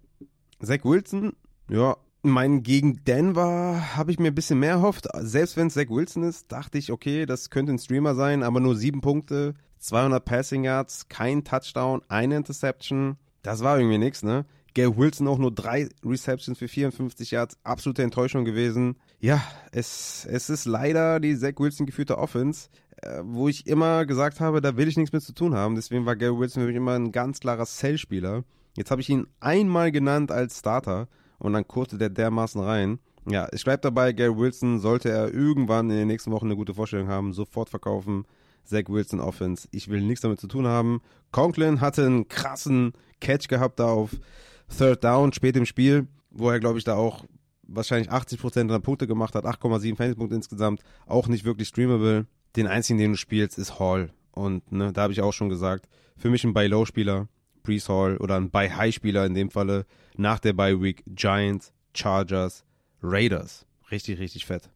[0.62, 1.34] Zach Wilson,
[1.70, 5.08] ja, mein gegen Denver habe ich mir ein bisschen mehr erhofft.
[5.22, 8.60] Selbst wenn es Zach Wilson ist, dachte ich, okay, das könnte ein Streamer sein, aber
[8.60, 13.16] nur sieben Punkte, 200 Passing Yards, kein Touchdown, eine Interception.
[13.42, 14.46] Das war irgendwie nichts, ne?
[14.80, 17.58] Gail Wilson auch nur drei Receptions für 54 Yards.
[17.64, 18.96] Absolute Enttäuschung gewesen.
[19.20, 22.70] Ja, es, es ist leider die Zach Wilson geführte Offense,
[23.02, 25.76] äh, wo ich immer gesagt habe, da will ich nichts mit zu tun haben.
[25.76, 28.46] Deswegen war Gail Wilson für mich immer ein ganz klarer Cell-Spieler.
[28.78, 31.10] Jetzt habe ich ihn einmal genannt als Starter
[31.40, 33.00] und dann kurte der dermaßen rein.
[33.28, 36.74] Ja, ich bleibe dabei, Gary Wilson sollte er irgendwann in den nächsten Wochen eine gute
[36.74, 38.24] Vorstellung haben, sofort verkaufen.
[38.64, 39.68] Zach Wilson Offense.
[39.72, 41.02] Ich will nichts damit zu tun haben.
[41.32, 44.12] Conklin hatte einen krassen Catch gehabt da auf
[44.76, 47.26] Third Down spät im Spiel, wo er, glaube ich, da auch
[47.64, 52.26] wahrscheinlich 80% der Punkte gemacht hat, 8,7 Fantasy-Punkte insgesamt, auch nicht wirklich streamable.
[52.56, 54.12] Den einzigen, den du spielst, ist Hall.
[54.32, 57.28] Und ne, da habe ich auch schon gesagt, für mich ein Buy-Low-Spieler,
[57.64, 59.86] Brees Hall, oder ein Buy-High-Spieler in dem Falle,
[60.18, 62.64] nach der Buy-Week, Giants, Chargers,
[63.04, 63.66] Raiders.
[63.92, 64.70] Richtig, richtig fett.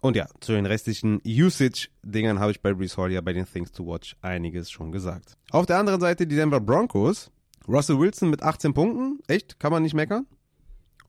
[0.00, 3.70] Und ja, zu den restlichen Usage-Dingern habe ich bei Brees Hall ja bei den Things
[3.70, 5.36] to Watch einiges schon gesagt.
[5.50, 7.30] Auf der anderen Seite die Denver Broncos.
[7.68, 9.20] Russell Wilson mit 18 Punkten.
[9.26, 9.58] Echt?
[9.58, 10.26] Kann man nicht meckern.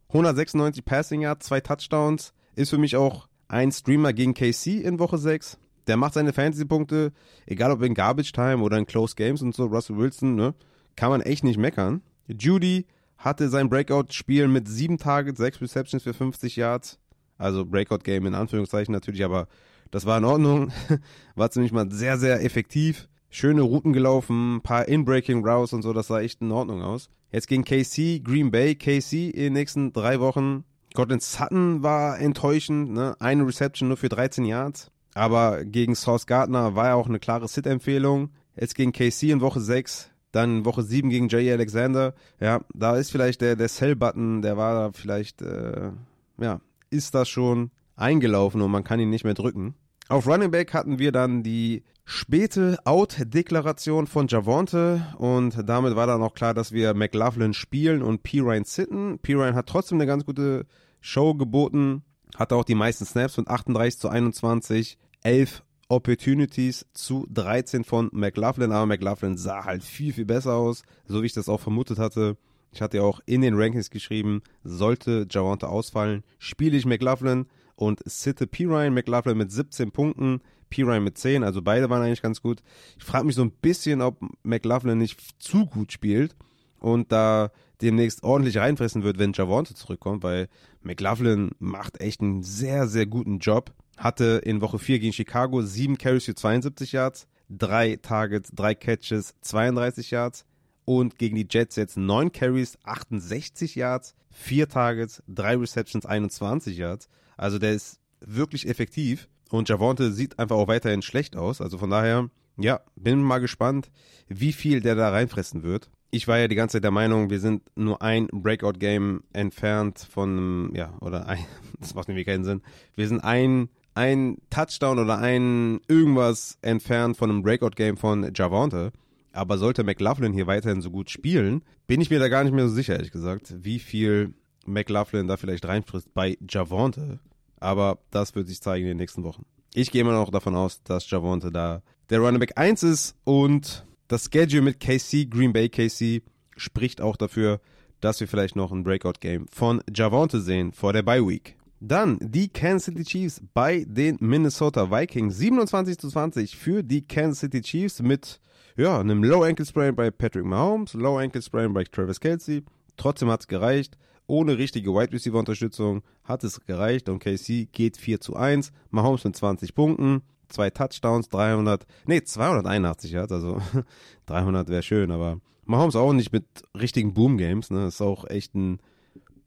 [0.09, 2.33] 196 Passing Yards, zwei Touchdowns.
[2.55, 5.57] Ist für mich auch ein Streamer gegen KC in Woche 6.
[5.87, 7.11] Der macht seine Fantasy-Punkte,
[7.45, 9.65] egal ob in Garbage Time oder in Close Games und so.
[9.65, 10.53] Russell Wilson, ne?
[10.95, 12.01] Kann man echt nicht meckern.
[12.27, 12.85] Judy
[13.17, 16.99] hatte sein Breakout-Spiel mit sieben Targets, sechs Receptions für 50 Yards.
[17.37, 19.47] Also Breakout-Game in Anführungszeichen natürlich, aber
[19.91, 20.71] das war in Ordnung.
[21.35, 23.07] War ziemlich mal sehr, sehr effektiv.
[23.35, 27.09] Schöne Routen gelaufen, ein paar In-Breaking Routes und so, das sah echt in Ordnung aus.
[27.31, 30.65] Jetzt gegen KC, Green Bay, KC in den nächsten drei Wochen.
[30.93, 33.15] Cortland Sutton war enttäuschend, ne?
[33.19, 34.91] Eine Reception nur für 13 Yards.
[35.15, 38.29] Aber gegen Sauce Gardner war ja auch eine klare Sit-Empfehlung.
[38.55, 42.13] Jetzt gegen KC in Woche 6 dann Woche 7 gegen Jay Alexander.
[42.39, 45.91] Ja, da ist vielleicht der, der Sell-Button, der war da vielleicht, äh,
[46.39, 46.59] ja,
[46.89, 49.75] ist das schon eingelaufen und man kann ihn nicht mehr drücken.
[50.09, 56.21] Auf Running Back hatten wir dann die späte Out-Deklaration von Javonte und damit war dann
[56.21, 58.41] auch klar, dass wir McLaughlin spielen und P.
[58.41, 59.19] Ryan sitten.
[59.19, 59.33] P.
[59.33, 60.65] Ryan hat trotzdem eine ganz gute
[60.99, 62.03] Show geboten,
[62.35, 68.71] hatte auch die meisten Snaps mit 38 zu 21, 11 Opportunities zu 13 von McLaughlin,
[68.71, 72.37] aber McLaughlin sah halt viel, viel besser aus, so wie ich das auch vermutet hatte.
[72.71, 77.45] Ich hatte ja auch in den Rankings geschrieben, sollte Javante ausfallen, spiele ich McLaughlin
[77.75, 82.41] und sitte Pirine McLaughlin mit 17 Punkten, Pirine mit 10, also beide waren eigentlich ganz
[82.41, 82.61] gut.
[82.97, 86.35] Ich frage mich so ein bisschen, ob McLaughlin nicht zu gut spielt
[86.79, 87.51] und da
[87.81, 90.47] demnächst ordentlich reinfressen wird, wenn Javante zurückkommt, weil
[90.81, 95.97] McLaughlin macht echt einen sehr, sehr guten Job hatte in Woche 4 gegen Chicago 7
[95.97, 100.45] Carries für 72 Yards, 3 Targets, 3 Catches, 32 Yards
[100.85, 107.07] und gegen die Jets jetzt 9 Carries, 68 Yards, 4 Targets, 3 Receptions, 21 Yards.
[107.37, 111.61] Also der ist wirklich effektiv und Javonte sieht einfach auch weiterhin schlecht aus.
[111.61, 113.91] Also von daher, ja, bin mal gespannt,
[114.27, 117.39] wie viel der da reinfressen wird ich war ja die ganze Zeit der Meinung, wir
[117.39, 121.43] sind nur ein Breakout-Game entfernt von, ja, oder ein,
[121.79, 122.61] das macht nämlich keinen Sinn.
[122.95, 128.91] Wir sind ein, ein Touchdown oder ein irgendwas entfernt von einem Breakout-Game von Javante.
[129.31, 132.67] Aber sollte McLaughlin hier weiterhin so gut spielen, bin ich mir da gar nicht mehr
[132.67, 134.35] so sicher, ehrlich gesagt, wie viel
[134.65, 137.19] McLaughlin da vielleicht reinfrisst bei Javante.
[137.59, 139.45] Aber das wird sich zeigen in den nächsten Wochen.
[139.73, 143.85] Ich gehe immer noch davon aus, dass Javante da der Running Back 1 ist und
[144.07, 146.21] das Schedule mit KC, Green Bay KC,
[146.55, 147.59] spricht auch dafür,
[148.01, 151.55] dass wir vielleicht noch ein Breakout-Game von Javante sehen vor der Bye Week.
[151.79, 155.37] Dann die Kansas City Chiefs bei den Minnesota Vikings.
[155.37, 158.39] 27 zu 20 für die Kansas City Chiefs mit
[158.77, 162.63] ja, einem Low Ankle Sprain bei Patrick Mahomes, Low Ankle Sprain bei Travis Kelsey.
[162.97, 163.97] Trotzdem hat es gereicht.
[164.27, 168.71] Ohne richtige Wide Receiver Unterstützung hat es gereicht und KC geht 4 zu 1.
[168.89, 170.21] Mahomes mit 20 Punkten
[170.53, 173.61] zwei Touchdowns, 300, nee, 281 Yards, also
[174.27, 176.45] 300 wäre schön, aber Mahomes auch nicht mit
[176.79, 178.79] richtigen Boom-Games, ne, ist auch echt ein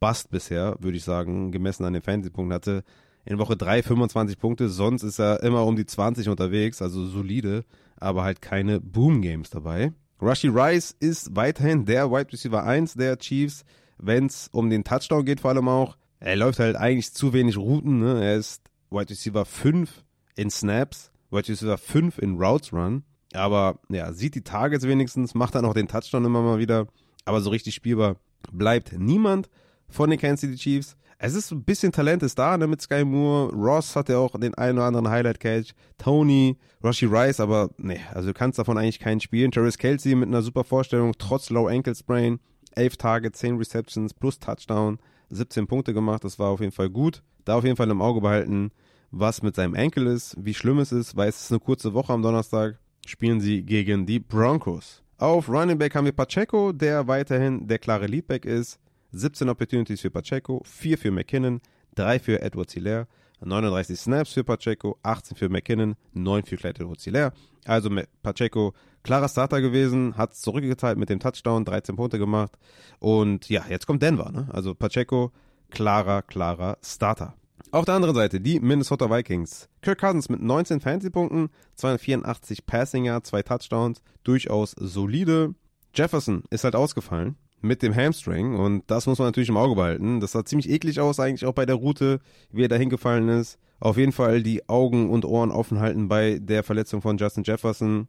[0.00, 2.84] Bust bisher, würde ich sagen, gemessen an den Fantasy-Punkten hatte.
[3.24, 7.64] In Woche 3 25 Punkte, sonst ist er immer um die 20 unterwegs, also solide,
[7.96, 9.92] aber halt keine Boom-Games dabei.
[10.20, 13.64] Rushy Rice ist weiterhin der Wide Receiver 1 der Chiefs,
[13.98, 15.97] wenn es um den Touchdown geht vor allem auch.
[16.20, 18.24] Er läuft halt eigentlich zu wenig Routen, ne?
[18.24, 20.05] er ist Wide Receiver 5
[20.36, 23.05] in Snaps, Wide Receiver 5 in Routes Run.
[23.32, 26.86] Aber ja, sieht die Targets wenigstens, macht dann auch den Touchdown immer mal wieder.
[27.24, 28.16] Aber so richtig spielbar
[28.52, 29.48] bleibt niemand
[29.89, 30.97] von den Kansas City Chiefs.
[31.18, 33.52] Es ist ein bisschen Talent ist da, ne, mit Sky Moore.
[33.55, 35.73] Ross hat ja auch den einen oder anderen Highlight-Catch.
[35.97, 39.51] Tony, Roshi Rice, aber ne, also du kannst davon eigentlich keinen spielen.
[39.51, 42.39] Travis Kelsey mit einer super Vorstellung, trotz Low Ankle Sprain.
[42.76, 44.98] 11 Targets, 10 Receptions plus Touchdown,
[45.30, 46.22] 17 Punkte gemacht.
[46.24, 47.22] Das war auf jeden Fall gut.
[47.44, 48.70] Da auf jeden Fall im Auge behalten
[49.10, 52.12] was mit seinem Enkel ist, wie schlimm es ist, weil es ist eine kurze Woche
[52.12, 52.78] am Donnerstag.
[53.06, 55.02] spielen sie gegen die Broncos.
[55.18, 58.78] Auf Running Back haben wir Pacheco, der weiterhin der klare Leadback ist.
[59.12, 61.60] 17 Opportunities für Pacheco, 4 für McKinnon,
[61.94, 63.06] 3 für Edward Hilaire,
[63.40, 67.32] 39 Snaps für Pacheco, 18 für McKinnon, 9 für Clyde Edwards Hilaire.
[67.64, 67.90] Also
[68.22, 68.74] Pacheco,
[69.06, 72.58] klarer Starter gewesen, hat zurückgeteilt mit dem Touchdown, 13 Punkte gemacht.
[72.98, 74.32] Und ja, jetzt kommt Denver.
[74.32, 74.48] Ne?
[74.52, 75.30] Also Pacheco,
[75.70, 77.34] klarer, klarer Starter.
[77.70, 79.68] Auf der anderen Seite die Minnesota Vikings.
[79.80, 85.54] Kirk Cousins mit 19 Fantasy-Punkten, 284 Passing Yards, 2 Touchdowns, durchaus solide.
[85.94, 90.18] Jefferson ist halt ausgefallen mit dem Hamstring und das muss man natürlich im Auge behalten.
[90.18, 92.20] Das sah ziemlich eklig aus, eigentlich auch bei der Route,
[92.50, 93.58] wie er da hingefallen ist.
[93.78, 98.08] Auf jeden Fall die Augen und Ohren offen halten bei der Verletzung von Justin Jefferson.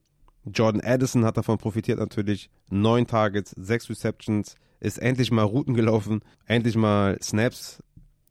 [0.53, 2.49] Jordan Addison hat davon profitiert natürlich.
[2.69, 7.81] Neun Targets, sechs Receptions, ist endlich mal Routen gelaufen, endlich mal Snaps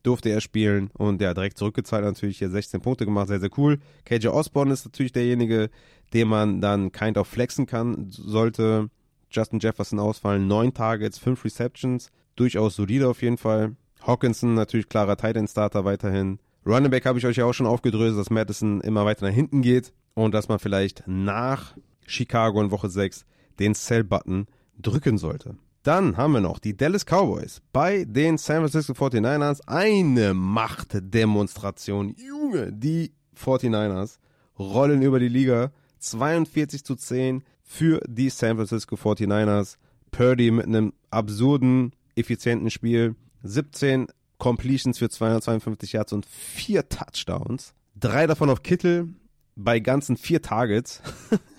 [0.06, 3.80] durfte er spielen und ja, direkt zurückgezahlt natürlich hier 16 Punkte gemacht, sehr, sehr cool.
[4.04, 5.68] KJ Osborne ist natürlich derjenige,
[6.14, 8.88] den man dann kind of flexen kann, sollte
[9.30, 10.46] Justin Jefferson ausfallen.
[10.46, 13.74] Neun Targets, fünf Receptions, durchaus solide auf jeden Fall.
[14.00, 16.38] Hawkinson natürlich klarer Tight End Starter weiterhin.
[16.64, 19.62] Running Back habe ich euch ja auch schon aufgedröselt, dass Madison immer weiter nach hinten
[19.62, 21.76] geht und dass man vielleicht nach
[22.06, 23.24] Chicago in Woche 6
[23.58, 24.46] den Sell-Button
[24.78, 25.56] drücken sollte.
[25.82, 29.60] Dann haben wir noch die Dallas Cowboys bei den San Francisco 49ers.
[29.66, 32.16] Eine Machtdemonstration.
[32.16, 34.18] Junge, die 49ers
[34.58, 35.70] rollen über die Liga.
[36.00, 39.76] 42 zu 10 für die San Francisco 49ers.
[40.10, 43.14] Purdy mit einem absurden, effizienten Spiel.
[43.44, 44.08] 17
[44.38, 47.74] Completions für 252 Yards und 4 Touchdowns.
[47.94, 49.14] Drei davon auf Kittel
[49.54, 51.00] bei ganzen 4 Targets.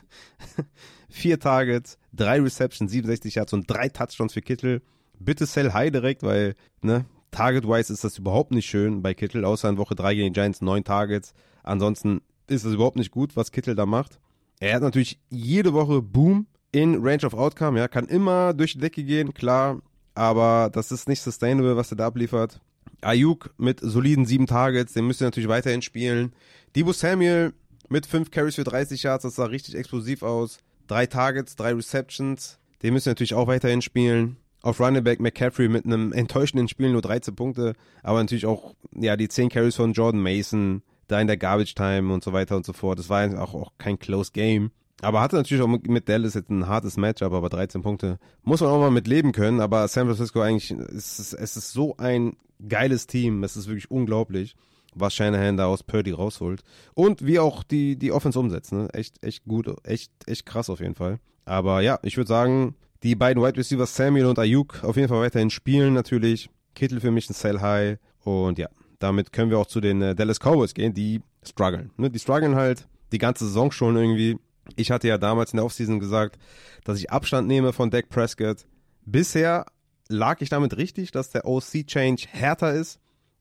[1.10, 4.82] Vier Targets, drei Receptions, 67 Yards und drei Touchdowns für Kittel.
[5.20, 9.70] Bitte sell high direkt, weil, ne, Target-wise ist das überhaupt nicht schön bei Kittel, außer
[9.70, 11.34] in Woche 3 gegen die Giants neun Targets.
[11.64, 14.20] Ansonsten ist es überhaupt nicht gut, was Kittel da macht.
[14.60, 18.80] Er hat natürlich jede Woche Boom in Range of Outcome, ja, kann immer durch die
[18.80, 19.82] Decke gehen, klar,
[20.16, 22.60] aber das ist nicht sustainable, was er da abliefert.
[23.02, 26.34] Ayuk mit soliden sieben Targets, den müsst ihr natürlich weiterhin spielen.
[26.76, 27.54] Debo Samuel
[27.90, 30.60] mit fünf Carries für 30 Yards, das sah richtig explosiv aus.
[30.88, 32.60] Drei Targets, drei Receptions.
[32.84, 34.38] Den müssen wir natürlich auch weiterhin spielen.
[34.62, 37.74] Auf Running Back McCaffrey mit einem enttäuschenden Spiel nur 13 Punkte,
[38.04, 42.14] aber natürlich auch ja die 10 Carries von Jordan Mason, da in der Garbage Time
[42.14, 43.00] und so weiter und so fort.
[43.00, 44.72] Das war auch, auch kein Close Game.
[45.02, 48.72] Aber hatte natürlich auch mit Dallas jetzt ein hartes Matchup, aber 13 Punkte muss man
[48.72, 49.62] auch mal mit leben können.
[49.62, 52.36] Aber San Francisco eigentlich, es ist, es ist so ein
[52.68, 53.44] geiles Team.
[53.44, 54.56] Es ist wirklich unglaublich
[55.00, 56.62] was Shanahan da aus Purdy rausholt.
[56.94, 58.72] Und wie auch die, die Offense umsetzt.
[58.72, 58.90] Ne?
[58.94, 61.20] Echt, echt gut, echt, echt krass auf jeden Fall.
[61.46, 65.22] Aber ja, ich würde sagen, die beiden Wide Receivers Samuel und Ayuk auf jeden Fall
[65.22, 66.50] weiterhin spielen natürlich.
[66.76, 67.98] Kittel für mich ein Sell High.
[68.24, 68.68] Und ja,
[69.00, 71.92] damit können wir auch zu den äh, Dallas Cowboys gehen, die strugglen.
[71.98, 72.10] Ne?
[72.10, 74.38] Die strugglen halt die ganze Saison schon irgendwie.
[74.76, 76.38] Ich hatte ja damals in der Offseason gesagt,
[76.84, 78.66] dass ich Abstand nehme von Dak Prescott.
[79.06, 79.66] Bisher
[80.10, 83.00] lag ich damit richtig, dass der OC-Change härter ist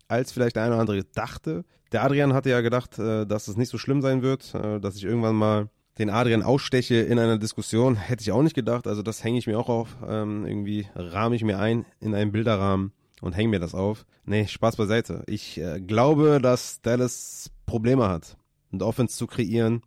[0.08, 1.64] als vielleicht der eine oder andere dachte.
[1.92, 4.96] Der Adrian hatte ja gedacht, äh, dass es nicht so schlimm sein wird, äh, dass
[4.96, 5.68] ich irgendwann mal
[5.98, 7.96] den Adrian aussteche in einer Diskussion.
[7.96, 8.86] Hätte ich auch nicht gedacht.
[8.86, 9.96] Also das hänge ich mir auch auf.
[10.06, 14.04] Ähm, irgendwie rahme ich mir ein in einen Bilderrahmen und hänge mir das auf.
[14.24, 15.22] Nee, Spaß beiseite.
[15.26, 18.36] Ich äh, glaube, dass Dallas Probleme hat,
[18.72, 19.82] und Offense zu kreieren.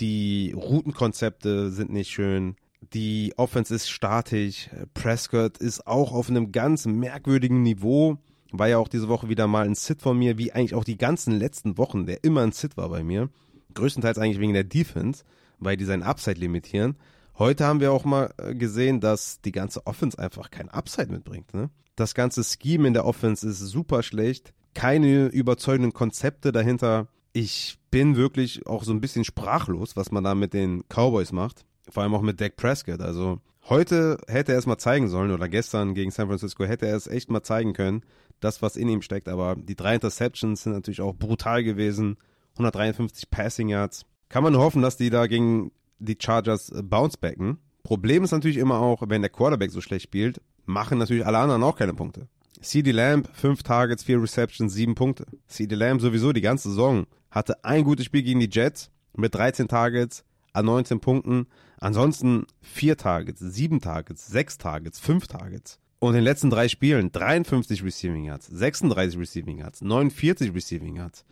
[0.00, 2.56] Die Routenkonzepte sind nicht schön.
[2.92, 4.70] Die Offense ist statisch.
[4.94, 8.18] Prescott ist auch auf einem ganz merkwürdigen Niveau.
[8.50, 10.96] War ja auch diese Woche wieder mal ein Sit von mir, wie eigentlich auch die
[10.96, 13.28] ganzen letzten Wochen, der immer ein Sit war bei mir.
[13.74, 15.24] Größtenteils eigentlich wegen der Defense,
[15.58, 16.96] weil die seinen Upside limitieren.
[17.38, 21.54] Heute haben wir auch mal äh, gesehen, dass die ganze Offense einfach kein Upside mitbringt.
[21.54, 21.70] Ne?
[21.94, 24.52] Das ganze Scheme in der Offense ist super schlecht.
[24.74, 27.06] Keine überzeugenden Konzepte dahinter.
[27.32, 31.64] Ich bin wirklich auch so ein bisschen sprachlos, was man da mit den Cowboys macht.
[31.88, 33.00] Vor allem auch mit Dak Prescott.
[33.00, 36.96] Also heute hätte er es mal zeigen sollen oder gestern gegen San Francisco hätte er
[36.96, 38.02] es echt mal zeigen können,
[38.40, 39.28] das, was in ihm steckt.
[39.28, 42.16] Aber die drei Interceptions sind natürlich auch brutal gewesen.
[42.54, 44.04] 153 Passing Yards.
[44.28, 47.58] Kann man nur hoffen, dass die da gegen die Chargers äh, bounce backen.
[47.82, 51.62] Problem ist natürlich immer auch, wenn der Quarterback so schlecht spielt, machen natürlich alle anderen
[51.62, 52.28] auch keine Punkte.
[52.60, 55.26] CD Lamb, 5 Targets, 4 Receptions, 7 Punkte.
[55.46, 59.68] CD Lamb sowieso die ganze Saison hatte ein gutes Spiel gegen die Jets mit 13
[59.68, 61.46] Targets an 19 Punkten.
[61.78, 65.78] Ansonsten 4 Targets, 7 Targets, 6 Targets, 5 Targets.
[66.00, 71.24] Und in den letzten drei Spielen 53 Receiving Yards, 36 Receiving Yards, 49 Receiving Yards.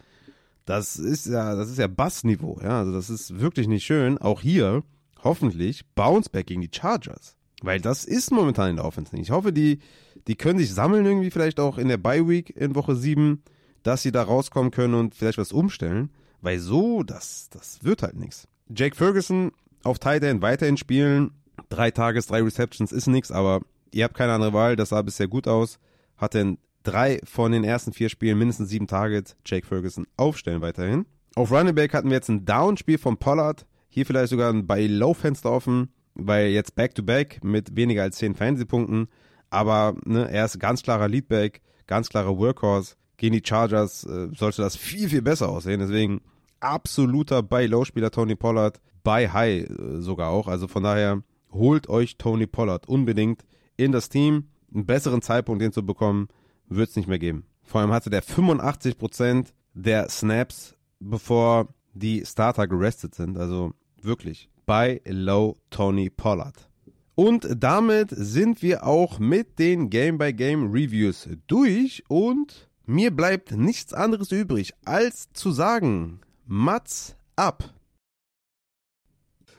[0.64, 2.80] Das ist ja, das ist ja Bassniveau, ja.
[2.80, 4.18] Also das ist wirklich nicht schön.
[4.18, 4.82] Auch hier
[5.22, 7.36] hoffentlich Bounceback gegen die Chargers.
[7.62, 9.26] Weil das ist momentan in der Offense nicht.
[9.26, 9.78] Ich hoffe, die,
[10.26, 13.42] die können sich sammeln irgendwie vielleicht auch in der Bye Week in Woche 7,
[13.84, 16.10] dass sie da rauskommen können und vielleicht was umstellen.
[16.42, 18.48] Weil so, das, das wird halt nichts.
[18.68, 19.52] Jake Ferguson
[19.84, 21.30] auf Tight End weiterhin spielen.
[21.68, 23.62] Drei Tages, drei Receptions ist nichts, aber
[23.96, 24.76] ihr habt keine andere Wahl.
[24.76, 25.78] Das sah bisher gut aus.
[26.16, 29.36] Hatte in drei von den ersten vier Spielen mindestens sieben Targets.
[29.44, 31.06] Jake Ferguson aufstellen weiterhin.
[31.34, 33.66] Auf Running Back hatten wir jetzt ein Down-Spiel von Pollard.
[33.88, 39.08] Hier vielleicht sogar ein Buy-Low-Fenster offen, weil jetzt Back-to-Back -back mit weniger als zehn Fantasy-Punkten.
[39.50, 42.94] Aber ne, er ist ganz klarer Leadback, ganz klarer Workhorse.
[43.16, 45.80] Gegen die Chargers äh, sollte das viel, viel besser aussehen.
[45.80, 46.20] Deswegen
[46.60, 48.80] absoluter Buy-Low-Spieler Tony Pollard.
[49.04, 50.48] Buy-High äh, sogar auch.
[50.48, 53.42] Also von daher holt euch Tony Pollard unbedingt
[53.76, 54.48] in das Team.
[54.72, 56.28] Einen besseren Zeitpunkt, den zu bekommen,
[56.68, 57.46] wird es nicht mehr geben.
[57.62, 63.38] Vor allem hatte der 85% der Snaps, bevor die Starter gerestet sind.
[63.38, 64.48] Also wirklich.
[64.66, 66.68] Buy low Tony Pollard.
[67.14, 74.74] Und damit sind wir auch mit den Game-by-Game-Reviews durch und mir bleibt nichts anderes übrig,
[74.84, 77.72] als zu sagen, Mats ab.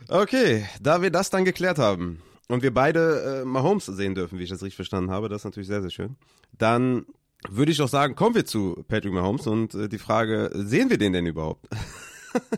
[0.08, 4.44] Okay, da wir das dann geklärt haben und wir beide äh, Mahomes sehen dürfen, wie
[4.44, 6.16] ich das richtig verstanden habe, das ist natürlich sehr, sehr schön,
[6.58, 7.06] dann
[7.50, 10.98] würde ich doch sagen, kommen wir zu Patrick Mahomes und äh, die Frage, sehen wir
[10.98, 11.68] den denn überhaupt?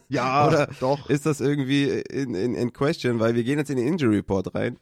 [0.07, 1.09] Ja, Oder doch.
[1.09, 4.53] ist das irgendwie in, in, in question, weil wir gehen jetzt in den Injury Report
[4.55, 4.77] rein,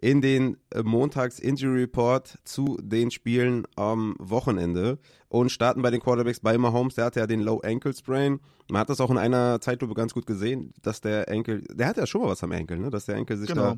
[0.00, 4.98] in den äh, Montags Injury Report zu den Spielen am Wochenende
[5.28, 8.40] und starten bei den Quarterbacks bei Mahomes, der hatte ja den Low Ankle Sprain.
[8.70, 12.00] Man hat das auch in einer Zeitlupe ganz gut gesehen, dass der Enkel, der hatte
[12.00, 12.90] ja schon mal was am Enkel, ne?
[12.90, 13.62] dass der Enkel sich Genau.
[13.74, 13.76] da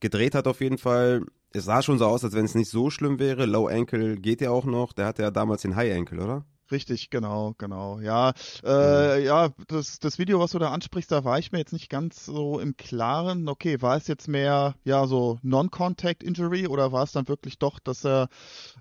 [0.00, 1.22] gedreht hat auf jeden Fall.
[1.52, 3.46] Es sah schon so aus, als wenn es nicht so schlimm wäre.
[3.46, 4.92] Low Ankle geht ja auch noch.
[4.92, 6.44] Der hatte ja damals den High Ankle, oder?
[6.70, 7.98] Richtig, genau, genau.
[8.00, 8.32] Ja,
[8.64, 11.90] äh, ja, das, das Video, was du da ansprichst, da war ich mir jetzt nicht
[11.90, 13.48] ganz so im Klaren.
[13.48, 17.80] Okay, war es jetzt mehr, ja, so Non-Contact Injury oder war es dann wirklich doch,
[17.80, 18.28] dass er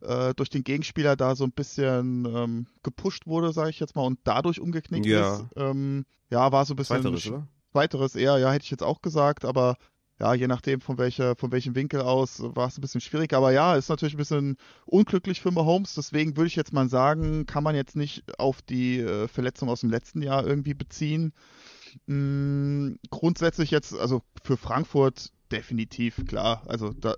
[0.01, 4.05] äh, durch den Gegenspieler da so ein bisschen ähm, gepusht wurde, sage ich jetzt mal,
[4.05, 5.35] und dadurch umgeknickt Ja.
[5.35, 5.45] ist?
[5.55, 7.47] Ähm, ja, war so ein bisschen Zweiteres, oder?
[7.71, 9.77] Weiteres eher, ja, hätte ich jetzt auch gesagt, aber
[10.19, 13.33] ja, je nachdem von welcher, von welchem Winkel aus war es ein bisschen schwierig.
[13.33, 15.93] Aber ja, ist natürlich ein bisschen unglücklich für Mahomes.
[15.93, 19.81] Deswegen würde ich jetzt mal sagen, kann man jetzt nicht auf die äh, Verletzung aus
[19.81, 21.33] dem letzten Jahr irgendwie beziehen.
[22.05, 26.63] Mm, grundsätzlich jetzt, also für Frankfurt definitiv klar.
[26.67, 27.15] Also da,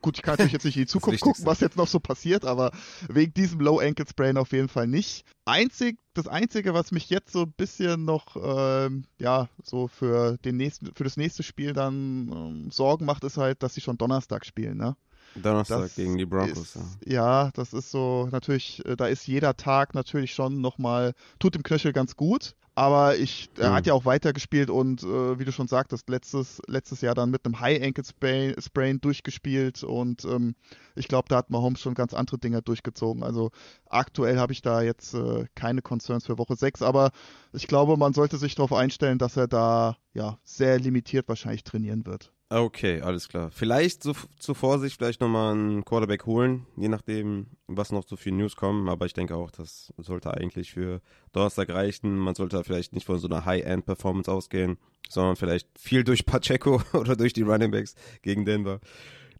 [0.00, 2.44] gut, ich kann natürlich jetzt nicht in die Zukunft gucken, was jetzt noch so passiert,
[2.44, 2.72] aber
[3.08, 5.24] wegen diesem Low Ankle Sprain auf jeden Fall nicht.
[5.44, 10.56] Einzig, das Einzige, was mich jetzt so ein bisschen noch, ähm, ja, so für den
[10.56, 14.46] nächsten, für das nächste Spiel dann ähm, Sorgen macht, ist halt, dass sie schon Donnerstag
[14.46, 14.96] spielen, ne?
[15.34, 16.76] Donnerstag Das gegen die Broncos.
[16.76, 16.76] Ist,
[17.06, 17.44] ja.
[17.44, 21.62] ja, das ist so natürlich, äh, da ist jeder Tag natürlich schon nochmal, tut dem
[21.62, 22.54] Knöchel ganz gut.
[22.76, 23.74] Aber ich, er Mhm.
[23.74, 27.44] hat ja auch weitergespielt und äh, wie du schon sagtest, letztes, letztes Jahr dann mit
[27.44, 30.54] einem High Ankle Sprain, Sprain durchgespielt und ähm,
[30.94, 33.22] ich glaube, da hat Mahomes schon ganz andere Dinge durchgezogen.
[33.22, 33.50] Also
[33.86, 37.10] aktuell habe ich da jetzt äh, keine Concerns für Woche 6, aber
[37.52, 42.06] ich glaube, man sollte sich darauf einstellen, dass er da ja sehr limitiert wahrscheinlich trainieren
[42.06, 42.32] wird.
[42.52, 43.52] Okay, alles klar.
[43.52, 48.32] Vielleicht zu, zur Vorsicht vielleicht nochmal einen Quarterback holen, je nachdem, was noch so viel
[48.32, 48.88] News kommen.
[48.88, 51.00] Aber ich denke auch, das sollte eigentlich für
[51.30, 52.18] Donnerstag reichen.
[52.18, 54.78] Man sollte vielleicht nicht von so einer High-End-Performance ausgehen,
[55.08, 58.80] sondern vielleicht viel durch Pacheco oder durch die Running Backs gegen Denver.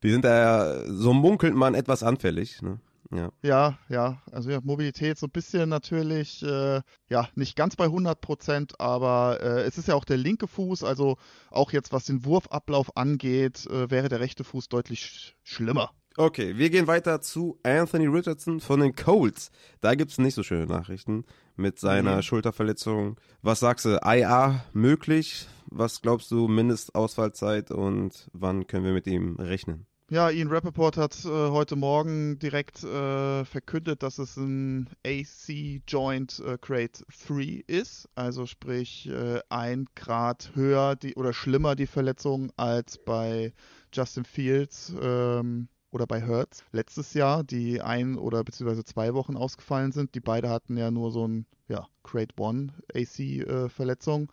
[0.05, 0.39] Die sind da
[0.78, 2.62] ja, so munkelt man, etwas anfällig.
[2.62, 2.78] Ne?
[3.12, 3.31] Ja.
[3.43, 8.20] Ja, ja, also ja, Mobilität so ein bisschen natürlich, äh, ja, nicht ganz bei 100
[8.20, 11.16] Prozent, aber äh, es ist ja auch der linke Fuß, also
[11.51, 15.91] auch jetzt was den Wurfablauf angeht, äh, wäre der rechte Fuß deutlich sch schlimmer.
[16.16, 19.51] Okay, wir gehen weiter zu Anthony Richardson von den Colts.
[19.81, 21.24] Da gibt's nicht so schöne Nachrichten
[21.57, 22.23] mit seiner Mhm.
[22.23, 23.19] Schulterverletzung.
[23.43, 25.47] Was sagst du, IA möglich?
[25.66, 29.87] Was glaubst du, Mindestausfallzeit und wann können wir mit ihm rechnen?
[30.12, 36.43] Ja, Ian Rappaport hat äh, heute Morgen direkt äh, verkündet, dass es ein AC Joint
[36.45, 42.51] äh, Grade 3 ist, also sprich äh, ein Grad höher die, oder schlimmer die Verletzung
[42.57, 43.53] als bei
[43.93, 49.93] Justin Fields ähm, oder bei Hertz letztes Jahr, die ein oder beziehungsweise zwei Wochen ausgefallen
[49.93, 50.16] sind.
[50.16, 54.32] Die beide hatten ja nur so ein ja, Grade 1 AC-Verletzung.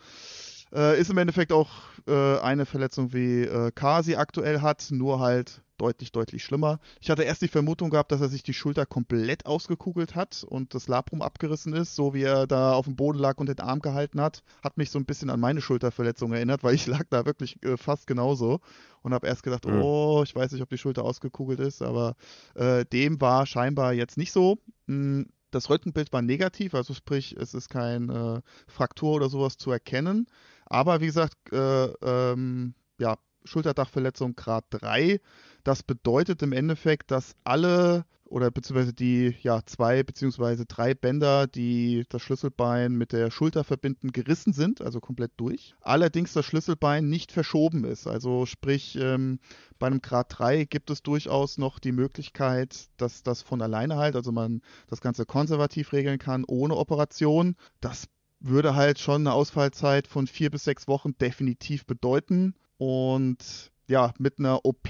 [0.74, 1.70] Äh, ist im Endeffekt auch
[2.08, 6.80] äh, eine Verletzung, wie äh, Kasi aktuell hat, nur halt deutlich, deutlich schlimmer.
[7.02, 10.74] Ich hatte erst die Vermutung gehabt, dass er sich die Schulter komplett ausgekugelt hat und
[10.74, 13.80] das Labrum abgerissen ist, so wie er da auf dem Boden lag und den Arm
[13.80, 14.44] gehalten hat.
[14.64, 17.78] Hat mich so ein bisschen an meine Schulterverletzung erinnert, weil ich lag da wirklich äh,
[17.78, 18.60] fast genauso
[19.02, 19.82] und habe erst gedacht, Mhm.
[19.82, 22.16] oh, ich weiß nicht, ob die Schulter ausgekugelt ist, aber
[22.56, 24.58] äh, dem war scheinbar jetzt nicht so.
[24.88, 29.72] Mm, Das Röntgenbild war negativ, also sprich, es ist kein äh, Fraktur oder sowas zu
[29.72, 30.28] erkennen.
[30.66, 35.22] Aber wie gesagt, äh, ähm, ja, Schulterdachverletzung Grad 3.
[35.68, 42.06] Das bedeutet im Endeffekt, dass alle oder beziehungsweise die ja zwei beziehungsweise drei Bänder, die
[42.08, 45.76] das Schlüsselbein mit der Schulter verbinden, gerissen sind, also komplett durch.
[45.82, 48.08] Allerdings das Schlüsselbein nicht verschoben ist.
[48.08, 49.40] Also sprich, ähm,
[49.78, 54.16] bei einem Grad 3 gibt es durchaus noch die Möglichkeit, dass das von alleine halt,
[54.16, 57.58] also man das Ganze konservativ regeln kann, ohne Operation.
[57.82, 58.06] Das
[58.40, 62.56] würde halt schon eine Ausfallzeit von vier bis sechs Wochen definitiv bedeuten.
[62.78, 64.90] Und ja, mit einer OP,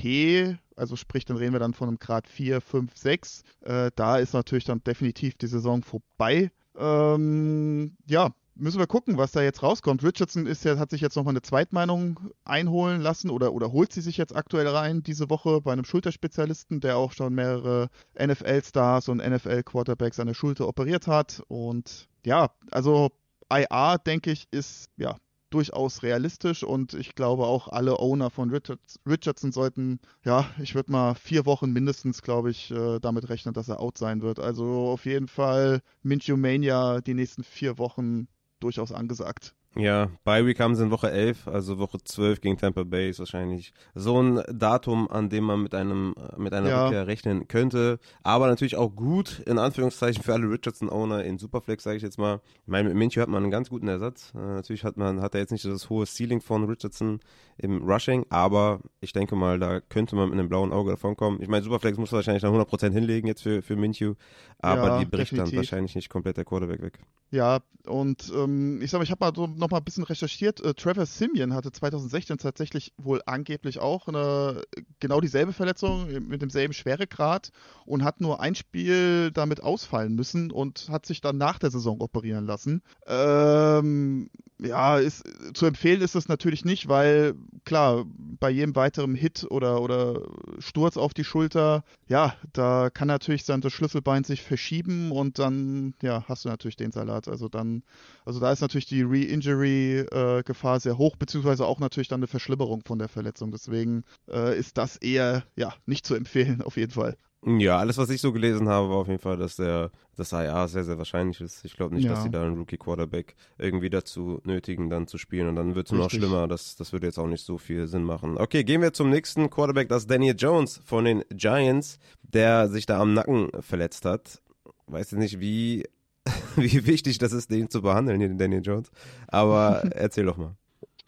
[0.76, 3.44] also sprich, dann reden wir dann von einem Grad 4, 5, 6.
[3.62, 6.52] Äh, da ist natürlich dann definitiv die Saison vorbei.
[6.78, 10.04] Ähm, ja, müssen wir gucken, was da jetzt rauskommt.
[10.04, 14.02] Richardson ist ja, hat sich jetzt nochmal eine Zweitmeinung einholen lassen oder, oder holt sie
[14.02, 19.18] sich jetzt aktuell rein diese Woche bei einem Schulterspezialisten, der auch schon mehrere NFL-Stars und
[19.18, 21.42] NFL-Quarterbacks an der Schulter operiert hat.
[21.48, 23.12] Und ja, also
[23.52, 25.18] IA, denke ich, ist ja
[25.58, 30.92] durchaus realistisch und ich glaube auch alle Owner von Richards, Richardson sollten, ja, ich würde
[30.92, 34.38] mal vier Wochen mindestens, glaube ich, äh, damit rechnen, dass er out sein wird.
[34.40, 38.28] Also auf jeden Fall Minshew Mania die nächsten vier Wochen
[38.60, 39.56] durchaus angesagt.
[39.78, 43.20] Ja, Bye Week haben sie in Woche 11, also Woche 12 gegen Tampa Bay ist
[43.20, 46.86] wahrscheinlich so ein Datum, an dem man mit einem mit einer ja.
[46.86, 48.00] Rückkehr rechnen könnte.
[48.24, 52.42] Aber natürlich auch gut, in Anführungszeichen, für alle Richardson-Owner in Superflex, sage ich jetzt mal.
[52.64, 54.34] Ich meine, mit Minchie hat man einen ganz guten Ersatz.
[54.36, 57.20] Äh, natürlich hat man, hat er jetzt nicht das hohe Ceiling von Richardson
[57.58, 61.40] im Rushing, aber ich denke mal, da könnte man mit einem blauen Auge davon kommen.
[61.42, 64.16] Ich meine, Superflex muss wahrscheinlich noch 100% hinlegen jetzt für, für Minshew,
[64.60, 65.52] aber ja, die bricht definitiv.
[65.52, 67.00] dann wahrscheinlich nicht komplett der Quarterback weg.
[67.30, 70.60] Ja, und ähm, ich sag mal, ich habe mal so noch mal ein bisschen recherchiert.
[70.62, 74.62] Äh, Trevor Simeon hatte 2016 tatsächlich wohl angeblich auch eine
[75.00, 77.52] genau dieselbe Verletzung mit demselben Schweregrad
[77.86, 82.02] und hat nur ein Spiel damit ausfallen müssen und hat sich dann nach der Saison
[82.02, 82.82] operieren lassen.
[83.08, 84.30] Ähm,
[84.60, 85.24] ja, ist,
[85.54, 88.06] zu empfehlen ist es natürlich nicht, weil klar,
[88.40, 90.22] bei jedem weiteren Hit oder, oder
[90.60, 95.94] Sturz auf die Schulter, ja, da kann natürlich dann das Schlüsselbein sich verschieben und dann,
[96.02, 97.28] ja, hast du natürlich den Salat.
[97.28, 97.84] Also dann,
[98.26, 102.82] also da ist natürlich die Re-Injury-Gefahr äh, sehr hoch, beziehungsweise auch natürlich dann eine Verschlimmerung
[102.86, 103.52] von der Verletzung.
[103.52, 107.18] Deswegen äh, ist das eher, ja, nicht zu empfehlen, auf jeden Fall.
[107.46, 110.68] Ja, alles, was ich so gelesen habe, war auf jeden Fall, dass der das IA
[110.68, 111.64] sehr, sehr wahrscheinlich ist.
[111.64, 112.12] Ich glaube nicht, ja.
[112.12, 115.48] dass sie da einen Rookie-Quarterback irgendwie dazu nötigen, dann zu spielen.
[115.48, 116.48] Und dann wird es noch schlimmer.
[116.48, 118.38] Das, das würde jetzt auch nicht so viel Sinn machen.
[118.38, 119.88] Okay, gehen wir zum nächsten Quarterback.
[119.88, 124.42] Das ist Daniel Jones von den Giants, der sich da am Nacken verletzt hat.
[124.88, 125.88] Weiß jetzt nicht, wie,
[126.56, 128.90] wie wichtig das ist, den zu behandeln, den Daniel Jones.
[129.28, 130.56] Aber erzähl doch mal.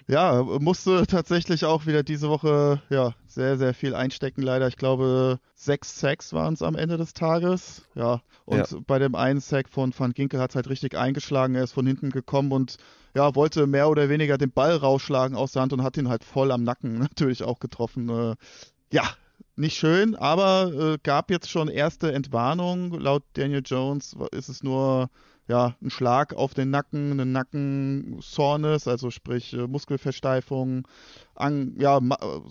[0.09, 4.67] Ja, musste tatsächlich auch wieder diese Woche ja, sehr, sehr viel einstecken, leider.
[4.67, 7.83] Ich glaube, sechs Sacks waren es am Ende des Tages.
[7.93, 8.77] Ja, und ja.
[8.87, 11.53] bei dem einen Sack von Van Ginkel hat es halt richtig eingeschlagen.
[11.53, 12.77] Er ist von hinten gekommen und
[13.13, 16.23] ja, wollte mehr oder weniger den Ball rausschlagen aus der Hand und hat ihn halt
[16.23, 18.09] voll am Nacken natürlich auch getroffen.
[18.09, 18.35] Äh,
[18.91, 19.03] ja,
[19.57, 22.99] nicht schön, aber äh, gab jetzt schon erste Entwarnung.
[22.99, 25.11] Laut Daniel Jones ist es nur
[25.49, 30.87] ja, ein Schlag auf den Nacken, eine Nacken-Soreness, also sprich äh, Muskelversteifung.
[31.33, 31.99] An, ja,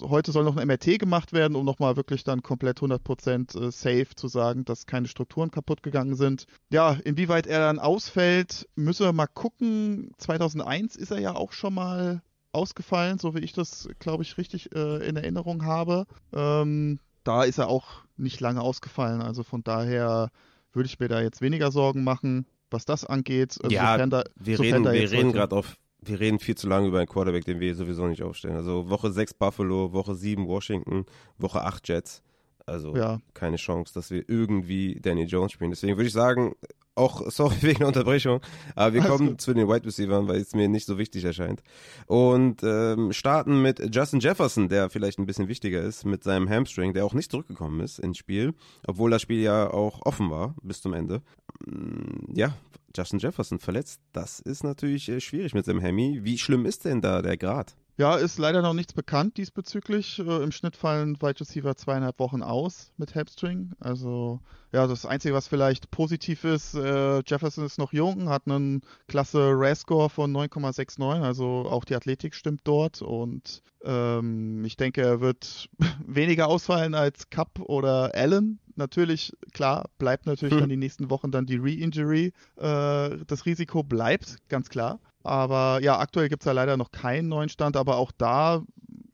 [0.00, 4.08] heute soll noch ein MRT gemacht werden, um nochmal wirklich dann komplett 100% äh, safe
[4.16, 6.46] zu sagen, dass keine Strukturen kaputt gegangen sind.
[6.70, 10.10] Ja, inwieweit er dann ausfällt, müssen wir mal gucken.
[10.18, 12.20] 2001 ist er ja auch schon mal
[12.50, 16.06] ausgefallen, so wie ich das, glaube ich, richtig äh, in Erinnerung habe.
[16.32, 20.30] Ähm, da ist er auch nicht lange ausgefallen, also von daher
[20.72, 23.56] würde ich mir da jetzt weniger Sorgen machen was das angeht.
[23.62, 26.98] Also ja, da, wir reden, wir reden gerade auf, wir reden viel zu lange über
[26.98, 28.56] einen Quarterback, den wir sowieso nicht aufstellen.
[28.56, 31.06] Also Woche 6 Buffalo, Woche 7 Washington,
[31.38, 32.22] Woche 8 Jets.
[32.66, 33.18] Also ja.
[33.32, 35.70] keine Chance, dass wir irgendwie Danny Jones spielen.
[35.70, 36.54] Deswegen würde ich sagen,
[36.98, 38.40] auch, sorry wegen der Unterbrechung,
[38.74, 39.40] aber wir kommen gut.
[39.40, 41.62] zu den Wide Receivers, weil es mir nicht so wichtig erscheint.
[42.06, 46.92] Und ähm, starten mit Justin Jefferson, der vielleicht ein bisschen wichtiger ist, mit seinem Hamstring,
[46.92, 48.54] der auch nicht zurückgekommen ist ins Spiel,
[48.86, 51.22] obwohl das Spiel ja auch offen war bis zum Ende.
[51.66, 52.54] Mm, ja,
[52.96, 56.20] Justin Jefferson verletzt, das ist natürlich äh, schwierig mit seinem Hemi.
[56.22, 57.76] Wie schlimm ist denn da der Grad?
[57.96, 60.20] Ja, ist leider noch nichts bekannt diesbezüglich.
[60.20, 63.72] Äh, Im Schnitt fallen Wide Receiver zweieinhalb Wochen aus mit Hamstring.
[63.80, 64.40] Also
[64.72, 69.52] ja, das Einzige, was vielleicht positiv ist, äh, Jefferson ist noch jung, hat einen klasse
[69.52, 75.70] RAS-Score von 9,69, also auch die Athletik stimmt dort und ähm, ich denke, er wird
[76.06, 78.58] weniger ausfallen als Cup oder Allen.
[78.76, 80.60] Natürlich, klar, bleibt natürlich hm.
[80.60, 82.32] dann die nächsten Wochen dann die Re-Injury.
[82.56, 85.00] Äh, das Risiko bleibt, ganz klar.
[85.24, 88.62] Aber ja, aktuell gibt es ja leider noch keinen neuen Stand, aber auch da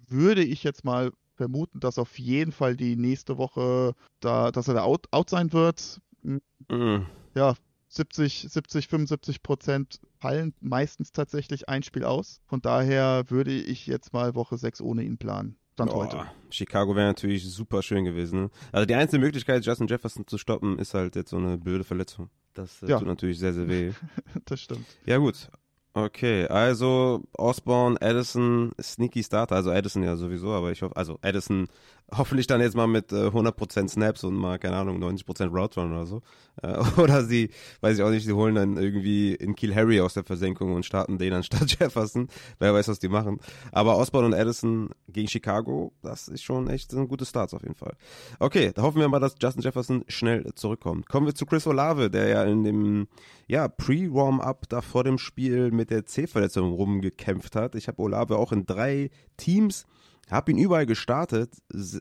[0.06, 4.74] würde ich jetzt mal vermuten, dass auf jeden Fall die nächste Woche da, dass er
[4.74, 6.00] da out, out sein wird.
[6.22, 7.06] Mhm.
[7.34, 7.54] Ja,
[7.88, 12.40] 70, 70, 75 Prozent fallen meistens tatsächlich ein Spiel aus.
[12.46, 15.56] Von daher würde ich jetzt mal Woche 6 ohne ihn planen.
[15.74, 16.24] Stand oh, heute.
[16.50, 18.42] Chicago wäre natürlich super schön gewesen.
[18.42, 18.50] Ne?
[18.70, 22.30] Also die einzige Möglichkeit, Justin Jefferson zu stoppen, ist halt jetzt so eine blöde Verletzung.
[22.54, 22.98] Das äh, ja.
[22.98, 23.92] tut natürlich sehr, sehr weh.
[24.44, 24.86] das stimmt.
[25.04, 25.50] Ja gut,
[25.96, 31.68] Okay, also Osborne, Addison, Sneaky Starter, also Addison ja sowieso, aber ich hoffe, also Addison
[32.12, 35.92] hoffentlich dann jetzt mal mit äh, 100% Snaps und mal, keine Ahnung, 90% Route Run
[35.92, 36.22] oder so.
[36.62, 37.50] Äh, oder sie,
[37.80, 40.84] weiß ich auch nicht, sie holen dann irgendwie in Kiel Harry aus der Versenkung und
[40.84, 42.28] starten den anstatt Jefferson.
[42.58, 43.40] Wer weiß, was die machen.
[43.72, 47.74] Aber Osborne und Addison gegen Chicago, das ist schon echt ein gutes Starts auf jeden
[47.74, 47.96] Fall.
[48.38, 51.08] Okay, da hoffen wir mal, dass Justin Jefferson schnell zurückkommt.
[51.08, 53.08] Kommen wir zu Chris Olave, der ja in dem
[53.46, 57.74] ja, Pre-Warm-Up da vor dem Spiel mit der C-Verletzung rumgekämpft hat.
[57.74, 59.86] Ich habe Olave auch in drei Teams
[60.30, 61.54] hab ihn überall gestartet,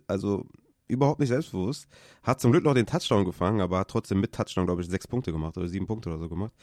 [0.08, 0.46] also
[0.88, 1.88] überhaupt nicht selbstbewusst.
[2.22, 5.08] Hat zum Glück noch den Touchdown gefangen, aber hat trotzdem mit Touchdown, glaube ich, sechs
[5.08, 6.54] Punkte gemacht oder sieben Punkte oder so gemacht.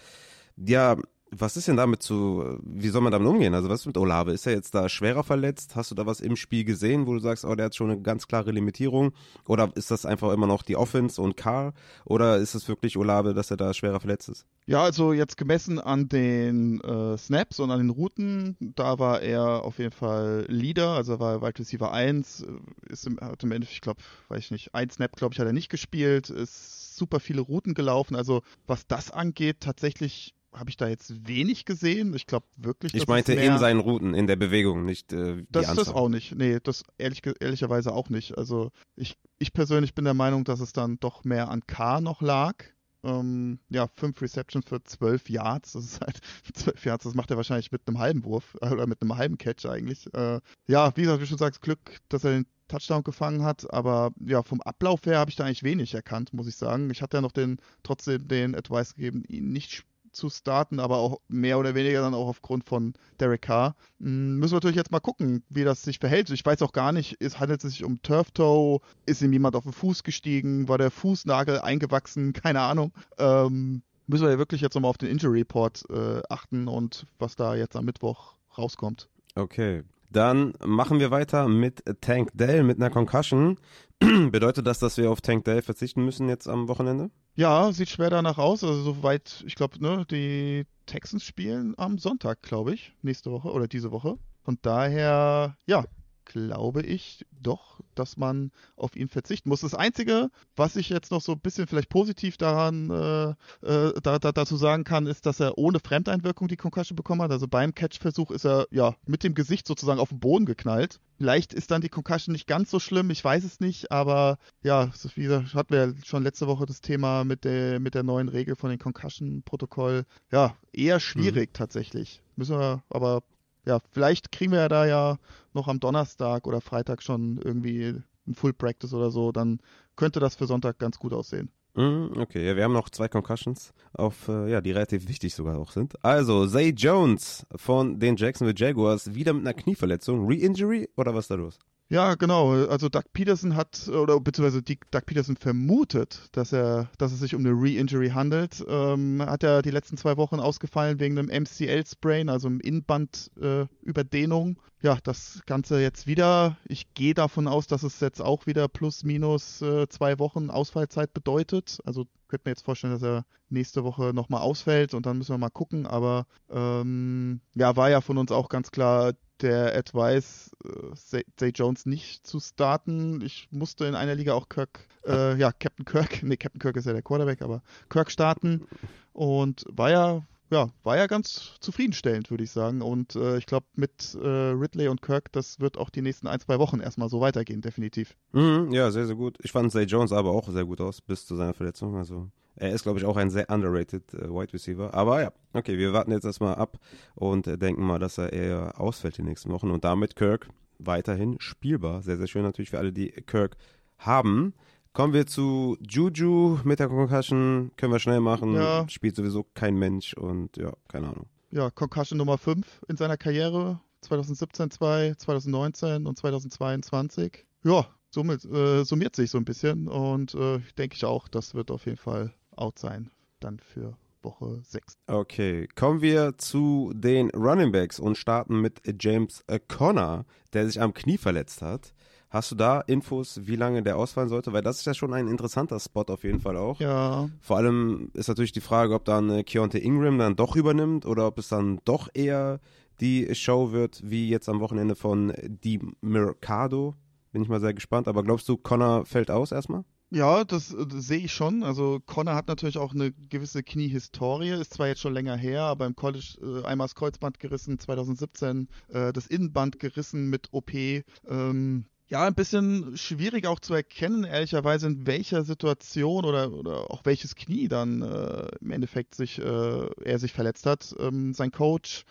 [0.56, 0.96] Ja,
[1.30, 3.54] was ist denn damit zu, wie soll man damit umgehen?
[3.54, 4.32] Also was ist mit Olave?
[4.32, 5.76] Ist er jetzt da schwerer verletzt?
[5.76, 8.00] Hast du da was im Spiel gesehen, wo du sagst, oh, der hat schon eine
[8.00, 9.12] ganz klare Limitierung?
[9.46, 11.72] Oder ist das einfach immer noch die Offense und Carr?
[12.04, 14.46] Oder ist es wirklich Olave, dass er da schwerer verletzt ist?
[14.66, 19.64] Ja, also jetzt gemessen an den äh, Snaps und an den Routen, da war er
[19.64, 23.76] auf jeden Fall Leader, also war Wide Receiver 1, äh, ist im, hat im Endeffekt,
[23.76, 27.20] ich glaube, weiß ich nicht, ein Snap, glaube ich, hat er nicht gespielt, ist super
[27.20, 28.16] viele Routen gelaufen.
[28.16, 32.14] Also was das angeht, tatsächlich habe ich da jetzt wenig gesehen.
[32.14, 32.94] Ich glaube wirklich.
[32.94, 35.84] Ich meinte in seinen Routen, in der Bewegung, nicht äh, Das Anzahl.
[35.84, 36.34] das auch nicht.
[36.34, 38.36] Nee, das ehrlich, ehrlicherweise auch nicht.
[38.36, 42.20] Also ich, ich persönlich bin der Meinung, dass es dann doch mehr an K noch
[42.20, 42.56] lag.
[43.02, 45.72] Ähm, ja, fünf Receptions für zwölf Yards.
[45.72, 46.20] Das ist halt
[46.54, 49.38] zwölf Yards, das macht er wahrscheinlich mit einem halben Wurf äh, oder mit einem halben
[49.38, 50.12] Catch eigentlich.
[50.12, 54.12] Äh, ja, wie gesagt, wie schon sagst, Glück, dass er den Touchdown gefangen hat, aber
[54.24, 56.90] ja, vom Ablauf her habe ich da eigentlich wenig erkannt, muss ich sagen.
[56.90, 61.20] Ich hatte ja noch den, trotzdem den Advice gegeben, ihn nicht zu starten, aber auch
[61.28, 63.74] mehr oder weniger dann auch aufgrund von Derek Carr.
[64.00, 66.30] Hm, müssen wir natürlich jetzt mal gucken, wie das sich verhält.
[66.30, 69.64] Ich weiß auch gar nicht, es handelt sich um Turf Toe, ist ihm jemand auf
[69.64, 72.92] den Fuß gestiegen, war der Fußnagel eingewachsen, keine Ahnung.
[73.18, 77.36] Ähm, müssen wir ja wirklich jetzt nochmal auf den Injury Report äh, achten und was
[77.36, 79.08] da jetzt am Mittwoch rauskommt.
[79.36, 83.58] Okay, dann machen wir weiter mit Tank Dell mit einer Concussion.
[84.30, 87.10] Bedeutet das, dass wir auf Tank Dell verzichten müssen jetzt am Wochenende?
[87.40, 88.62] Ja, sieht schwer danach aus.
[88.62, 93.66] Also soweit, ich glaube, ne, die Texans spielen am Sonntag, glaube ich, nächste Woche oder
[93.66, 94.18] diese Woche.
[94.44, 95.86] Von daher, ja,
[96.30, 99.62] glaube ich doch, dass man auf ihn verzichten muss.
[99.62, 103.30] Das Einzige, was ich jetzt noch so ein bisschen vielleicht positiv daran äh,
[103.66, 107.32] äh, da, da, dazu sagen kann, ist, dass er ohne Fremdeinwirkung die Concussion bekommen hat.
[107.32, 111.00] Also beim Catch-Versuch ist er ja mit dem Gesicht sozusagen auf den Boden geknallt.
[111.18, 114.90] Vielleicht ist dann die Concussion nicht ganz so schlimm, ich weiß es nicht, aber ja,
[115.16, 118.28] wie gesagt, hatten wir ja schon letzte Woche das Thema mit der, mit der neuen
[118.28, 120.04] Regel von dem Concussion-Protokoll.
[120.30, 121.54] Ja, eher schwierig mhm.
[121.54, 122.22] tatsächlich.
[122.36, 123.22] Müssen wir aber
[123.66, 125.18] ja, vielleicht kriegen wir ja da ja
[125.52, 127.94] noch am Donnerstag oder Freitag schon irgendwie
[128.26, 129.60] ein Full Practice oder so, dann
[129.96, 131.50] könnte das für Sonntag ganz gut aussehen.
[131.74, 135.56] Mhm, okay, ja, wir haben noch zwei Concussions, auf, äh, ja, die relativ wichtig sogar
[135.56, 136.04] auch sind.
[136.04, 140.26] Also, Zay Jones von den Jacksonville Jaguars wieder mit einer Knieverletzung.
[140.26, 141.58] Re-Injury oder was ist da los?
[141.92, 142.52] Ja, genau.
[142.68, 147.44] Also Doug Peterson hat, oder beziehungsweise Doug Peterson vermutet, dass er, dass es sich um
[147.44, 148.64] eine Re-Injury handelt.
[148.68, 154.50] Ähm, hat er die letzten zwei Wochen ausgefallen wegen einem MCL-Sprain, also einem Innenbandüberdehnung.
[154.82, 156.56] Äh, ja, das Ganze jetzt wieder.
[156.64, 161.12] Ich gehe davon aus, dass es jetzt auch wieder plus minus äh, zwei Wochen Ausfallzeit
[161.12, 161.80] bedeutet.
[161.84, 165.38] Also könnte mir jetzt vorstellen, dass er nächste Woche nochmal ausfällt und dann müssen wir
[165.38, 165.88] mal gucken.
[165.88, 169.12] Aber ähm, ja, war ja von uns auch ganz klar
[169.42, 173.20] der Advice, äh, Zay Jones nicht zu starten.
[173.22, 176.86] Ich musste in einer Liga auch Kirk, äh, ja, Captain Kirk, nee, Captain Kirk ist
[176.86, 178.66] ja der Quarterback, aber Kirk starten
[179.12, 182.82] und war ja, ja, war ja ganz zufriedenstellend, würde ich sagen.
[182.82, 186.40] Und äh, ich glaube, mit äh, Ridley und Kirk, das wird auch die nächsten ein,
[186.40, 188.16] zwei Wochen erstmal so weitergehen, definitiv.
[188.32, 189.38] Mhm, ja, sehr, sehr gut.
[189.42, 191.96] Ich fand Zay Jones aber auch sehr gut aus, bis zu seiner Verletzung.
[191.96, 192.30] Also
[192.60, 194.92] er ist, glaube ich, auch ein sehr underrated äh, Wide Receiver.
[194.92, 196.78] Aber ja, okay, wir warten jetzt erstmal ab
[197.14, 199.70] und äh, denken mal, dass er eher ausfällt die nächsten Wochen.
[199.70, 202.02] Und damit Kirk weiterhin spielbar.
[202.02, 203.56] Sehr, sehr schön natürlich für alle, die Kirk
[203.98, 204.54] haben.
[204.92, 207.70] Kommen wir zu Juju mit der Concussion.
[207.76, 208.54] Können wir schnell machen.
[208.54, 208.86] Ja.
[208.88, 211.26] Spielt sowieso kein Mensch und ja, keine Ahnung.
[211.50, 213.80] Ja, Concussion Nummer 5 in seiner Karriere.
[214.02, 217.46] 2017 2, 2019 und 2022.
[217.64, 221.70] Ja, somit, äh, summiert sich so ein bisschen und äh, denke ich auch, das wird
[221.70, 223.10] auf jeden Fall out sein,
[223.40, 224.94] dann für Woche 6.
[225.06, 230.92] Okay, kommen wir zu den Running Backs und starten mit James Conner, der sich am
[230.92, 231.94] Knie verletzt hat.
[232.28, 234.52] Hast du da Infos, wie lange der ausfallen sollte?
[234.52, 236.78] Weil das ist ja schon ein interessanter Spot auf jeden Fall auch.
[236.78, 237.28] Ja.
[237.40, 241.38] Vor allem ist natürlich die Frage, ob dann Keontae Ingram dann doch übernimmt oder ob
[241.38, 242.60] es dann doch eher
[243.00, 246.94] die Show wird, wie jetzt am Wochenende von Di Mercado.
[247.32, 248.06] Bin ich mal sehr gespannt.
[248.06, 249.84] Aber glaubst du, Connor fällt aus erstmal?
[250.12, 251.62] Ja, das, das sehe ich schon.
[251.62, 255.86] Also Connor hat natürlich auch eine gewisse Kniehistorie, ist zwar jetzt schon länger her, aber
[255.86, 260.72] im College äh, einmal das Kreuzband gerissen, 2017 äh, das Innenband gerissen mit OP.
[260.74, 267.04] Ähm, ja, ein bisschen schwierig auch zu erkennen, ehrlicherweise, in welcher Situation oder, oder auch
[267.04, 270.92] welches Knie dann äh, im Endeffekt sich, äh, er sich verletzt hat.
[270.98, 272.04] Ähm, sein Coach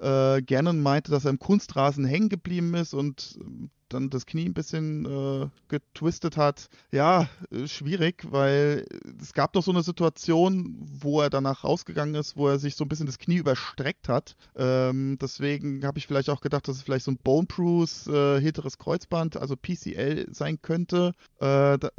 [0.00, 3.38] äh, Gannon meinte, dass er im Kunstrasen hängen geblieben ist und
[3.88, 6.68] dann das Knie ein bisschen äh, getwistet hat.
[6.90, 8.86] Ja, äh, schwierig, weil
[9.20, 12.84] es gab doch so eine Situation, wo er danach rausgegangen ist, wo er sich so
[12.84, 14.36] ein bisschen das Knie überstreckt hat.
[14.56, 18.40] Ähm, deswegen habe ich vielleicht auch gedacht, dass es vielleicht so ein Bone Bruce, äh,
[18.40, 21.12] hinteres Kreuzband, also PCL sein könnte.
[21.38, 21.90] Äh, da,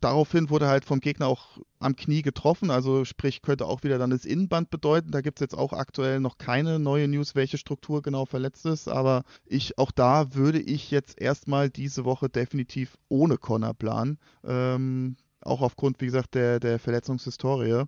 [0.00, 4.10] daraufhin wurde halt vom Gegner auch am Knie getroffen, also sprich könnte auch wieder dann
[4.10, 5.10] das Innenband bedeuten.
[5.10, 8.88] Da gibt es jetzt auch aktuell noch keine neue News, welche Struktur genau verletzt ist,
[8.88, 14.18] aber ich auch da würde ich jetzt erstmal diese Woche definitiv ohne Connor planen.
[14.44, 17.84] Ähm, auch aufgrund, wie gesagt, der, der Verletzungshistorie.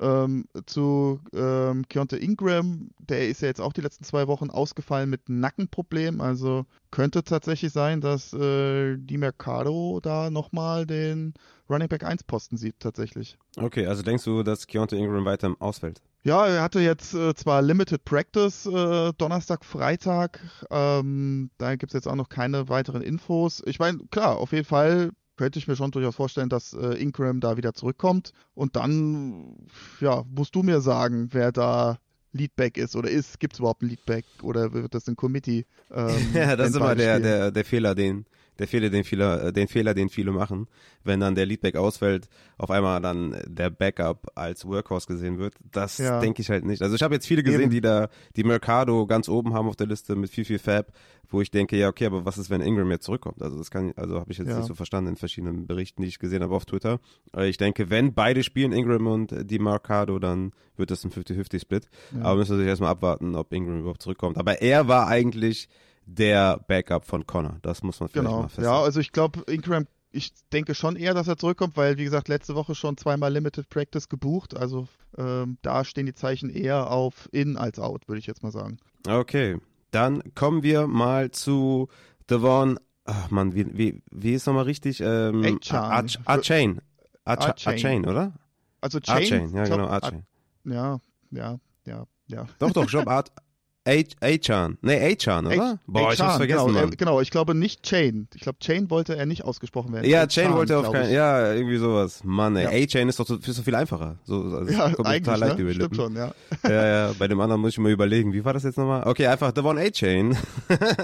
[0.00, 5.10] Ähm, zu ähm, Keonta Ingram, der ist ja jetzt auch die letzten zwei Wochen ausgefallen
[5.10, 6.20] mit Nackenproblemen.
[6.20, 11.34] Also könnte tatsächlich sein, dass äh, Di Mercado da nochmal den
[11.68, 13.36] Running Back 1 Posten sieht, tatsächlich.
[13.56, 16.00] Okay, also denkst du, dass Keonta Ingram weiter ausfällt?
[16.22, 20.40] Ja, er hatte jetzt äh, zwar Limited Practice äh, Donnerstag, Freitag.
[20.70, 23.62] Ähm, da gibt es jetzt auch noch keine weiteren Infos.
[23.64, 27.40] Ich meine, klar, auf jeden Fall könnte ich mir schon durchaus vorstellen, dass äh, Ingram
[27.40, 28.34] da wieder zurückkommt.
[28.54, 29.56] Und dann,
[29.98, 31.96] ja, musst du mir sagen, wer da
[32.32, 33.40] Leadback ist oder ist.
[33.40, 35.64] Gibt es überhaupt ein Leadback oder wird das ein Committee?
[35.90, 38.26] Ähm, ja, das ist immer der, der, der Fehler, den,
[38.60, 40.68] der Fehler, den viele, äh, den Fehler, den viele machen,
[41.02, 42.28] wenn dann der Leadback ausfällt,
[42.58, 45.54] auf einmal dann der Backup als Workhorse gesehen wird.
[45.72, 46.20] Das ja.
[46.20, 46.82] denke ich halt nicht.
[46.82, 47.70] Also ich habe jetzt viele gesehen, Eben.
[47.70, 50.92] die da die Mercado ganz oben haben auf der Liste mit viel, viel Fab,
[51.30, 53.40] wo ich denke, ja, okay, aber was ist, wenn Ingram jetzt zurückkommt?
[53.42, 54.58] Also das kann, also habe ich jetzt ja.
[54.58, 57.00] nicht so verstanden in verschiedenen Berichten, die ich gesehen habe auf Twitter.
[57.38, 61.88] Ich denke, wenn beide spielen, Ingram und die Mercado, dann wird das ein 50-50-Split.
[62.14, 62.24] Ja.
[62.24, 64.36] Aber müssen wir sich erstmal abwarten, ob Ingram überhaupt zurückkommt.
[64.36, 65.70] Aber er war eigentlich
[66.16, 67.58] der Backup von Connor.
[67.62, 68.42] Das muss man vielleicht genau.
[68.42, 68.70] mal feststellen.
[68.70, 72.28] Ja, also ich glaube, Ingram, ich denke schon eher, dass er zurückkommt, weil, wie gesagt,
[72.28, 74.56] letzte Woche schon zweimal Limited Practice gebucht.
[74.56, 78.50] Also ähm, da stehen die Zeichen eher auf In als Out, würde ich jetzt mal
[78.50, 78.78] sagen.
[79.06, 79.58] Okay,
[79.92, 81.88] dann kommen wir mal zu
[82.28, 82.78] Devon.
[83.04, 85.00] Ach man, wie, wie, wie ist nochmal richtig?
[85.00, 86.80] Ähm, A-Chain.
[87.24, 88.34] A-Chain, oder?
[88.80, 89.16] Also Chain.
[89.16, 90.24] A-Chain, ja genau, A-Chain.
[90.64, 91.00] Ja,
[91.30, 92.46] ja, ja, ja.
[92.58, 93.24] Doch, doch, glaube,
[93.86, 94.76] Achan.
[94.82, 95.80] Nee, Achan, oder?
[95.86, 96.90] Boah, ich hab's vergessen, genau, Mann.
[96.90, 98.28] genau, ich glaube nicht Chain.
[98.34, 100.08] Ich glaube, Chain wollte er nicht ausgesprochen werden.
[100.08, 102.22] Ja, Chain wollte er auf keinen, ja, irgendwie sowas.
[102.22, 102.84] Mann, ey, ja.
[102.84, 104.18] A-Chain ist doch so, ist so viel einfacher.
[104.24, 105.62] So, also ja, kommt eigentlich, total leicht ne?
[105.62, 106.32] über Stimmt schon, ja.
[106.62, 109.06] Ja, ja, bei dem anderen muss ich mal überlegen, wie war das jetzt nochmal?
[109.06, 110.36] Okay, einfach Devon A-Chain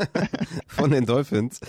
[0.69, 1.61] von den Dolphins.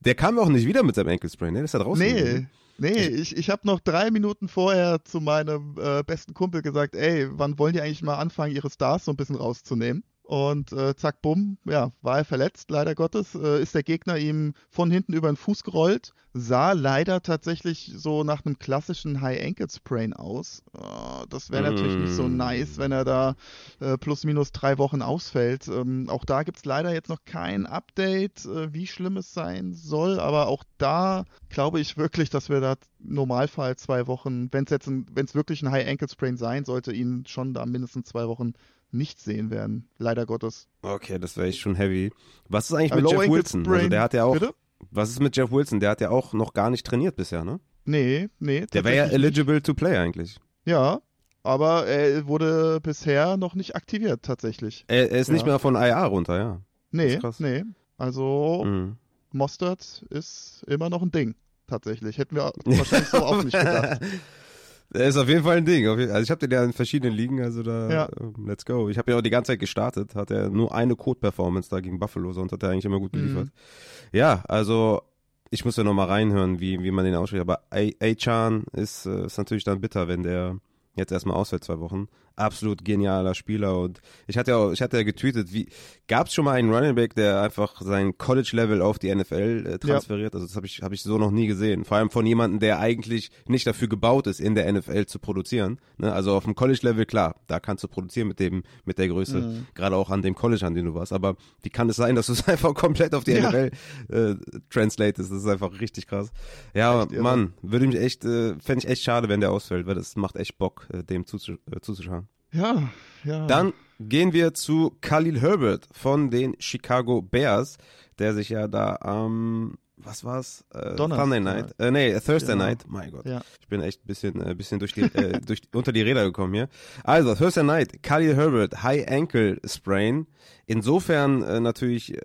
[0.00, 1.60] Der kam auch nicht wieder mit seinem Ankle-Sprain, ne?
[1.60, 2.02] Das ist ja draußen.
[2.02, 2.20] Nee.
[2.20, 2.50] Gewesen.
[2.76, 7.28] Nee, ich, ich habe noch drei Minuten vorher zu meinem äh, besten Kumpel gesagt, ey,
[7.30, 10.02] wann wollen die eigentlich mal anfangen, ihre Stars so ein bisschen rauszunehmen?
[10.24, 14.54] Und äh, zack, bumm, ja, war er verletzt, leider Gottes, äh, ist der Gegner ihm
[14.70, 20.62] von hinten über den Fuß gerollt, sah leider tatsächlich so nach einem klassischen High-Ankle-Sprain aus.
[20.74, 21.74] Äh, das wäre mm.
[21.74, 22.36] natürlich nicht so mm.
[22.38, 23.36] nice, wenn er da
[23.80, 25.68] äh, plus minus drei Wochen ausfällt.
[25.68, 29.74] Ähm, auch da gibt es leider jetzt noch kein Update, äh, wie schlimm es sein
[29.74, 34.70] soll, aber auch da glaube ich wirklich, dass wir da Normalfall zwei Wochen, wenn es
[34.70, 38.54] jetzt wenn es wirklich ein High-Ankle-Sprain sein sollte, ihn schon da mindestens zwei Wochen
[38.94, 40.68] nicht sehen werden, leider Gottes.
[40.82, 42.12] Okay, das wäre echt schon heavy.
[42.48, 43.68] Was ist eigentlich mit Jeff Wilson?
[43.68, 44.34] Also der hat ja auch.
[44.34, 44.54] Bitte?
[44.90, 45.80] Was ist mit Jeff Wilson?
[45.80, 47.60] Der hat ja auch noch gar nicht trainiert bisher, ne?
[47.84, 48.66] Nee, nee.
[48.72, 50.38] Der wäre ja eligible to play eigentlich.
[50.64, 51.00] Ja,
[51.42, 54.84] aber er wurde bisher noch nicht aktiviert tatsächlich.
[54.88, 55.34] Er, er ist ja.
[55.34, 56.60] nicht mehr von IA runter, ja.
[56.90, 57.64] Nee, nee.
[57.98, 58.96] Also mhm.
[59.32, 61.34] Mostert ist immer noch ein Ding
[61.66, 62.18] tatsächlich.
[62.18, 64.00] Hätten wir wahrscheinlich so auch nicht gedacht.
[64.92, 65.86] Er ist auf jeden Fall ein Ding.
[65.88, 68.08] Also ich habe den ja in verschiedenen Ligen, also da ja.
[68.20, 68.88] uh, let's go.
[68.88, 71.98] Ich habe ja auch die ganze Zeit gestartet, hat er nur eine Code-Performance da gegen
[71.98, 73.46] Buffalo, sonst hat er eigentlich immer gut geliefert.
[73.46, 74.18] Mhm.
[74.18, 75.02] Ja, also
[75.50, 79.26] ich muss ja noch mal reinhören, wie, wie man den ausspricht, aber A-Chan ist, äh,
[79.26, 80.58] ist natürlich dann bitter, wenn der
[80.96, 85.02] jetzt erstmal ausfällt zwei Wochen absolut genialer Spieler und ich hatte ja, ich hatte ja
[85.02, 85.68] getweetet, wie
[86.06, 89.66] gab es schon mal einen Running Back, der einfach sein College Level auf die NFL
[89.66, 90.34] äh, transferiert?
[90.34, 90.38] Ja.
[90.38, 91.84] Also das habe ich habe ich so noch nie gesehen.
[91.84, 95.78] Vor allem von jemandem, der eigentlich nicht dafür gebaut ist, in der NFL zu produzieren.
[95.96, 96.12] Ne?
[96.12, 99.40] Also auf dem College Level klar, da kannst du produzieren mit dem mit der Größe,
[99.40, 99.66] mhm.
[99.74, 101.12] gerade auch an dem College, an dem du warst.
[101.12, 103.48] Aber wie kann es sein, dass du es einfach komplett auf die ja.
[103.48, 103.70] NFL
[104.08, 104.34] äh,
[104.70, 105.30] translatest?
[105.30, 106.32] Das ist einfach richtig krass.
[106.74, 109.94] Ja, echt, Mann, würde mich echt, äh, fände ich echt schade, wenn der ausfällt, weil
[109.94, 112.23] das macht echt Bock, äh, dem zuzu äh, zuzuschauen.
[112.54, 112.88] Ja,
[113.24, 113.46] ja.
[113.46, 117.78] Dann gehen wir zu Khalil Herbert von den Chicago Bears,
[118.18, 120.64] der sich ja da am was war's?
[120.72, 121.74] Äh, Sunday Night.
[121.78, 122.64] Äh, nee, Thursday genau.
[122.66, 122.84] Night.
[122.86, 123.24] Mein Gott.
[123.26, 123.42] Ja.
[123.60, 126.54] Ich bin echt ein bisschen, äh, bisschen durch die, äh, durch, unter die Räder gekommen
[126.54, 126.68] hier.
[127.04, 130.26] Also, Thursday Night, Khalil Herbert, High Ankle Sprain.
[130.66, 132.20] Insofern äh, natürlich äh,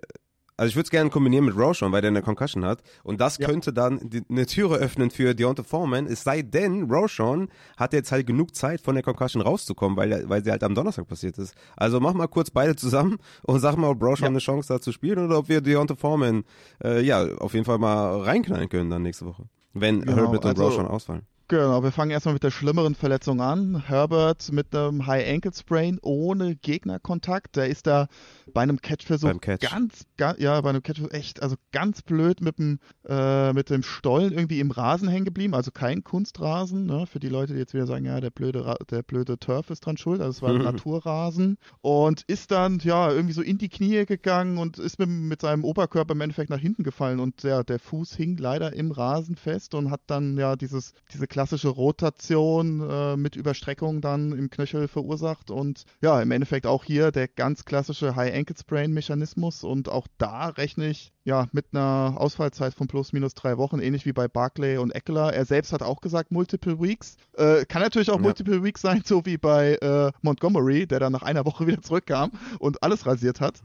[0.60, 2.82] also ich würde es gerne kombinieren mit Roshan, weil der eine Concussion hat.
[3.02, 3.48] Und das ja.
[3.48, 6.04] könnte dann die, eine Türe öffnen für Deontay Foreman.
[6.04, 10.44] Es sei denn, Roshan hat jetzt halt genug Zeit, von der Concussion rauszukommen, weil, weil
[10.44, 11.54] sie halt am Donnerstag passiert ist.
[11.78, 14.28] Also mach mal kurz beide zusammen und sag mal, ob Roshan ja.
[14.28, 16.44] eine Chance hat zu spielen oder ob wir Deontay Foreman
[16.84, 19.44] äh, ja auf jeden Fall mal reinknallen können dann nächste Woche.
[19.72, 21.22] Wenn genau, Herbert und also, Roshan ausfallen.
[21.50, 23.82] Genau, wir fangen erstmal mit der schlimmeren Verletzung an.
[23.88, 27.56] Herbert mit einem High Ankle Sprain ohne Gegnerkontakt.
[27.56, 28.06] Der ist da
[28.54, 29.68] bei einem Catchversuch Catch.
[29.68, 33.82] ganz, ganz, ja, bei einem Catchversuch echt, also ganz blöd mit dem, äh, mit dem
[33.82, 35.54] Stollen irgendwie im Rasen hängen geblieben.
[35.54, 37.08] Also kein Kunstrasen, ne?
[37.08, 39.96] Für die Leute, die jetzt wieder sagen, ja, der blöde, der blöde Turf ist dran
[39.96, 40.20] schuld.
[40.20, 41.58] Also es war ein Naturrasen.
[41.80, 45.64] Und ist dann, ja, irgendwie so in die Knie gegangen und ist mit, mit seinem
[45.64, 49.74] Oberkörper im Endeffekt nach hinten gefallen und ja, der Fuß hing leider im Rasen fest
[49.74, 54.88] und hat dann ja dieses, diese kleine klassische Rotation äh, mit Überstreckung dann im Knöchel
[54.88, 59.88] verursacht und ja, im Endeffekt auch hier der ganz klassische High Ankle Sprain Mechanismus und
[59.88, 64.12] auch da rechne ich ja mit einer Ausfallzeit von plus minus drei Wochen, ähnlich wie
[64.12, 65.32] bei Barclay und Eckler.
[65.32, 67.16] Er selbst hat auch gesagt Multiple Weeks.
[67.36, 68.22] Äh, kann natürlich auch ja.
[68.22, 72.32] Multiple Weeks sein, so wie bei äh, Montgomery, der dann nach einer Woche wieder zurückkam
[72.58, 73.62] und alles rasiert hat.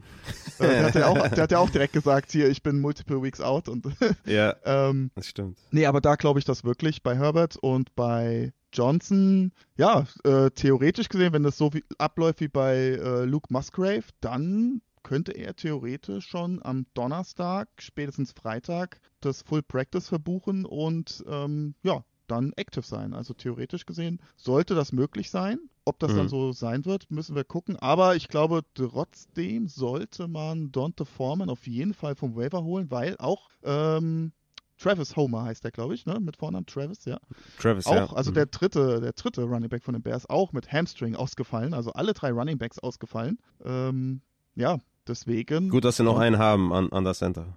[0.60, 3.22] äh, der, hat ja auch, der hat ja auch direkt gesagt, hier, ich bin Multiple
[3.22, 3.86] Weeks out und
[4.26, 5.57] ja, ähm, das stimmt.
[5.72, 11.07] Nee, aber da glaube ich das wirklich bei Herbert und bei Johnson, ja, äh, theoretisch
[11.07, 16.26] gesehen, wenn das so wie, abläuft wie bei äh, Luke Musgrave, dann könnte er theoretisch
[16.26, 23.14] schon am Donnerstag, spätestens Freitag, das Full Practice verbuchen und ähm, ja, dann active sein.
[23.14, 25.60] Also theoretisch gesehen sollte das möglich sein.
[25.86, 26.18] Ob das mhm.
[26.18, 27.76] dann so sein wird, müssen wir gucken.
[27.76, 33.15] Aber ich glaube, trotzdem sollte man Dante Foreman auf jeden Fall vom Waiver holen, weil
[33.19, 34.32] auch ähm,
[34.80, 36.19] Travis Homer heißt der, glaube ich, ne?
[36.19, 37.19] Mit Vornamen Travis, ja.
[37.60, 38.14] Travis, auch, ja.
[38.14, 38.36] Also mhm.
[38.36, 41.76] der dritte, der dritte Running Back von den Bears, auch mit Hamstring ausgefallen.
[41.76, 43.38] Also alle drei Running Backs ausgefallen.
[43.64, 44.22] Ähm,
[44.56, 45.69] ja, deswegen.
[45.69, 47.48] Gut, dass sie noch einen haben an, an der Center.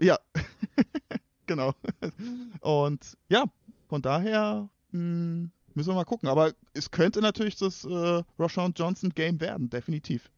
[0.00, 0.18] Ja,
[1.46, 1.74] genau.
[2.60, 3.44] Und ja,
[3.88, 6.28] von daher mh, hm, müssen wir mal gucken.
[6.28, 10.30] Aber es könnte natürlich das äh, Roshan Johnson Game werden, definitiv.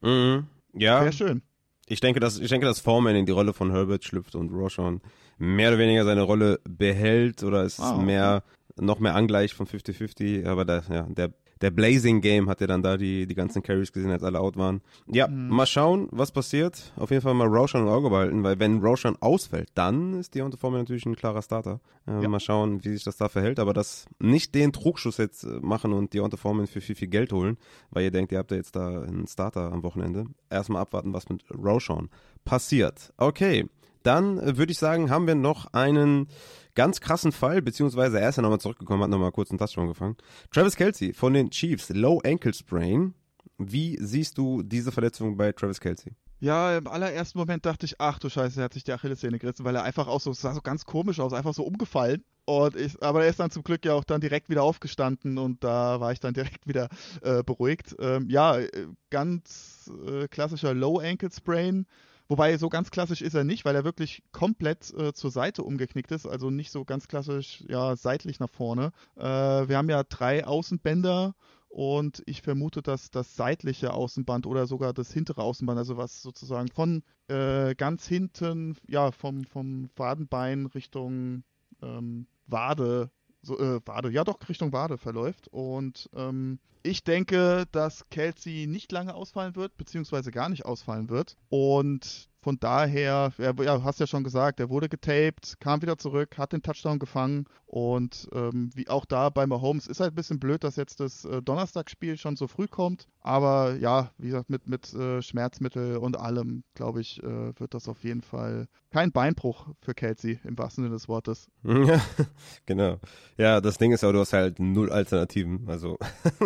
[0.00, 0.46] Mhm.
[0.74, 1.00] Ja.
[1.02, 1.42] Wäre schön.
[1.86, 5.00] Ich denke, dass, ich denke, dass Foreman in die Rolle von Herbert schlüpft und Roshan
[5.38, 8.04] mehr oder weniger seine Rolle behält oder ist ah, okay.
[8.04, 8.42] mehr,
[8.76, 10.46] noch mehr angleicht von 50-50.
[10.46, 11.32] Aber da, ja, der
[11.62, 14.56] der Blazing Game hat er dann da die, die ganzen Carries gesehen, als alle out
[14.56, 14.82] waren.
[15.06, 15.48] Ja, mhm.
[15.48, 16.92] mal schauen, was passiert.
[16.96, 20.58] Auf jeden Fall mal Roshan im Auge behalten, weil wenn Roshan ausfällt, dann ist Deontay
[20.58, 21.80] Foreman natürlich ein klarer Starter.
[22.06, 22.28] Äh, ja.
[22.28, 25.92] Mal schauen, wie sich das da verhält, aber das nicht den Trugschuss jetzt äh, machen
[25.92, 27.56] und Deontay Foreman für viel, viel Geld holen,
[27.90, 30.26] weil ihr denkt, ihr habt ja jetzt da einen Starter am Wochenende.
[30.50, 32.10] Erstmal abwarten, was mit Roshan
[32.44, 33.12] passiert.
[33.16, 33.66] Okay,
[34.02, 36.28] dann äh, würde ich sagen, haben wir noch einen
[36.74, 40.16] ganz krassen Fall, beziehungsweise er ist ja nochmal zurückgekommen, hat nochmal kurz einen Touchdown gefangen.
[40.50, 43.14] Travis Kelsey von den Chiefs, Low Ankle Sprain.
[43.58, 46.12] Wie siehst du diese Verletzung bei Travis Kelsey?
[46.40, 49.64] Ja, im allerersten Moment dachte ich, ach du Scheiße, er hat sich die Achillessehne gerissen,
[49.64, 52.24] weil er einfach auch so, sah so ganz komisch aus, einfach so umgefallen.
[52.46, 55.62] Und ich, aber er ist dann zum Glück ja auch dann direkt wieder aufgestanden und
[55.62, 56.88] da war ich dann direkt wieder
[57.20, 57.94] äh, beruhigt.
[58.00, 58.68] Ähm, ja, äh,
[59.10, 61.86] ganz äh, klassischer Low Ankle Sprain.
[62.28, 66.10] Wobei so ganz klassisch ist er nicht, weil er wirklich komplett äh, zur Seite umgeknickt
[66.12, 68.92] ist, also nicht so ganz klassisch ja seitlich nach vorne.
[69.16, 71.34] Äh, wir haben ja drei Außenbänder
[71.68, 76.68] und ich vermute, dass das seitliche Außenband oder sogar das hintere Außenband, also was sozusagen
[76.68, 81.44] von äh, ganz hinten, ja, vom, vom Wadenbein Richtung
[81.80, 83.10] ähm, Wade
[83.42, 85.48] so, äh, Wade, ja doch, Richtung Wade verläuft.
[85.48, 91.36] Und ähm, ich denke, dass Kelsey nicht lange ausfallen wird, beziehungsweise gar nicht ausfallen wird.
[91.48, 96.36] Und von daher, ja, ja, hast ja schon gesagt, er wurde getaped, kam wieder zurück,
[96.38, 100.40] hat den Touchdown gefangen und ähm, wie auch da bei Mahomes ist halt ein bisschen
[100.40, 103.06] blöd, dass jetzt das äh, Donnerstagsspiel schon so früh kommt.
[103.20, 107.88] Aber ja, wie gesagt, mit, mit äh, Schmerzmittel und allem, glaube ich, äh, wird das
[107.88, 111.48] auf jeden Fall kein Beinbruch für Kelsey im wahrsten Sinne des Wortes.
[111.62, 112.02] Ja,
[112.66, 112.98] genau.
[113.38, 115.66] Ja, das Ding ist ja, du hast halt null Alternativen.
[115.66, 115.96] Also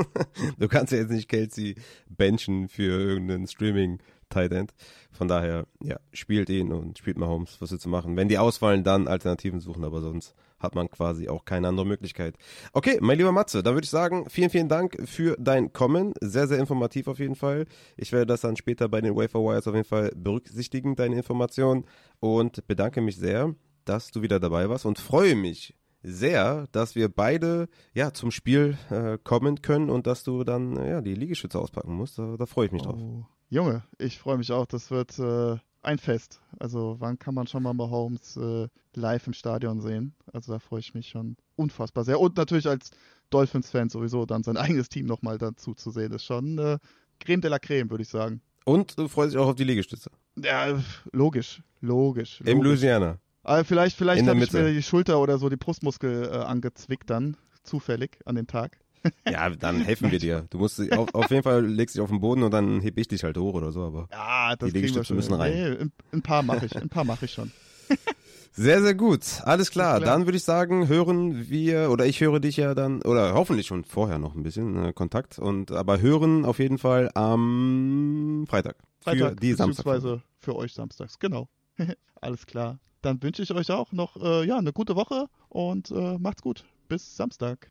[0.59, 1.75] du kannst ja jetzt nicht Kelsey
[2.09, 3.99] benchen für irgendeinen Streaming.
[4.29, 4.75] Tight End.
[5.11, 7.61] Von daher, ja, spielt ihn und spielt Mahomes.
[7.61, 8.17] Was willst du machen?
[8.17, 12.37] Wenn die ausfallen, dann Alternativen suchen, aber sonst hat man quasi auch keine andere Möglichkeit.
[12.73, 16.15] Okay, mein lieber Matze, dann würde ich sagen, vielen, vielen Dank für dein Kommen.
[16.21, 17.67] Sehr, sehr informativ auf jeden Fall.
[17.97, 21.85] Ich werde das dann später bei den Wafer Wires auf jeden Fall berücksichtigen, deine Informationen.
[22.21, 23.55] Und bedanke mich sehr,
[23.85, 28.79] dass du wieder dabei warst und freue mich sehr, dass wir beide ja zum Spiel
[28.91, 32.19] äh, kommen können und dass du dann ja die Liegestütze auspacken musst.
[32.19, 33.01] Da, da freue ich mich drauf.
[33.49, 34.67] Junge, ich freue mich auch.
[34.67, 36.41] Das wird äh, ein Fest.
[36.59, 40.15] Also wann kann man schon mal Mahomes äh, live im Stadion sehen?
[40.33, 42.19] Also da freue ich mich schon unfassbar sehr.
[42.19, 42.91] Und natürlich als
[43.31, 46.79] Dolphins-Fan sowieso dann sein eigenes Team nochmal dazu zu sehen, ist schon äh,
[47.21, 48.41] Creme de la Creme, würde ich sagen.
[48.65, 50.11] Und du freust dich auch auf die Liegestütze.
[50.37, 50.77] Ja,
[51.13, 52.41] logisch, logisch.
[52.41, 52.65] Im logisch.
[52.65, 53.19] Louisiana.
[53.45, 57.37] Aber vielleicht vielleicht habe ich mir die Schulter oder so die Brustmuskel äh, angezwickt dann,
[57.63, 58.77] zufällig an dem Tag.
[59.31, 60.47] Ja, dann helfen wir dir.
[60.51, 63.09] Du musst auf, auf jeden Fall legst dich auf den Boden und dann heb ich
[63.09, 64.09] dich halt hoch oder so, aber.
[64.11, 65.17] Ja, das Die Liegestütze schon.
[65.17, 65.53] müssen rein.
[65.53, 67.51] Nee, ein, ein paar mache ich, ein paar mache ich schon.
[68.59, 69.43] Sehr, sehr gut.
[69.43, 69.99] Alles klar.
[69.99, 70.11] Klar.
[70.15, 73.85] Dann würde ich sagen, hören wir, oder ich höre dich ja dann, oder hoffentlich schon
[73.85, 78.77] vorher noch ein bisschen äh, Kontakt, und aber hören auf jeden Fall am Freitag.
[79.03, 79.85] Freitag, für die Samstag.
[79.85, 81.51] beziehungsweise für euch samstags, genau.
[82.23, 82.79] Alles klar.
[83.03, 86.65] Dann wünsche ich euch auch noch äh, ja, eine gute Woche und äh, macht's gut.
[86.89, 87.71] Bis Samstag.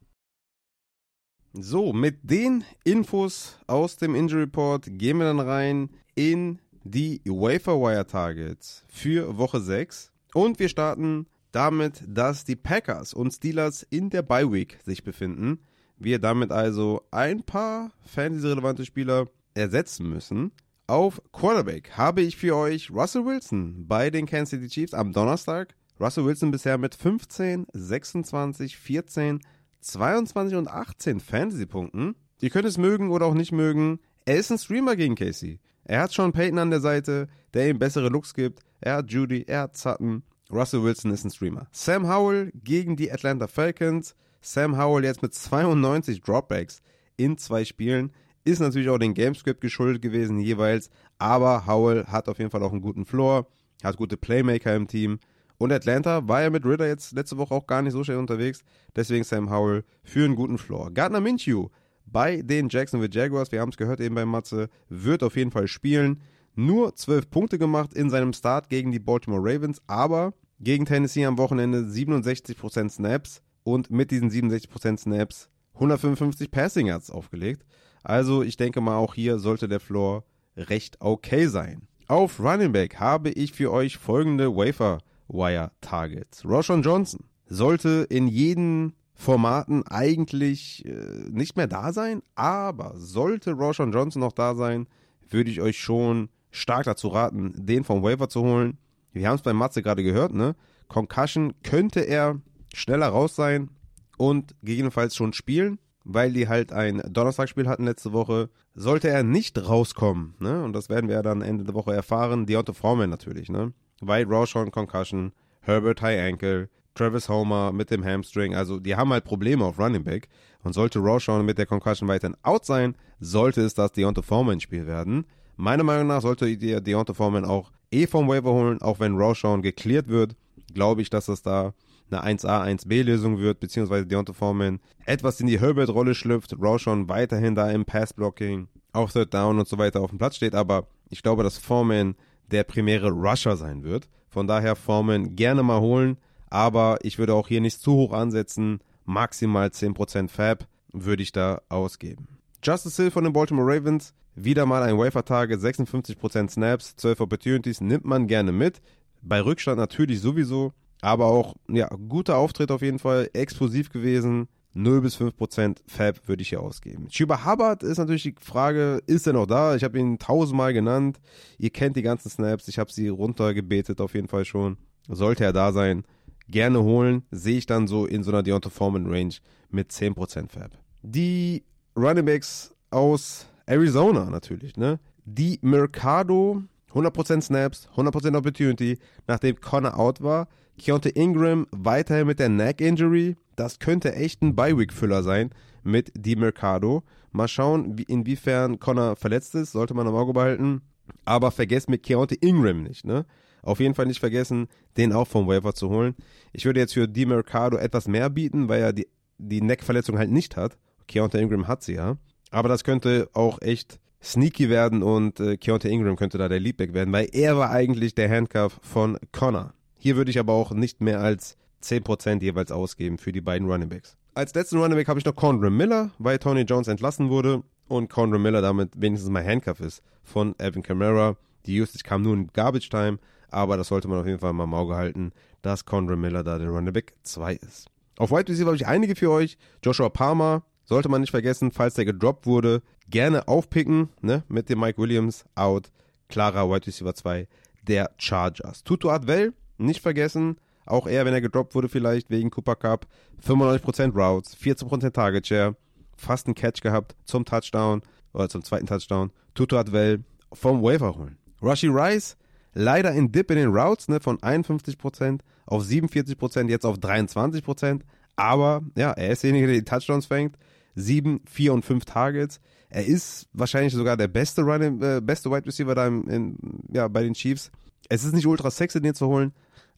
[1.57, 7.79] So, mit den Infos aus dem Injury Report gehen wir dann rein in die Wafer
[7.79, 10.11] Wire Targets für Woche 6.
[10.33, 15.59] Und wir starten damit, dass die Packers und Steelers in der Bye Week sich befinden.
[15.97, 20.51] Wir damit also ein paar fantasy-relevante Spieler ersetzen müssen.
[20.87, 25.73] Auf Quarterback habe ich für euch Russell Wilson bei den Kansas City Chiefs am Donnerstag.
[26.01, 29.39] Russell Wilson bisher mit 15, 26, 14,
[29.85, 32.15] 22 und 18 Fantasy-Punkten.
[32.41, 33.99] Ihr könnt es mögen oder auch nicht mögen.
[34.25, 35.59] Er ist ein Streamer gegen Casey.
[35.83, 38.61] Er hat Sean Payton an der Seite, der ihm bessere Looks gibt.
[38.81, 40.23] Er hat Judy, er hat Sutton.
[40.51, 41.67] Russell Wilson ist ein Streamer.
[41.71, 44.15] Sam Howell gegen die Atlanta Falcons.
[44.41, 46.81] Sam Howell jetzt mit 92 Dropbacks
[47.17, 48.11] in zwei Spielen.
[48.43, 50.89] Ist natürlich auch den Gamescript geschuldet gewesen jeweils.
[51.19, 53.47] Aber Howell hat auf jeden Fall auch einen guten Floor.
[53.83, 55.19] Hat gute Playmaker im Team.
[55.57, 58.61] Und Atlanta war ja mit Ritter jetzt letzte Woche auch gar nicht so schnell unterwegs.
[58.95, 60.91] Deswegen Sam Howell für einen guten Floor.
[60.91, 61.69] Gardner Minshew
[62.05, 65.67] bei den Jacksonville Jaguars, wir haben es gehört eben bei Matze, wird auf jeden Fall
[65.67, 66.21] spielen.
[66.55, 71.37] Nur 12 Punkte gemacht in seinem Start gegen die Baltimore Ravens, aber gegen Tennessee am
[71.37, 77.65] Wochenende 67% Snaps und mit diesen 67% Snaps 155 Passing Yards aufgelegt.
[78.03, 80.23] Also ich denke mal auch hier sollte der Floor
[80.55, 81.87] recht okay sein.
[82.07, 86.45] Auf Running Back habe ich für euch folgende Wafer Wire Targets.
[86.45, 93.91] Roshan Johnson sollte in jeden Formaten eigentlich äh, nicht mehr da sein, aber sollte Roshan
[93.91, 94.87] Johnson noch da sein,
[95.29, 98.77] würde ich euch schon stark dazu raten, den vom Waiver zu holen.
[99.11, 100.55] Wir haben es bei Matze gerade gehört, ne?
[100.87, 102.41] Concussion könnte er
[102.73, 103.69] schneller raus sein
[104.17, 108.49] und gegebenenfalls schon spielen, weil die halt ein Donnerstagspiel hatten letzte Woche.
[108.75, 110.63] Sollte er nicht rauskommen, ne?
[110.63, 113.73] Und das werden wir ja dann Ende der Woche erfahren, Deontay Foreman natürlich, ne?
[114.07, 119.25] Weil Roshan Concussion, Herbert High Ankle, Travis Homer mit dem Hamstring, also die haben halt
[119.25, 120.27] Probleme auf Running Back.
[120.63, 124.87] Und sollte Roshan mit der Concussion weiterhin out sein, sollte es das Deontay Foreman Spiel
[124.87, 125.25] werden.
[125.57, 129.61] Meiner Meinung nach sollte ihr Deontay Foreman auch eh vom Waiver holen, auch wenn Roshan
[129.61, 130.35] geklärt wird.
[130.73, 131.73] Glaube ich, dass das da
[132.09, 137.55] eine 1A, 1B Lösung wird, beziehungsweise Deontay Foreman etwas in die Herbert-Rolle schlüpft, Roshan weiterhin
[137.55, 141.21] da im Pass-Blocking, auf Third Down und so weiter auf dem Platz steht, aber ich
[141.21, 142.15] glaube, dass Foreman
[142.51, 144.07] der primäre Rusher sein wird.
[144.29, 146.17] Von daher Foreman gerne mal holen,
[146.49, 148.79] aber ich würde auch hier nicht zu hoch ansetzen.
[149.05, 152.27] Maximal 10% Fab würde ich da ausgeben.
[152.63, 158.05] Justice Hill von den Baltimore Ravens, wieder mal ein Wafer-Target, 56% Snaps, 12 Opportunities, nimmt
[158.05, 158.81] man gerne mit.
[159.21, 164.47] Bei Rückstand natürlich sowieso, aber auch, ja, guter Auftritt auf jeden Fall, explosiv gewesen.
[164.75, 167.07] 0 bis 5% Fab würde ich hier ausgeben.
[167.07, 169.75] Chuba Hubbard ist natürlich die Frage, ist er noch da?
[169.75, 171.19] Ich habe ihn tausendmal genannt.
[171.57, 174.77] Ihr kennt die ganzen Snaps, ich habe sie runtergebetet auf jeden Fall schon.
[175.07, 176.03] Sollte er da sein,
[176.49, 177.23] gerne holen.
[177.31, 179.33] Sehe ich dann so in so einer Deontay Foreman Range
[179.69, 180.71] mit 10% Fab.
[181.01, 181.63] Die
[181.95, 184.99] Running Backs aus Arizona natürlich, ne?
[185.23, 186.61] Die Mercado,
[186.93, 190.47] 100% Snaps, 100% Opportunity, nachdem Connor out war.
[190.77, 193.35] Keontae Ingram weiterhin mit der Neck Injury.
[193.55, 195.51] Das könnte echt ein Bye-Week-Füller sein
[195.83, 197.03] mit die Mercado.
[197.31, 200.81] Mal schauen, wie, inwiefern Connor verletzt ist, sollte man im Auge behalten.
[201.23, 203.25] Aber vergesst mit Keontae Ingram nicht, ne?
[203.61, 206.15] Auf jeden Fall nicht vergessen, den auch vom Waiver zu holen.
[206.53, 209.07] Ich würde jetzt für die Mercado etwas mehr bieten, weil er die,
[209.37, 210.77] die Neck-Verletzung halt nicht hat.
[211.07, 212.17] Keontae Ingram hat sie ja.
[212.51, 216.93] Aber das könnte auch echt sneaky werden und äh, Keontae Ingram könnte da der Leadback
[216.93, 219.73] werden, weil er war eigentlich der Handcuff von Connor.
[220.05, 224.15] Hier würde ich aber auch nicht mehr als 10% jeweils ausgeben für die beiden Runningbacks.
[224.35, 228.37] Als letzten Runningback habe ich noch Condra Miller, weil Tony Jones entlassen wurde und Condra
[228.37, 231.37] Miller damit wenigstens mal Handcuff ist von Evan Kamara.
[231.65, 233.17] Die Usage kam nur in Garbage Time,
[233.49, 235.31] aber das sollte man auf jeden Fall mal im Auge halten,
[235.63, 237.87] dass Condra Miller da der Runningback 2 ist.
[238.19, 239.57] Auf Wide Receiver habe ich einige für euch.
[239.83, 244.81] Joshua Palmer, sollte man nicht vergessen, falls der gedroppt wurde, gerne aufpicken, ne, mit dem
[244.81, 245.91] Mike Williams out.
[246.29, 247.47] Klarer Wide Receiver 2
[247.81, 248.83] der Chargers.
[248.83, 253.07] Tutu Adwell, nicht vergessen, auch er, wenn er gedroppt wurde, vielleicht wegen Cooper Cup.
[253.45, 255.75] 95% Routes, 14% Target Share,
[256.15, 258.01] fast einen Catch gehabt zum Touchdown
[258.33, 259.31] oder zum zweiten Touchdown.
[259.53, 260.23] Tutu Adwell
[260.53, 261.37] vom Waiver holen.
[261.61, 262.37] Rushy Rice,
[262.73, 268.01] leider ein Dip in den Routes, ne, von 51% auf 47%, jetzt auf 23%.
[268.35, 270.57] Aber ja, er ist derjenige, der die Touchdowns fängt.
[270.95, 272.59] 7, 4 und 5 Targets.
[272.89, 276.57] Er ist wahrscheinlich sogar der beste Running, äh, beste Wide Receiver da in, in,
[276.93, 277.71] ja, bei den Chiefs.
[278.07, 279.51] Es ist nicht ultra sexy, den zu holen,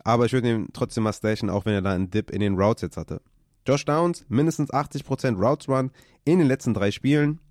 [0.08, 2.56] aber ich würde ihn trotzdem mal stashen, auch wenn er da einen Dip in den
[2.56, 3.22] Routes jetzt hatte.
[3.68, 5.92] Josh Downs, mindestens 80% Routes Run
[6.24, 7.42] in den letzten drei Spielen.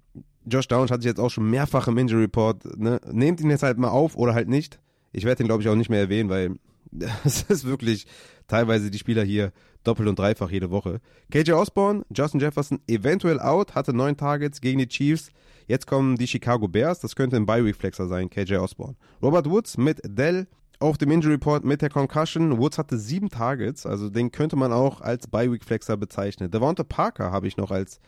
[0.46, 2.78] Josh Downs hatte ich jetzt auch schon mehrfach im Injury Report.
[2.78, 2.98] Ne?
[3.12, 4.80] Nehmt ihn jetzt halt mal auf oder halt nicht.
[5.12, 6.56] Ich werde ihn, glaube ich, auch nicht mehr erwähnen, weil
[7.24, 8.06] es ist wirklich
[8.46, 9.52] teilweise die Spieler hier
[9.84, 11.02] doppelt und dreifach jede Woche.
[11.30, 15.28] KJ Osborne, Justin Jefferson eventuell out, hatte neun Targets gegen die Chiefs.
[15.66, 18.96] Jetzt kommen die Chicago Bears, das könnte ein Bye-Reflexer sein, KJ Osborne.
[19.20, 20.46] Robert Woods mit Dell
[20.78, 22.58] auf dem Injury Report mit der Concussion.
[22.58, 26.50] Woods hatte sieben Targets, also den könnte man auch als Bye-Week-Flexer bezeichnen.
[26.50, 28.00] Devonta Parker habe ich noch als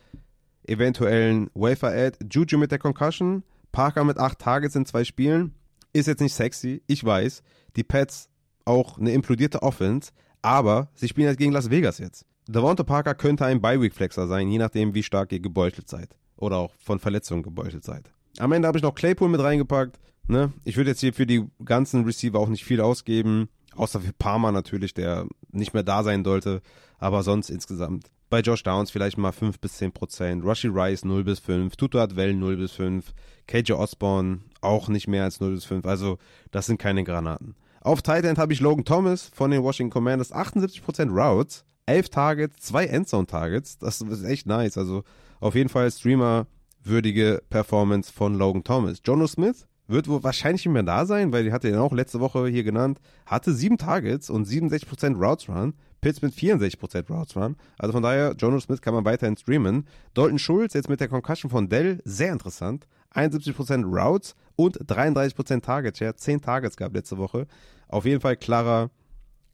[0.67, 2.19] eventuellen Wafer-Ad.
[2.31, 3.43] Juju mit der Concussion.
[3.73, 5.55] Parker mit acht Targets in zwei Spielen.
[5.93, 7.43] Ist jetzt nicht sexy, ich weiß.
[7.77, 8.29] Die Pets
[8.65, 10.13] auch eine implodierte Offense,
[10.43, 12.27] aber sie spielen halt gegen Las Vegas jetzt.
[12.47, 16.17] Devonta Parker könnte ein Bye-Week-Flexer sein, je nachdem, wie stark ihr gebeutelt seid.
[16.37, 18.11] Oder auch von Verletzungen gebeutelt seid.
[18.39, 19.99] Am Ende habe ich noch Claypool mit reingepackt.
[20.29, 20.53] Ne?
[20.65, 23.49] Ich würde jetzt hier für die ganzen Receiver auch nicht viel ausgeben.
[23.75, 26.63] Außer für Palmer natürlich, der nicht mehr da sein sollte.
[26.99, 28.11] Aber sonst insgesamt.
[28.31, 30.45] Bei Josh Downs vielleicht mal 5 bis 10 Prozent.
[30.45, 31.77] Rushy Rice 0 bis 5.
[31.77, 33.15] Tutu Adwell 0 bis 5.
[33.47, 35.87] KJ Osborne auch nicht mehr als 0 bis 5.
[35.87, 36.19] Also
[36.51, 37.55] das sind keine Granaten.
[37.81, 42.67] Auf Tight End habe ich Logan Thomas von den Washington Commanders, 78% Routes, 11 Targets,
[42.67, 43.79] 2 Endzone-Targets.
[43.79, 44.77] Das ist echt nice.
[44.77, 45.05] Also
[45.41, 49.01] auf jeden Fall Streamer-würdige Performance von Logan Thomas.
[49.05, 52.21] Jono Smith wird wohl wahrscheinlich nicht mehr da sein, weil die hatte ihn auch letzte
[52.21, 53.01] Woche hier genannt.
[53.27, 55.75] Hatte 7 Targets und 67% Routes Run.
[56.01, 57.57] Pitts mit 64% Routes Run.
[57.79, 59.87] Also von daher, Jono Smith kann man weiterhin streamen.
[60.15, 62.87] Dalton Schulz jetzt mit der Concussion von Dell, sehr interessant.
[63.15, 66.15] 71% Routes und 33% Target Share.
[66.15, 67.47] 10 Targets gab letzte Woche.
[67.89, 68.91] Auf jeden Fall klarer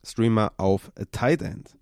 [0.05, 1.77] Streamer auf Tight End.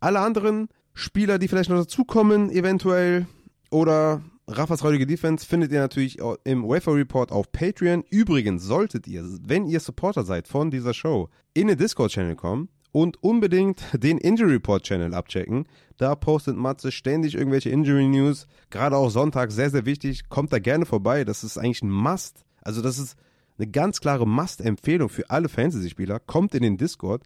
[0.00, 3.26] Alle anderen Spieler, die vielleicht noch dazukommen, eventuell,
[3.70, 8.02] oder Rafas heutige Defense findet ihr natürlich im Wafer Report auf Patreon.
[8.08, 13.22] Übrigens solltet ihr, wenn ihr Supporter seid von dieser Show, in den Discord-Channel kommen und
[13.22, 15.66] unbedingt den Injury Report Channel abchecken.
[15.98, 18.46] Da postet Matze ständig irgendwelche Injury News.
[18.70, 20.30] Gerade auch Sonntag, sehr, sehr wichtig.
[20.30, 21.24] Kommt da gerne vorbei.
[21.24, 22.46] Das ist eigentlich ein Must.
[22.62, 23.16] Also, das ist
[23.58, 26.20] eine ganz klare Must-Empfehlung für alle Fantasy-Spieler.
[26.20, 27.22] Kommt in den Discord,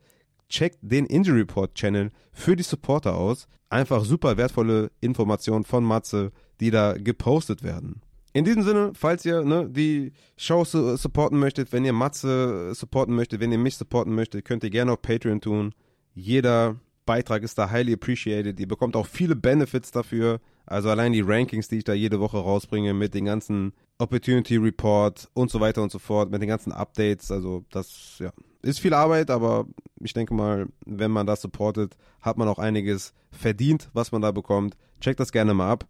[0.53, 3.49] checkt den Injury Report Channel für die Supporter aus.
[3.71, 6.31] Einfach super wertvolle Informationen von Matze,
[6.61, 8.03] die da gepostet werden.
[8.35, 13.15] In diesem Sinne, falls ihr ne, die Show su supporten möchtet, wenn ihr Matze supporten
[13.15, 15.75] möchtet, wenn ihr mich supporten möchtet, könnt ihr gerne auf Patreon tun.
[16.15, 18.61] Jeder Beitrag ist da highly appreciated.
[18.61, 20.41] Ihr bekommt auch viele Benefits dafür.
[20.67, 25.29] Also allein die Rankings, die ich da jede Woche rausbringe mit den ganzen Opportunity Report
[25.35, 27.31] und so weiter und so fort, mit den ganzen Updates.
[27.31, 29.67] Also das ja, ist viel Arbeit, aber
[30.01, 34.31] ich denke mal, wenn man das supportet, hat man auch einiges verdient, was man da
[34.31, 34.77] bekommt.
[35.01, 35.87] Checkt das gerne mal ab.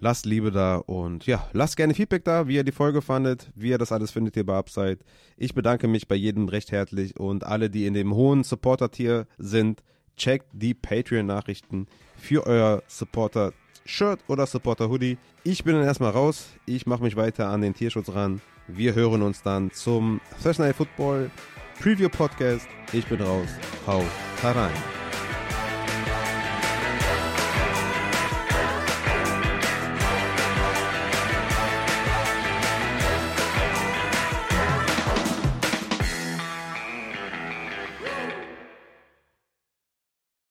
[0.00, 3.70] Lasst Liebe da und ja, lasst gerne Feedback da, wie ihr die Folge fandet, wie
[3.70, 4.98] ihr das alles findet hier bei Upside.
[5.36, 9.82] Ich bedanke mich bei jedem recht herzlich und alle, die in dem hohen Supporter-Tier sind,
[10.16, 11.86] checkt die Patreon-Nachrichten
[12.16, 15.16] für euer Supporter-Shirt oder Supporter-Hoodie.
[15.44, 16.48] Ich bin dann erstmal raus.
[16.66, 18.40] Ich mache mich weiter an den Tierschutz ran.
[18.66, 21.30] Wir hören uns dann zum Thursday Night Football
[21.80, 22.66] Preview Podcast.
[22.92, 23.48] Ich bin raus.
[23.86, 24.04] Hau
[24.52, 25.03] rein.